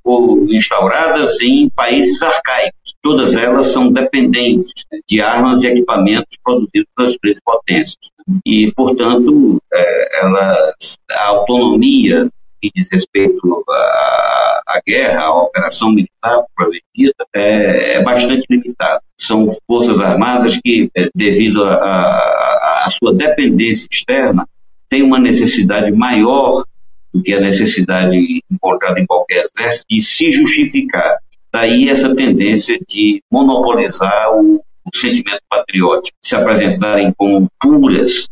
ou 0.05 0.47
instauradas 0.49 1.41
em 1.41 1.69
países 1.71 2.23
arcaicos. 2.23 2.95
Todas 3.03 3.35
elas 3.35 3.69
são 3.69 3.91
dependentes 3.91 4.85
de 5.09 5.21
armas 5.21 5.63
e 5.63 5.69
equipamentos 5.69 6.39
produzidos 6.45 6.89
pelas 6.95 7.17
três 7.17 7.39
potências. 7.43 8.11
E, 8.45 8.71
portanto, 8.73 9.61
é, 9.73 10.21
elas, 10.21 10.99
a 11.11 11.29
autonomia 11.29 12.29
que 12.61 12.71
diz 12.75 12.89
respeito 12.91 13.65
à, 13.69 14.61
à 14.67 14.81
guerra, 14.87 15.23
à 15.23 15.43
operação 15.43 15.91
militar 15.91 16.45
prometida, 16.55 17.15
é, 17.35 17.95
é 17.95 18.03
bastante 18.03 18.45
limitada. 18.51 19.03
São 19.19 19.47
forças 19.67 20.01
armadas 20.01 20.59
que, 20.63 20.91
é, 20.97 21.09
devido 21.15 21.65
à 21.65 22.87
sua 22.91 23.15
dependência 23.15 23.89
externa, 23.91 24.47
têm 24.89 25.03
uma 25.03 25.19
necessidade 25.19 25.91
maior 25.93 26.65
do 27.13 27.23
que 27.23 27.33
a 27.33 27.41
necessidade 27.41 28.17
encontrada 28.51 29.01
em 29.01 29.07
qualquer 29.07 29.47
exército 29.55 29.85
de 29.91 30.03
se 30.03 30.31
justificar. 30.31 31.19
Daí 31.53 31.89
essa 31.89 32.15
tendência 32.15 32.79
de 32.89 33.23
monopolizar 33.31 34.33
o, 34.35 34.63
o 34.85 34.97
sentimento 34.97 35.43
patriótico, 35.49 36.17
se 36.23 36.37
apresentarem 36.37 37.13
como 37.17 37.49
puras 37.61 38.29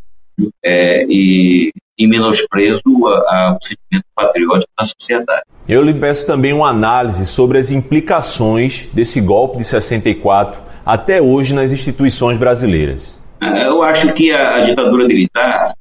é, 0.64 1.04
e 1.08 1.72
em 1.98 2.06
menosprezo 2.06 2.80
ao 3.06 3.58
sentimento 3.62 4.06
patriótico 4.14 4.72
da 4.78 4.86
sociedade. 4.86 5.42
Eu 5.68 5.82
lhe 5.82 5.92
peço 5.92 6.26
também 6.26 6.52
uma 6.52 6.68
análise 6.68 7.26
sobre 7.26 7.58
as 7.58 7.70
implicações 7.70 8.88
desse 8.92 9.20
golpe 9.20 9.58
de 9.58 9.64
64 9.64 10.62
até 10.86 11.20
hoje 11.20 11.54
nas 11.54 11.72
instituições 11.72 12.38
brasileiras. 12.38 13.18
É, 13.40 13.66
eu 13.66 13.82
acho 13.82 14.12
que 14.14 14.32
a, 14.32 14.56
a 14.56 14.60
ditadura 14.60 15.06
militar 15.06 15.74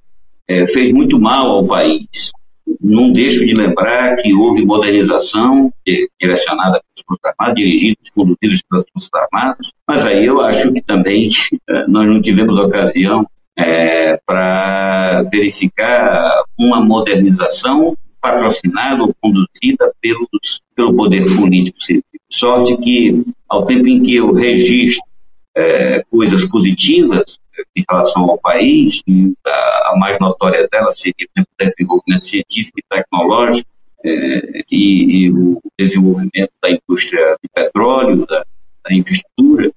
é, 0.48 0.68
fez 0.68 0.92
muito 0.92 1.20
mal 1.20 1.48
ao 1.52 1.66
país. 1.66 2.32
Não 2.82 3.14
deixo 3.14 3.46
de 3.46 3.54
lembrar 3.54 4.16
que 4.18 4.34
houve 4.34 4.66
modernização 4.66 5.72
direcionada 6.20 6.82
pelas 6.82 7.06
Forças 7.08 7.34
Armadas, 7.40 7.56
dirigidas, 7.56 8.10
conduzidas 8.14 8.62
pelas 8.70 8.86
Forças 8.92 9.10
Armadas, 9.14 9.72
mas 9.88 10.06
aí 10.06 10.26
eu 10.26 10.42
acho 10.42 10.74
que 10.74 10.82
também 10.82 11.30
nós 11.88 12.08
não 12.08 12.22
tivemos 12.22 12.60
ocasião 12.60 13.26
é, 13.58 14.20
para 14.26 15.24
verificar 15.24 16.44
uma 16.58 16.80
modernização 16.80 17.96
patrocinada 18.22 19.04
ou 19.04 19.16
conduzida 19.20 19.92
pelos, 20.02 20.62
pelo 20.76 20.96
poder 20.96 21.26
político. 21.36 21.78
Sorte 22.30 22.78
que, 22.78 23.26
ao 23.48 23.66
tempo 23.66 23.88
em 23.88 24.04
que 24.04 24.16
eu 24.16 24.34
registro 24.34 25.04
é, 25.56 26.04
coisas 26.12 26.46
positivas 26.46 27.40
em 27.76 27.84
relação 27.90 28.24
ao 28.30 28.38
país, 28.38 29.02
a, 29.46 29.92
a 29.92 29.98
mais 29.98 30.20
notória 30.20 30.68
delas 30.72 31.00
seria 31.00 31.28
o 31.40 31.66
desenvolvimento 31.66 32.26
científico 32.26 32.80
e 32.80 32.84
tecnológico, 32.90 33.68
é, 34.06 34.62
e, 34.70 35.26
e, 35.26 35.32
o 35.32 35.60
desenvolvimento 35.78 36.52
da 36.62 36.70
indústria 36.70 37.36
de 37.42 37.50
petróleo, 37.54 38.26
da, 38.28 38.46
da 38.86 38.96
infraestrutura, 38.96 39.72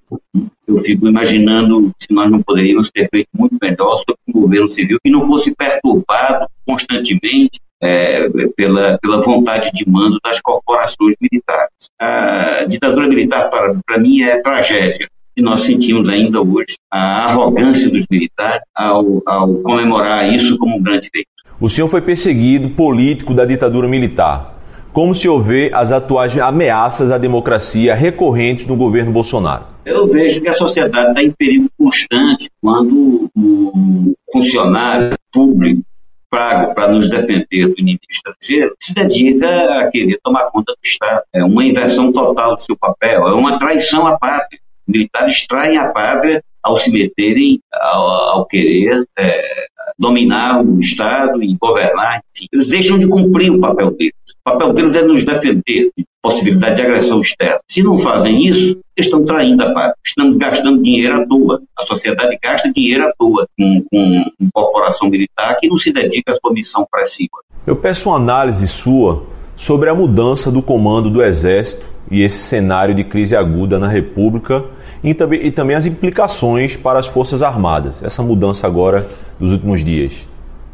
eu 0.71 0.77
fico 0.79 1.07
imaginando 1.07 1.91
se 1.99 2.13
nós 2.13 2.29
não 2.31 2.41
poderíamos 2.41 2.89
ter 2.91 3.07
feito 3.09 3.27
muito 3.37 3.57
melhor 3.61 3.97
sobre 3.99 4.19
um 4.29 4.41
governo 4.41 4.71
civil 4.71 4.97
que 5.03 5.11
não 5.11 5.23
fosse 5.23 5.53
perturbado 5.53 6.47
constantemente 6.65 7.59
é, 7.81 8.29
pela, 8.55 8.97
pela 9.01 9.21
vontade 9.21 9.71
de 9.73 9.89
mando 9.89 10.19
das 10.23 10.39
corporações 10.39 11.15
militares. 11.19 11.71
A 11.99 12.65
ditadura 12.67 13.07
militar, 13.07 13.49
para, 13.49 13.75
para 13.85 13.97
mim, 13.97 14.21
é 14.21 14.39
tragédia. 14.39 15.07
e 15.35 15.41
nós 15.41 15.63
sentimos 15.63 16.07
ainda 16.07 16.41
hoje 16.41 16.75
a 16.91 17.25
arrogância 17.25 17.89
dos 17.89 18.05
militares 18.09 18.61
ao, 18.75 19.21
ao 19.25 19.55
comemorar 19.55 20.31
isso 20.33 20.57
como 20.57 20.77
um 20.77 20.81
grande 20.81 21.09
feito. 21.11 21.27
O 21.59 21.69
senhor 21.69 21.87
foi 21.87 22.01
perseguido 22.01 22.69
político 22.71 23.33
da 23.33 23.45
ditadura 23.45 23.87
militar. 23.87 24.60
Como 24.93 25.15
se 25.15 25.29
houver 25.29 25.73
as 25.73 25.93
atuais 25.93 26.37
ameaças 26.37 27.11
à 27.11 27.17
democracia 27.17 27.95
recorrentes 27.95 28.67
no 28.67 28.75
governo 28.75 29.09
Bolsonaro? 29.09 29.63
Eu 29.85 30.05
vejo 30.05 30.41
que 30.41 30.49
a 30.49 30.53
sociedade 30.53 31.09
está 31.09 31.23
em 31.23 31.31
perigo 31.31 31.69
constante 31.77 32.49
quando 32.61 33.29
o 33.33 34.13
funcionário 34.33 35.17
público 35.31 35.81
pago 36.29 36.75
para 36.75 36.89
nos 36.89 37.09
defender 37.09 37.67
do 37.67 37.75
inimigo 37.77 38.03
estrangeiro 38.09 38.75
se 38.81 38.93
dedica 38.93 39.79
a 39.79 39.89
querer 39.89 40.19
tomar 40.21 40.51
conta 40.51 40.73
do 40.73 40.79
Estado. 40.83 41.23
É 41.33 41.43
uma 41.43 41.63
inversão 41.63 42.11
total 42.11 42.57
do 42.57 42.61
seu 42.61 42.75
papel, 42.75 43.27
é 43.27 43.33
uma 43.33 43.57
traição 43.57 44.05
à 44.05 44.17
pátria. 44.17 44.59
Militares 44.85 45.47
traem 45.47 45.77
a 45.77 45.87
pátria 45.87 46.43
ao 46.63 46.77
se 46.77 46.91
meterem, 46.91 47.59
ao, 47.73 48.09
ao 48.09 48.45
querer 48.45 49.05
é, 49.17 49.65
dominar 49.97 50.63
o 50.63 50.79
Estado 50.79 51.41
e 51.43 51.55
governar, 51.59 52.21
enfim. 52.35 52.47
Eles 52.51 52.69
deixam 52.69 52.97
de 52.97 53.07
cumprir 53.07 53.51
o 53.51 53.59
papel 53.59 53.91
deles. 53.91 54.13
O 54.45 54.51
papel 54.51 54.73
deles 54.73 54.95
é 54.95 55.03
nos 55.03 55.23
defender 55.23 55.91
de 55.95 56.05
possibilidade 56.21 56.75
de 56.75 56.81
agressão 56.81 57.21
externa. 57.21 57.59
Se 57.67 57.83
não 57.83 57.99
fazem 57.99 58.43
isso, 58.43 58.79
estão 58.97 59.23
traindo 59.25 59.63
a 59.63 59.73
pátria. 59.73 59.95
Estamos 60.05 60.37
gastando 60.37 60.81
dinheiro 60.81 61.21
à 61.21 61.27
toa. 61.27 61.61
A 61.77 61.83
sociedade 61.83 62.37
gasta 62.41 62.71
dinheiro 62.71 63.05
à 63.05 63.13
toa 63.17 63.47
com, 63.57 63.83
com 63.91 64.23
corporação 64.53 65.09
militar 65.09 65.55
que 65.59 65.67
não 65.67 65.77
se 65.77 65.91
dedica 65.91 66.31
à 66.31 66.35
sua 66.35 66.51
missão 66.51 66.85
passiva. 66.91 67.37
Eu 67.65 67.75
peço 67.75 68.09
uma 68.09 68.17
análise 68.17 68.67
sua 68.67 69.23
sobre 69.55 69.89
a 69.89 69.95
mudança 69.95 70.51
do 70.51 70.61
comando 70.61 71.09
do 71.09 71.23
Exército 71.23 71.85
e 72.09 72.21
esse 72.23 72.39
cenário 72.39 72.95
de 72.95 73.03
crise 73.03 73.35
aguda 73.35 73.77
na 73.77 73.87
República 73.87 74.65
e 75.03 75.13
também, 75.13 75.45
e 75.45 75.51
também 75.51 75.75
as 75.75 75.85
implicações 75.85 76.75
para 76.75 76.99
as 76.99 77.07
Forças 77.07 77.41
Armadas, 77.41 78.03
essa 78.03 78.21
mudança 78.21 78.67
agora 78.67 79.07
dos 79.39 79.51
últimos 79.51 79.83
dias. 79.83 80.27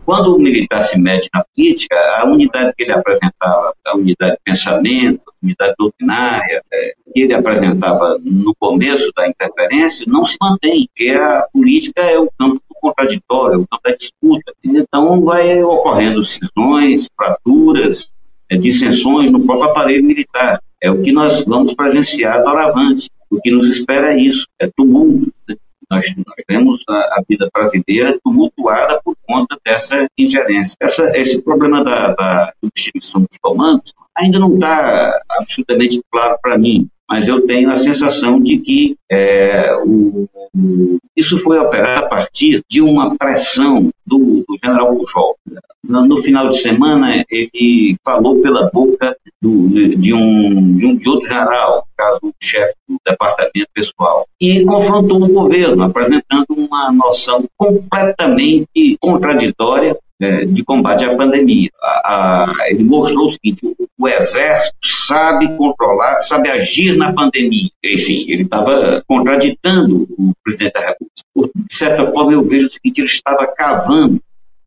Quando 0.08 0.38
o 0.38 0.40
militar 0.40 0.84
se 0.84 0.98
mete 0.98 1.30
na 1.34 1.44
política, 1.44 1.96
a 2.16 2.26
unidade 2.26 2.74
que 2.78 2.84
ele 2.84 2.94
apresentava, 2.94 3.74
a 3.86 3.96
unidade 3.98 4.32
de 4.36 4.40
pensamento, 4.42 5.22
a 5.28 5.46
unidade 5.46 5.76
doutrinária, 5.78 6.62
é, 6.72 6.94
que 7.14 7.22
ele 7.24 7.34
apresentava 7.34 8.18
no 8.24 8.56
começo 8.58 9.12
da 9.18 9.28
interferência, 9.28 10.06
não 10.08 10.26
se 10.26 10.38
mantém, 10.42 10.88
porque 10.88 11.10
a 11.10 11.46
política 11.52 12.02
é 12.04 12.18
o 12.18 12.30
campo 12.40 12.56
do 12.56 12.76
contraditório, 12.80 13.56
é 13.56 13.58
o 13.58 13.68
campo 13.68 13.84
da 13.84 13.96
disputa. 13.96 14.54
Então 14.64 15.26
vai 15.26 15.62
ocorrendo 15.62 16.24
cisões, 16.24 17.10
fraturas, 17.14 18.10
é, 18.50 18.56
dissensões 18.56 19.30
no 19.30 19.46
próprio 19.46 19.72
aparelho 19.72 20.06
militar. 20.06 20.62
É 20.82 20.90
o 20.90 21.02
que 21.02 21.12
nós 21.12 21.44
vamos 21.44 21.74
presenciar 21.74 22.42
doravante. 22.44 23.10
O 23.30 23.42
que 23.42 23.52
nos 23.52 23.70
espera 23.70 24.14
é 24.14 24.20
isso, 24.20 24.46
é 24.60 24.70
tumulto. 24.76 25.32
Né? 25.48 25.56
Nós, 25.90 26.06
nós 26.18 26.44
vemos 26.50 26.84
a, 26.90 26.94
a, 26.94 27.24
vida 27.28 27.50
brasileira 27.54 28.20
tumultuada 28.24 29.00
por 29.04 29.16
conta 29.26 29.58
dessa 29.66 30.06
ingerência. 30.18 30.76
Essa, 30.82 31.06
esse 31.18 31.42
problema 31.42 31.84
da, 31.84 32.14
da 32.14 32.54
substituição 32.62 33.22
dos 33.22 33.38
comandos 33.42 33.94
ainda 34.16 34.40
não 34.40 34.56
está 34.56 35.18
absolutamente 35.30 36.02
claro 36.12 36.38
para 36.42 36.58
mim 36.58 36.90
mas 37.10 37.28
eu 37.28 37.46
tenho 37.46 37.72
a 37.72 37.78
sensação 37.78 38.40
de 38.40 38.58
que 38.58 38.98
é, 39.10 39.74
o, 39.86 40.28
o, 40.54 40.98
isso 41.16 41.38
foi 41.40 41.58
operado 41.58 42.06
a 42.06 42.10
partir 42.10 42.62
de 42.70 42.82
uma 42.82 43.16
pressão 43.16 43.90
do, 44.06 44.44
do 44.48 44.58
general 44.62 44.94
Pujol. 44.98 45.38
No, 45.84 46.06
no, 46.06 46.18
final 46.18 46.50
de 46.50 46.60
semana, 46.60 47.24
ele 47.32 47.96
falou 48.04 48.42
pela 48.42 48.70
boca 48.70 49.16
do, 49.42 49.70
de, 49.70 50.14
um, 50.14 50.76
de 50.76 50.86
um 50.86 50.96
de 50.98 51.08
outro 51.08 51.30
general, 51.30 51.88
caso 51.96 52.20
o 52.24 52.34
chefe 52.42 52.76
departamento 53.08 53.68
pessoal, 53.74 54.28
e 54.40 54.64
confrontou 54.66 55.24
o 55.24 55.30
governo, 55.30 55.84
apresentando 55.84 56.48
uma 56.50 56.92
noção 56.92 57.46
completamente 57.58 58.98
contraditória 59.00 59.98
é, 60.20 60.46
de 60.46 60.64
combate 60.64 61.06
à 61.06 61.16
pandemia. 61.16 61.70
A, 61.82 61.86
a, 61.86 62.70
ele 62.70 62.84
mostrou 62.84 63.28
o 63.28 63.32
seguinte: 63.32 63.66
o, 63.66 63.76
o, 64.00 64.08
exército 64.08 64.76
sabe 64.84 65.56
controlar, 65.56 66.22
sabe 66.24 66.50
agir 66.50 66.98
na 66.98 67.14
pandemia. 67.14 67.70
Enfim, 67.84 68.26
ele 68.28 68.44
estava 68.44 69.04
contraditando 69.08 70.08
o 70.18 70.34
presidente 70.44 70.74
da 70.74 70.80
República. 70.80 71.60
De 71.70 71.76
certa 71.76 72.06
forma, 72.12 72.34
eu 72.34 72.44
vejo 72.44 72.68
o 72.68 72.72
seguinte: 72.72 73.02
ele 73.02 73.08
estava 73.08 73.46
cavando, 73.46 74.20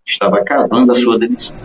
estava 0.07 0.43
cavando 0.45 0.93
a 0.93 0.95
sua 0.95 1.19
demissão. 1.19 1.57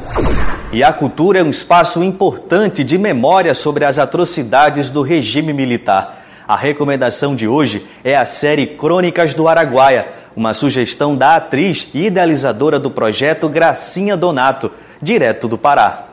E 0.74 0.84
a 0.84 0.92
cultura 0.92 1.40
é 1.40 1.44
um 1.44 1.52
espaço 1.52 2.04
importante 2.04 2.84
de 2.84 2.98
memória 2.98 3.54
sobre 3.54 3.86
as 3.86 4.00
atrocidades 4.00 4.90
do 4.90 5.04
regime 5.04 5.54
militar. 5.54 6.25
A 6.48 6.56
recomendação 6.56 7.36
de 7.36 7.48
hoje 7.48 7.88
é 8.04 8.16
a 8.16 8.24
série 8.24 8.68
Crônicas 8.68 9.34
do 9.34 9.48
Araguaia, 9.48 10.10
uma 10.36 10.54
sugestão 10.54 11.16
da 11.16 11.38
atriz 11.38 11.90
e 11.92 12.06
idealizadora 12.06 12.80
do 12.80 12.92
projeto 12.92 13.50
Gracinha 13.50 14.16
Donato, 14.16 14.72
direto 15.02 15.48
do 15.48 15.58
Pará. 15.58 16.06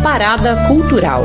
Parada 0.00 0.64
Cultural. 0.68 1.24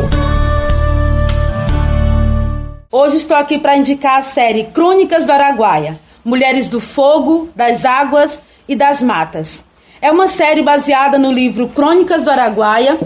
Hoje 2.92 3.18
estou 3.18 3.38
aqui 3.38 3.60
para 3.60 3.78
indicar 3.78 4.18
a 4.18 4.24
série 4.24 4.64
Crônicas 4.64 5.28
do 5.28 5.32
Araguaia, 5.32 6.00
Mulheres 6.26 6.70
do 6.70 6.80
Fogo, 6.80 7.50
das 7.56 7.86
Águas 7.86 8.42
e 8.68 8.76
das 8.76 9.04
Matas. 9.04 9.64
É 10.02 10.12
uma 10.12 10.28
série 10.28 10.64
baseada 10.64 11.20
no 11.20 11.32
livro 11.32 11.68
Crônicas 11.68 12.24
do 12.24 12.32
Araguaia, 12.32 12.98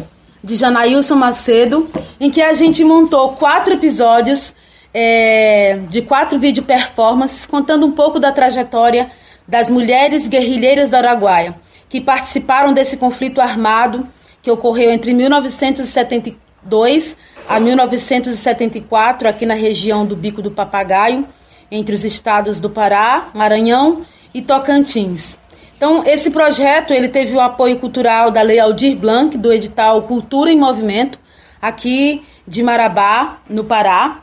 de 0.43 0.55
Janaílson 0.55 1.15
Macedo, 1.15 1.89
em 2.19 2.29
que 2.29 2.41
a 2.41 2.53
gente 2.53 2.83
montou 2.83 3.33
quatro 3.33 3.73
episódios 3.73 4.53
é, 4.93 5.79
de 5.89 6.01
quatro 6.01 6.37
vídeo 6.37 6.63
performances 6.63 7.45
contando 7.45 7.85
um 7.85 7.91
pouco 7.91 8.19
da 8.19 8.31
trajetória 8.31 9.09
das 9.47 9.69
mulheres 9.69 10.27
guerrilheiras 10.27 10.89
do 10.89 10.95
Araguaia, 10.95 11.55
que 11.89 12.01
participaram 12.01 12.73
desse 12.73 12.97
conflito 12.97 13.39
armado 13.39 14.07
que 14.41 14.51
ocorreu 14.51 14.91
entre 14.91 15.13
1972 15.13 17.15
a 17.47 17.59
1974 17.59 19.27
aqui 19.27 19.45
na 19.45 19.53
região 19.53 20.05
do 20.05 20.15
Bico 20.15 20.41
do 20.41 20.51
Papagaio, 20.51 21.25
entre 21.71 21.95
os 21.95 22.03
estados 22.03 22.59
do 22.59 22.69
Pará, 22.69 23.29
Maranhão 23.33 24.05
e 24.33 24.41
Tocantins. 24.41 25.37
Então, 25.75 26.03
esse 26.05 26.29
projeto 26.31 26.93
ele 26.93 27.09
teve 27.09 27.33
o 27.35 27.41
apoio 27.41 27.77
cultural 27.77 28.31
da 28.31 28.41
Lei 28.41 28.59
Aldir 28.59 28.95
Blanc, 28.95 29.37
do 29.37 29.51
edital 29.51 30.03
Cultura 30.03 30.51
em 30.51 30.57
Movimento, 30.57 31.19
aqui 31.61 32.23
de 32.47 32.63
Marabá, 32.63 33.37
no 33.49 33.63
Pará. 33.63 34.19